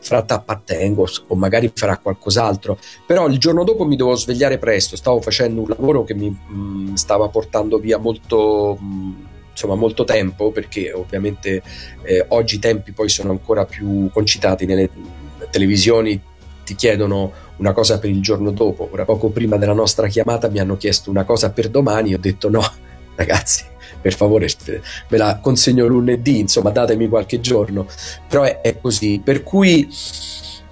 fra 0.00 0.22
T'appartengo 0.22 1.06
o 1.28 1.34
magari 1.36 1.70
farà 1.72 1.98
qualcos'altro. 1.98 2.78
Però 3.06 3.28
il 3.28 3.38
giorno 3.38 3.62
dopo 3.62 3.84
mi 3.84 3.96
dovevo 3.96 4.16
svegliare 4.16 4.58
presto, 4.58 4.96
stavo 4.96 5.20
facendo 5.20 5.60
un 5.60 5.68
lavoro 5.68 6.02
che 6.02 6.14
mi 6.14 6.28
mh, 6.28 6.94
stava 6.94 7.28
portando 7.28 7.78
via 7.78 7.98
molto. 7.98 8.76
Mh, 8.80 9.34
insomma 9.56 9.74
molto 9.74 10.04
tempo 10.04 10.50
perché 10.50 10.92
ovviamente 10.92 11.62
eh, 12.02 12.26
oggi 12.28 12.56
i 12.56 12.58
tempi 12.58 12.92
poi 12.92 13.08
sono 13.08 13.30
ancora 13.30 13.64
più 13.64 14.10
concitati 14.12 14.66
nelle 14.66 14.90
televisioni 15.48 16.20
ti 16.66 16.74
chiedono 16.74 17.32
una 17.58 17.72
cosa 17.72 18.00
per 18.00 18.10
il 18.10 18.20
giorno 18.20 18.50
dopo. 18.50 18.88
Ora, 18.90 19.04
poco 19.04 19.28
prima 19.28 19.56
della 19.56 19.72
nostra 19.72 20.08
chiamata 20.08 20.48
mi 20.48 20.58
hanno 20.58 20.76
chiesto 20.76 21.10
una 21.10 21.24
cosa 21.24 21.50
per 21.52 21.68
domani. 21.70 22.12
Ho 22.12 22.18
detto 22.18 22.50
no, 22.50 22.60
ragazzi, 23.14 23.64
per 24.02 24.12
favore, 24.12 24.48
ve 25.08 25.16
la 25.16 25.38
consegno 25.40 25.86
lunedì. 25.86 26.40
Insomma, 26.40 26.70
datemi 26.70 27.08
qualche 27.08 27.40
giorno. 27.40 27.86
Però 28.28 28.42
è, 28.42 28.60
è 28.60 28.80
così. 28.80 29.20
Per 29.22 29.44
cui 29.44 29.88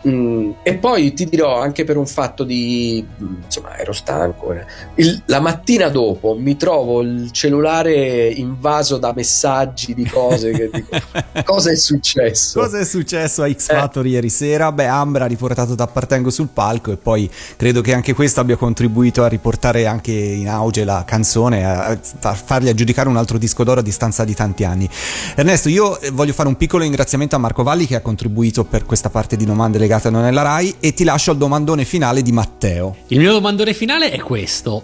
Mm, 0.06 0.50
e 0.62 0.74
poi 0.74 1.14
ti 1.14 1.24
dirò 1.24 1.58
anche 1.58 1.84
per 1.84 1.96
un 1.96 2.06
fatto 2.06 2.44
di 2.44 3.02
mm, 3.02 3.36
insomma 3.44 3.78
ero 3.78 3.94
stanco 3.94 4.52
eh. 4.52 4.66
il, 4.96 5.22
la 5.24 5.40
mattina 5.40 5.88
dopo 5.88 6.36
mi 6.38 6.58
trovo 6.58 7.00
il 7.00 7.30
cellulare 7.30 8.26
invaso 8.26 8.98
da 8.98 9.14
messaggi 9.16 9.94
di 9.94 10.04
cose 10.04 10.50
che 10.50 10.68
dico 10.70 10.88
cosa 11.42 11.70
è 11.70 11.76
successo 11.76 12.60
cosa 12.60 12.80
è 12.80 12.84
successo 12.84 13.44
a 13.44 13.50
X 13.50 13.68
Factor 13.68 14.04
eh. 14.04 14.10
ieri 14.10 14.28
sera 14.28 14.72
beh 14.72 14.84
Ambra 14.84 15.24
ha 15.24 15.26
riportato 15.26 15.74
T'appartengo 15.74 16.28
sul 16.28 16.48
palco 16.52 16.92
e 16.92 16.98
poi 16.98 17.30
credo 17.56 17.80
che 17.80 17.94
anche 17.94 18.12
questo 18.12 18.40
abbia 18.40 18.56
contribuito 18.56 19.22
a 19.22 19.28
riportare 19.28 19.86
anche 19.86 20.12
in 20.12 20.50
auge 20.50 20.84
la 20.84 21.04
canzone 21.06 21.64
a 21.64 21.98
fargli 22.34 22.68
aggiudicare 22.68 23.08
un 23.08 23.16
altro 23.16 23.38
disco 23.38 23.64
d'oro 23.64 23.80
a 23.80 23.82
distanza 23.82 24.24
di 24.24 24.34
tanti 24.34 24.64
anni 24.64 24.86
Ernesto 25.34 25.70
io 25.70 25.98
eh, 25.98 26.10
voglio 26.10 26.34
fare 26.34 26.48
un 26.50 26.58
piccolo 26.58 26.82
ringraziamento 26.82 27.36
a 27.36 27.38
Marco 27.38 27.62
Valli 27.62 27.86
che 27.86 27.94
ha 27.94 28.02
contribuito 28.02 28.64
per 28.64 28.84
questa 28.84 29.08
parte 29.08 29.36
di 29.36 29.46
domande 29.46 29.78
legate 29.78 29.92
legata 29.94 30.10
non 30.10 30.24
è 30.24 30.30
la 30.32 30.42
RAI 30.42 30.76
e 30.80 30.92
ti 30.92 31.04
lascio 31.04 31.30
al 31.30 31.36
domandone 31.36 31.84
finale 31.84 32.22
di 32.22 32.32
Matteo. 32.32 32.96
Il 33.08 33.18
mio 33.18 33.32
domandone 33.32 33.74
finale 33.74 34.10
è 34.10 34.18
questo. 34.18 34.82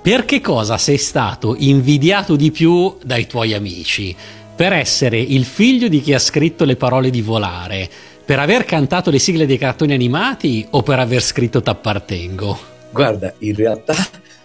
Per 0.00 0.24
che 0.24 0.40
cosa 0.40 0.78
sei 0.78 0.98
stato 0.98 1.56
invidiato 1.58 2.36
di 2.36 2.50
più 2.50 2.96
dai 3.02 3.26
tuoi 3.26 3.54
amici? 3.54 4.14
Per 4.54 4.72
essere 4.72 5.18
il 5.18 5.44
figlio 5.44 5.88
di 5.88 6.00
chi 6.00 6.14
ha 6.14 6.18
scritto 6.18 6.64
le 6.64 6.76
parole 6.76 7.10
di 7.10 7.20
volare? 7.20 7.88
Per 8.24 8.38
aver 8.38 8.64
cantato 8.64 9.10
le 9.10 9.18
sigle 9.18 9.46
dei 9.46 9.58
cartoni 9.58 9.92
animati 9.92 10.64
o 10.70 10.82
per 10.82 11.00
aver 11.00 11.22
scritto 11.22 11.60
T'appartengo? 11.60 12.58
Guarda, 12.90 13.34
in 13.38 13.56
realtà 13.56 13.96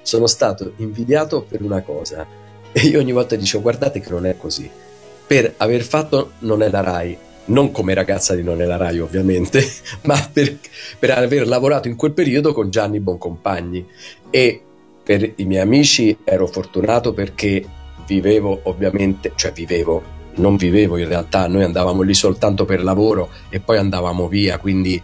sono 0.02 0.26
stato 0.26 0.74
invidiato 0.78 1.46
per 1.48 1.62
una 1.62 1.82
cosa 1.82 2.26
e 2.72 2.82
io 2.82 3.00
ogni 3.00 3.12
volta 3.12 3.36
dicevo 3.36 3.62
guardate 3.62 4.00
che 4.00 4.10
non 4.10 4.26
è 4.26 4.36
così. 4.38 4.70
Per 5.28 5.54
aver 5.58 5.84
fatto 5.84 6.32
Non 6.40 6.64
è 6.64 6.70
la 6.70 6.82
RAI 6.82 7.18
non 7.50 7.72
come 7.72 7.94
ragazza 7.94 8.36
di 8.36 8.44
Non 8.44 8.62
è 8.62 8.66
la 8.66 8.78
Rai 8.78 9.00
ovviamente, 9.00 9.64
ma 10.04 10.18
per, 10.32 10.58
per 10.98 11.12
aver 11.12 11.48
lavorato 11.48 11.88
in 11.88 11.96
quel 11.96 12.14
periodo 12.14 12.54
con 12.54 12.70
Gianni 12.70 13.00
Boncompagni. 13.00 13.86
E 14.30 14.64
per 15.04 15.34
i 15.36 15.46
miei 15.46 15.62
amici 15.62 16.18
ero 16.24 16.48
fortunato 16.48 17.14
perché 17.14 17.66
vivevo 18.06 18.60
ovviamente, 18.64 19.34
cioè 19.36 19.52
vivevo, 19.52 20.02
non 20.36 20.56
vivevo 20.56 20.98
in 20.98 21.08
realtà, 21.08 21.48
noi 21.48 21.64
andavamo 21.64 22.02
lì 22.02 22.14
soltanto 22.14 22.66
per 22.66 22.84
lavoro 22.84 23.30
e 23.50 23.60
poi 23.60 23.78
andavamo 23.78 24.28
via, 24.28 24.58
quindi 24.58 25.02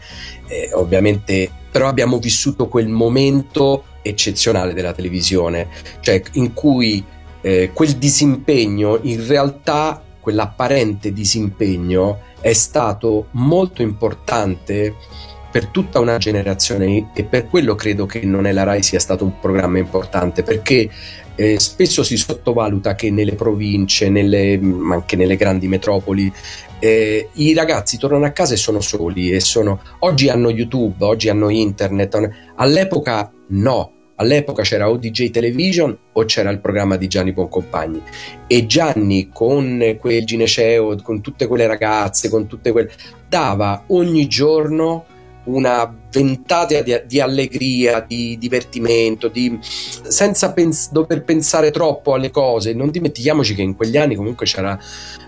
eh, 0.48 0.70
ovviamente, 0.74 1.50
però 1.72 1.88
abbiamo 1.88 2.20
vissuto 2.20 2.68
quel 2.68 2.88
momento 2.88 3.86
eccezionale 4.02 4.74
della 4.74 4.94
televisione, 4.94 5.68
cioè 6.02 6.22
in 6.34 6.54
cui 6.54 7.04
eh, 7.42 7.72
quel 7.74 7.94
disimpegno 7.94 9.00
in 9.02 9.26
realtà 9.26 10.05
quell'apparente 10.26 11.14
disimpegno 11.14 12.20
è 12.42 12.54
stato 12.54 13.28
molto 13.34 13.84
importante 13.84 14.96
per 15.52 15.68
tutta 15.68 16.00
una 16.00 16.18
generazione 16.18 17.12
e 17.14 17.24
per 17.24 17.48
quello 17.48 17.76
credo 17.76 18.08
che 18.08 18.22
Non 18.26 18.48
è 18.48 18.52
la 18.52 18.64
RAI 18.64 18.82
sia 18.82 19.00
stato 19.00 19.24
un 19.24 19.40
programma 19.40 19.78
importante 19.78 20.42
perché 20.42 20.90
eh, 21.36 21.60
spesso 21.60 22.02
si 22.02 22.18
sottovaluta 22.18 22.96
che 22.96 23.12
nelle 23.12 23.36
province, 23.36 24.10
nelle, 24.10 24.60
anche 24.92 25.16
nelle 25.16 25.36
grandi 25.36 25.68
metropoli, 25.68 26.34
eh, 26.80 27.30
i 27.34 27.54
ragazzi 27.54 28.00
tornano 28.00 28.26
a 28.26 28.32
casa 28.32 28.56
e 28.56 28.58
sono 28.58 28.82
soli 28.82 29.32
e 29.32 29.40
sono, 29.40 29.80
oggi 30.00 30.28
hanno 30.28 30.50
YouTube, 30.50 31.06
oggi 31.06 31.30
hanno 31.30 31.50
internet, 31.50 32.30
all'epoca 32.56 33.32
no, 33.50 33.95
All'epoca 34.18 34.64
c'era 34.64 34.90
o 34.90 34.98
DJ 34.98 35.30
Television 35.30 35.98
o 36.14 36.26
c'era 36.26 36.50
il 36.50 36.60
programma 36.60 36.96
di 36.96 37.08
Gianni 37.08 37.34
Boncompagni 37.34 38.02
e 38.48 38.66
Gianni 38.66 39.30
con 39.32 39.98
quel 40.00 40.26
gineceo, 40.26 40.96
con 41.02 41.22
tutte 41.22 41.48
quelle 41.48 41.68
ragazze, 41.68 42.30
con 42.30 42.48
tutte 42.48 42.72
quelle 42.72 42.92
dava 43.28 43.84
ogni 43.88 44.28
giorno 44.28 45.06
una 45.46 45.94
ventata 46.12 46.82
di, 46.82 47.02
di 47.06 47.20
allegria, 47.20 48.00
di 48.00 48.38
divertimento, 48.38 49.28
di, 49.28 49.58
senza 49.62 50.54
pens- 50.54 50.92
dover 50.92 51.24
pensare 51.24 51.72
troppo 51.72 52.14
alle 52.14 52.32
cose. 52.32 52.74
Non 52.74 52.90
dimentichiamoci 52.90 53.54
che 53.54 53.62
in 53.62 53.76
quegli 53.76 53.98
anni 53.98 54.16
comunque 54.16 54.46
c'era 54.46 54.80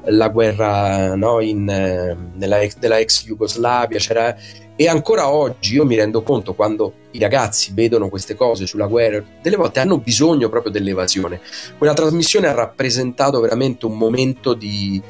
la 0.05 0.29
guerra 0.29 1.15
no, 1.15 1.39
in, 1.41 1.65
nella 1.65 2.61
ex, 2.61 2.77
della 2.77 2.99
ex 2.99 3.25
Jugoslavia, 3.25 3.99
c'era 3.99 4.35
e 4.79 4.87
ancora 4.87 5.29
oggi 5.29 5.73
io 5.73 5.85
mi 5.85 5.95
rendo 5.95 6.21
conto 6.21 6.53
quando 6.53 6.93
i 7.17 7.19
ragazzi 7.19 7.71
vedono 7.73 8.09
queste 8.09 8.35
cose 8.35 8.67
sulla 8.67 8.85
guerra, 8.85 9.23
delle 9.41 9.55
volte 9.55 9.79
hanno 9.79 9.97
bisogno 9.97 10.49
proprio 10.49 10.71
dell'evasione. 10.71 11.41
Quella 11.77 11.93
trasmissione 11.93 12.47
ha 12.47 12.53
rappresentato 12.53 13.39
veramente 13.39 13.87
un 13.87 13.97
momento 13.97 14.53
di... 14.53 15.01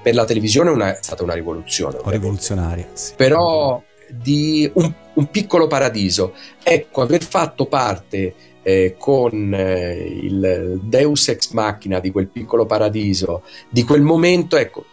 per 0.00 0.14
la 0.14 0.24
televisione 0.24 0.70
una, 0.70 0.96
è 0.96 0.98
stata 1.02 1.24
una 1.24 1.34
rivoluzione. 1.34 1.98
Rivoluzionaria. 2.04 2.86
Sì. 2.92 3.14
Però 3.16 3.82
di 4.08 4.70
un, 4.74 4.92
un, 5.14 5.30
piccolo 5.30 5.66
paradiso. 5.66 6.32
Ecco, 6.62 7.02
aver 7.02 7.24
fatto 7.24 7.66
parte 7.66 8.34
eh, 8.62 8.94
con 8.96 9.52
eh, 9.52 10.18
il 10.22 10.80
Deus 10.82 11.28
ex 11.28 11.50
machina 11.50 11.98
di 11.98 12.12
quel 12.12 12.28
piccolo 12.28 12.66
paradiso, 12.66 13.42
di 13.68 13.82
quel 13.82 14.02
momento, 14.02 14.56
ecco, 14.56 14.84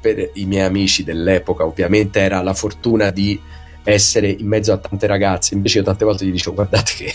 per 0.00 0.30
i 0.34 0.46
miei 0.46 0.64
amici 0.64 1.02
dell'epoca 1.02 1.64
ovviamente 1.64 2.20
era 2.20 2.42
la 2.42 2.54
fortuna 2.54 3.10
di 3.10 3.40
essere 3.84 4.28
in 4.28 4.46
mezzo 4.46 4.72
a 4.72 4.78
tante 4.78 5.06
ragazze. 5.06 5.54
Invece 5.54 5.78
io 5.78 5.84
tante 5.84 6.04
volte 6.04 6.24
gli 6.24 6.30
dicevo 6.30 6.54
guardate 6.54 6.92
che 6.96 7.14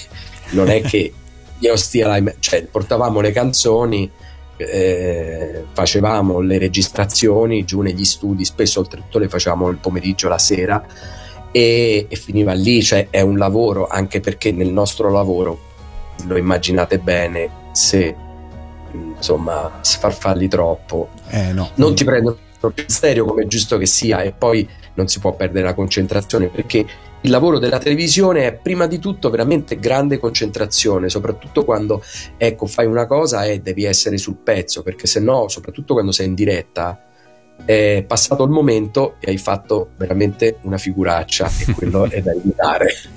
non 0.51 0.69
è 0.69 0.81
che 0.81 1.13
io 1.59 1.75
stia 1.75 2.07
là, 2.07 2.33
cioè 2.39 2.63
portavamo 2.65 3.19
le 3.19 3.31
canzoni, 3.31 4.09
eh, 4.57 5.63
facevamo 5.71 6.39
le 6.39 6.57
registrazioni 6.57 7.63
giù 7.65 7.81
negli 7.81 8.05
studi, 8.05 8.45
spesso 8.45 8.79
oltretutto 8.79 9.19
le 9.19 9.29
facevamo 9.29 9.69
il 9.69 9.77
pomeriggio, 9.77 10.27
la 10.27 10.37
sera 10.37 10.85
e, 11.51 12.05
e 12.07 12.15
finiva 12.15 12.53
lì, 12.53 12.83
cioè 12.83 13.07
è 13.09 13.21
un 13.21 13.37
lavoro 13.37 13.87
anche 13.87 14.19
perché 14.19 14.51
nel 14.51 14.69
nostro 14.69 15.11
lavoro, 15.11 15.59
lo 16.25 16.37
immaginate 16.37 16.99
bene, 16.99 17.49
se 17.71 18.15
insomma 18.91 19.79
sfarfalli 19.81 20.47
troppo, 20.47 21.09
eh, 21.29 21.53
no. 21.53 21.71
non 21.75 21.95
ti 21.95 22.03
prendono 22.03 22.37
in 22.61 22.89
serio 22.89 23.25
come 23.25 23.43
è 23.43 23.47
giusto 23.47 23.77
che 23.77 23.85
sia 23.85 24.21
e 24.21 24.31
poi 24.31 24.67
non 24.95 25.07
si 25.07 25.19
può 25.19 25.35
perdere 25.35 25.65
la 25.65 25.73
concentrazione 25.73 26.47
perché 26.47 26.85
il 27.21 27.31
lavoro 27.31 27.59
della 27.59 27.79
televisione 27.79 28.45
è 28.45 28.53
prima 28.53 28.85
di 28.85 28.99
tutto 28.99 29.29
veramente 29.29 29.79
grande 29.79 30.19
concentrazione, 30.19 31.09
soprattutto 31.09 31.65
quando 31.65 32.01
ecco, 32.37 32.67
fai 32.67 32.85
una 32.85 33.07
cosa 33.07 33.43
e 33.43 33.59
devi 33.59 33.85
essere 33.85 34.17
sul 34.17 34.35
pezzo, 34.35 34.83
perché 34.83 35.07
se 35.07 35.19
no, 35.19 35.47
soprattutto 35.47 35.93
quando 35.93 36.11
sei 36.11 36.27
in 36.27 36.35
diretta, 36.35 37.01
è 37.65 38.03
passato 38.07 38.43
il 38.43 38.51
momento 38.51 39.15
e 39.19 39.31
hai 39.31 39.37
fatto 39.37 39.89
veramente 39.97 40.59
una 40.61 40.77
figuraccia 40.77 41.49
e 41.67 41.73
quello 41.73 42.09
è 42.09 42.21
da 42.21 42.31
evitare. 42.31 42.93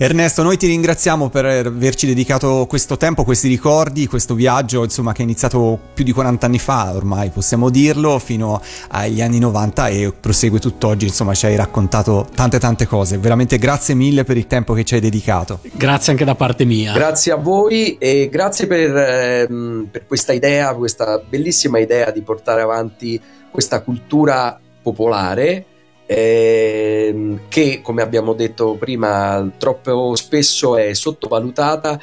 Ernesto, 0.00 0.44
noi 0.44 0.56
ti 0.56 0.68
ringraziamo 0.68 1.28
per 1.28 1.44
averci 1.44 2.06
dedicato 2.06 2.66
questo 2.68 2.96
tempo, 2.96 3.24
questi 3.24 3.48
ricordi, 3.48 4.06
questo 4.06 4.36
viaggio, 4.36 4.84
insomma, 4.84 5.12
che 5.12 5.22
è 5.22 5.24
iniziato 5.24 5.76
più 5.92 6.04
di 6.04 6.12
40 6.12 6.46
anni 6.46 6.60
fa, 6.60 6.92
ormai 6.94 7.30
possiamo 7.30 7.68
dirlo, 7.68 8.20
fino 8.20 8.62
agli 8.90 9.20
anni 9.20 9.40
90 9.40 9.88
e 9.88 10.12
prosegue 10.12 10.60
tutt'oggi, 10.60 11.06
insomma, 11.06 11.34
ci 11.34 11.46
hai 11.46 11.56
raccontato 11.56 12.28
tante 12.32 12.60
tante 12.60 12.86
cose. 12.86 13.18
Veramente 13.18 13.58
grazie 13.58 13.94
mille 13.94 14.22
per 14.22 14.36
il 14.36 14.46
tempo 14.46 14.72
che 14.72 14.84
ci 14.84 14.94
hai 14.94 15.00
dedicato. 15.00 15.58
Grazie 15.72 16.12
anche 16.12 16.24
da 16.24 16.36
parte 16.36 16.64
mia. 16.64 16.92
Grazie 16.92 17.32
a 17.32 17.36
voi 17.36 17.98
e 17.98 18.28
grazie 18.30 18.68
per, 18.68 18.96
ehm, 18.96 19.88
per 19.90 20.06
questa 20.06 20.32
idea, 20.32 20.76
questa 20.76 21.18
bellissima 21.18 21.80
idea 21.80 22.12
di 22.12 22.22
portare 22.22 22.62
avanti 22.62 23.20
questa 23.50 23.82
cultura 23.82 24.60
popolare 24.80 25.64
ehm, 26.10 27.40
che 27.48 27.80
come 27.82 28.00
abbiamo 28.00 28.32
detto 28.32 28.76
prima 28.76 29.46
troppo 29.58 30.16
spesso 30.16 30.76
è 30.76 30.94
sottovalutata 30.94 32.00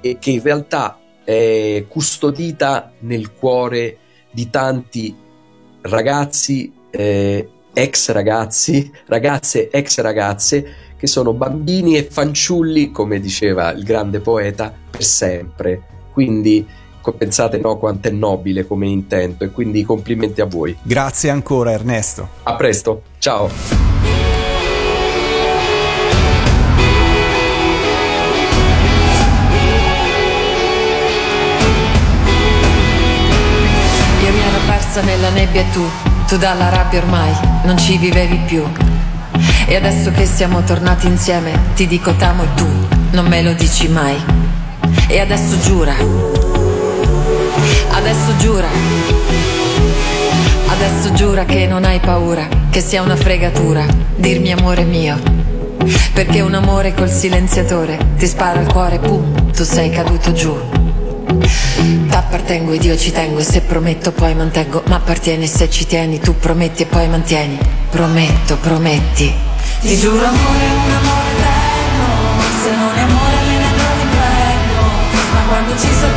e 0.00 0.18
che 0.18 0.30
in 0.30 0.42
realtà 0.42 0.98
è 1.22 1.84
custodita 1.88 2.92
nel 3.00 3.32
cuore 3.32 3.98
di 4.30 4.50
tanti 4.50 5.16
ragazzi, 5.82 6.72
eh, 6.90 7.48
ex 7.72 8.10
ragazzi, 8.10 8.90
ragazze, 9.06 9.70
ex 9.70 10.00
ragazze 10.00 10.74
che 10.96 11.06
sono 11.06 11.32
bambini 11.32 11.96
e 11.96 12.04
fanciulli, 12.04 12.90
come 12.90 13.20
diceva 13.20 13.70
il 13.70 13.84
grande 13.84 14.20
poeta, 14.20 14.74
per 14.90 15.02
sempre. 15.04 15.82
Quindi 16.12 16.66
pensate 17.12 17.58
no, 17.58 17.76
quanto 17.76 18.08
è 18.08 18.10
nobile 18.10 18.66
come 18.66 18.86
intento 18.86 19.44
e 19.44 19.50
quindi 19.50 19.82
complimenti 19.84 20.40
a 20.40 20.46
voi. 20.46 20.76
Grazie 20.82 21.30
ancora 21.30 21.72
Ernesto. 21.72 22.28
A 22.44 22.54
presto, 22.54 23.02
ciao. 23.18 23.50
Io 34.22 34.32
mi 34.32 34.40
ero 34.40 34.58
persa 34.66 35.02
nella 35.02 35.30
nebbia 35.30 35.60
e 35.60 35.70
tu, 35.72 35.82
tu 36.26 36.36
dalla 36.36 36.70
rabbia 36.70 37.00
ormai 37.00 37.32
non 37.64 37.76
ci 37.76 37.98
vivevi 37.98 38.40
più. 38.46 38.64
E 39.66 39.76
adesso 39.76 40.10
che 40.10 40.26
siamo 40.26 40.62
tornati 40.62 41.06
insieme, 41.06 41.58
ti 41.74 41.86
dico 41.86 42.14
t'amo 42.14 42.44
e 42.44 42.54
tu 42.54 42.66
non 43.10 43.26
me 43.26 43.42
lo 43.42 43.52
dici 43.52 43.88
mai. 43.88 44.16
E 45.08 45.20
adesso 45.20 45.58
giura 45.60 46.53
Adesso 48.04 48.36
giura. 48.36 48.68
Adesso 50.66 51.14
giura 51.14 51.46
che 51.46 51.66
non 51.66 51.84
hai 51.84 52.00
paura, 52.00 52.46
che 52.68 52.82
sia 52.82 53.00
una 53.00 53.16
fregatura 53.16 53.86
dirmi 54.14 54.52
amore 54.52 54.84
mio 54.84 55.18
Perché 56.12 56.42
un 56.42 56.52
amore 56.52 56.92
col 56.92 57.08
silenziatore 57.08 57.96
ti 58.18 58.26
spara 58.26 58.60
al 58.60 58.70
cuore, 58.70 58.98
pum, 58.98 59.52
tu 59.52 59.64
sei 59.64 59.88
caduto 59.88 60.32
giù. 60.34 60.54
T'appartengo 62.10 62.72
ed 62.72 62.84
io 62.84 62.94
ci 62.98 63.10
tengo 63.10 63.38
e 63.38 63.42
se 63.42 63.62
prometto 63.62 64.12
poi 64.12 64.34
mantengo, 64.34 64.82
ma 64.88 64.96
appartieni 64.96 65.46
se 65.46 65.70
ci 65.70 65.86
tieni, 65.86 66.20
tu 66.20 66.36
prometti 66.36 66.82
e 66.82 66.86
poi 66.86 67.08
mantieni. 67.08 67.58
Prometto, 67.88 68.58
prometti. 68.58 69.32
Ti 69.80 69.96
giuro 69.96 70.26
amore, 70.26 70.64
un 70.84 70.90
amore 70.90 71.30
eterno, 71.38 72.42
se 72.62 72.70
non 72.70 72.96
è 72.96 73.00
amore 73.00 73.36
me 73.46 73.56
ne 73.56 73.64
andrò 73.64 73.86
all'inferno, 73.86 74.80
ma 75.32 75.40
quando 75.48 75.72
ci 75.78 75.86
sorprenderà 75.86 76.13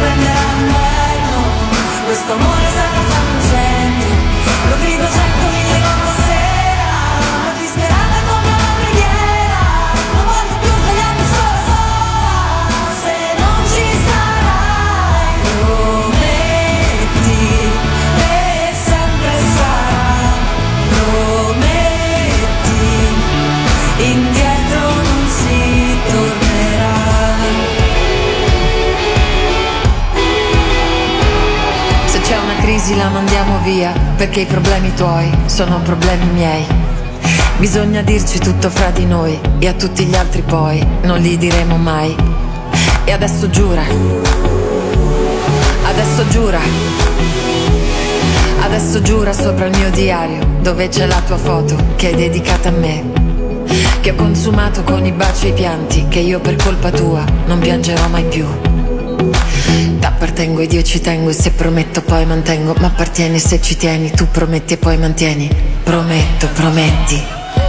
crisi 32.87 32.95
la 32.95 33.09
mandiamo 33.09 33.59
via, 33.63 33.91
perché 34.15 34.41
i 34.41 34.45
problemi 34.45 34.93
tuoi 34.93 35.29
sono 35.47 35.81
problemi 35.81 36.25
miei. 36.31 36.65
Bisogna 37.57 38.01
dirci 38.01 38.39
tutto 38.39 38.69
fra 38.69 38.91
di 38.91 39.05
noi 39.05 39.37
e 39.59 39.67
a 39.67 39.73
tutti 39.73 40.05
gli 40.05 40.15
altri 40.15 40.41
poi 40.41 40.85
non 41.01 41.19
li 41.19 41.37
diremo 41.37 41.75
mai. 41.75 42.15
E 43.03 43.11
adesso 43.11 43.49
giura, 43.49 43.83
adesso 45.83 46.27
giura, 46.29 46.59
adesso 48.61 49.01
giura 49.01 49.33
sopra 49.33 49.65
il 49.65 49.77
mio 49.77 49.89
diario 49.89 50.45
dove 50.61 50.87
c'è 50.87 51.07
la 51.07 51.21
tua 51.25 51.37
foto 51.37 51.75
che 51.97 52.11
è 52.11 52.15
dedicata 52.15 52.69
a 52.69 52.71
me. 52.71 53.03
Che 53.99 54.11
ho 54.11 54.15
consumato 54.15 54.83
con 54.83 55.05
i 55.05 55.11
baci 55.11 55.47
e 55.47 55.49
i 55.49 55.53
pianti, 55.53 56.05
che 56.07 56.19
io 56.19 56.39
per 56.39 56.55
colpa 56.55 56.89
tua 56.91 57.25
non 57.47 57.59
piangerò 57.59 58.07
mai 58.07 58.23
più. 58.23 58.45
T'appartengo 60.17 60.61
ed 60.61 60.73
io 60.73 60.81
ci 60.81 60.99
tengo 60.99 61.29
e 61.29 61.33
se 61.33 61.51
prometto 61.51 62.01
poi 62.01 62.25
mantengo, 62.25 62.73
ma 62.79 62.87
appartieni 62.87 63.37
se 63.37 63.61
ci 63.61 63.77
tieni, 63.77 64.09
tu 64.09 64.27
prometti 64.27 64.73
e 64.73 64.77
poi 64.77 64.97
mantieni. 64.97 65.47
Prometto, 65.83 66.47
prometti. 66.55 67.23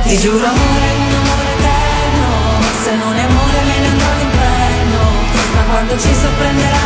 Ti 0.05 0.16
giuro 0.16 0.46
amore, 0.46 0.86
un 0.96 1.14
amore 1.14 1.51
eterno, 1.59 2.26
se 2.82 2.96
non 2.96 3.14
è 3.14 3.20
amore 3.20 3.61
me 3.66 3.78
ne 3.80 3.86
andrò 3.88 4.07
all'inferno, 4.07 4.99
ma 5.57 5.62
quando 5.68 5.99
ci 5.99 6.14
sorprenderà 6.14 6.77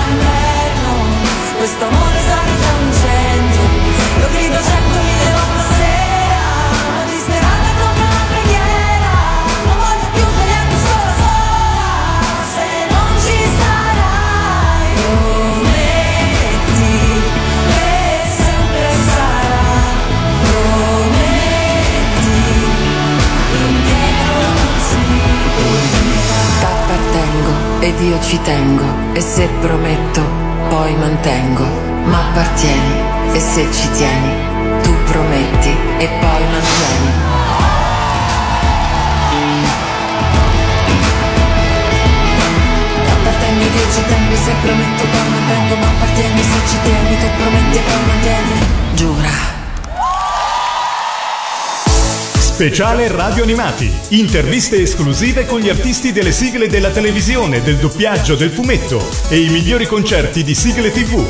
ed 27.82 28.00
io 28.00 28.16
ci 28.20 28.40
tengo, 28.42 28.84
e 29.12 29.20
se 29.20 29.48
prometto, 29.60 30.22
poi 30.68 30.94
mantengo, 30.94 31.64
ma 32.04 32.20
appartieni, 32.20 32.94
e 33.32 33.40
se 33.40 33.66
ci 33.72 33.90
tieni, 33.90 34.30
tu 34.82 34.94
prometti 35.10 35.70
e 35.98 36.08
poi 36.20 36.42
mantieni. 36.52 37.10
T'appartengo 43.04 43.64
ed 43.64 43.74
io 43.74 43.92
ci 43.92 44.02
tengo, 44.06 44.32
e 44.32 44.36
se 44.36 44.52
prometto, 44.62 45.02
poi 45.02 45.28
mantengo, 45.30 45.74
ma 45.74 45.86
appartieni, 45.86 46.40
se 46.40 46.58
ci 46.68 46.76
tieni, 46.82 47.18
tu 47.18 47.26
prometti 47.36 47.76
e 47.76 47.80
poi 47.80 48.06
mantieni. 48.06 48.66
Giura. 48.94 49.61
Speciale 52.62 53.08
Radio 53.08 53.42
Animati. 53.42 53.90
Interviste 54.10 54.80
esclusive 54.80 55.46
con 55.46 55.58
gli 55.58 55.68
artisti 55.68 56.12
delle 56.12 56.30
sigle 56.30 56.68
della 56.68 56.90
televisione, 56.90 57.60
del 57.60 57.78
doppiaggio, 57.78 58.36
del 58.36 58.50
fumetto 58.50 59.04
e 59.28 59.40
i 59.40 59.48
migliori 59.48 59.84
concerti 59.84 60.44
di 60.44 60.54
sigle 60.54 60.92
TV. 60.92 61.26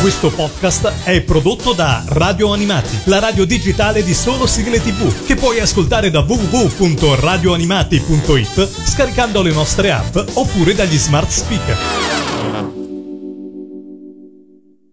Questo 0.00 0.30
podcast 0.30 0.90
è 1.04 1.20
prodotto 1.20 1.74
da 1.74 2.02
Radio 2.06 2.50
Animati, 2.50 2.98
la 3.04 3.18
radio 3.18 3.44
digitale 3.44 4.02
di 4.02 4.14
solo 4.14 4.46
sigle 4.46 4.80
TV, 4.80 5.26
che 5.26 5.34
puoi 5.34 5.60
ascoltare 5.60 6.10
da 6.10 6.20
www.radioanimati.it 6.20 8.86
scaricando 8.86 9.42
le 9.42 9.52
nostre 9.52 9.92
app 9.92 10.16
oppure 10.32 10.74
dagli 10.74 10.96
smart 10.96 11.28
speaker. 11.28 12.77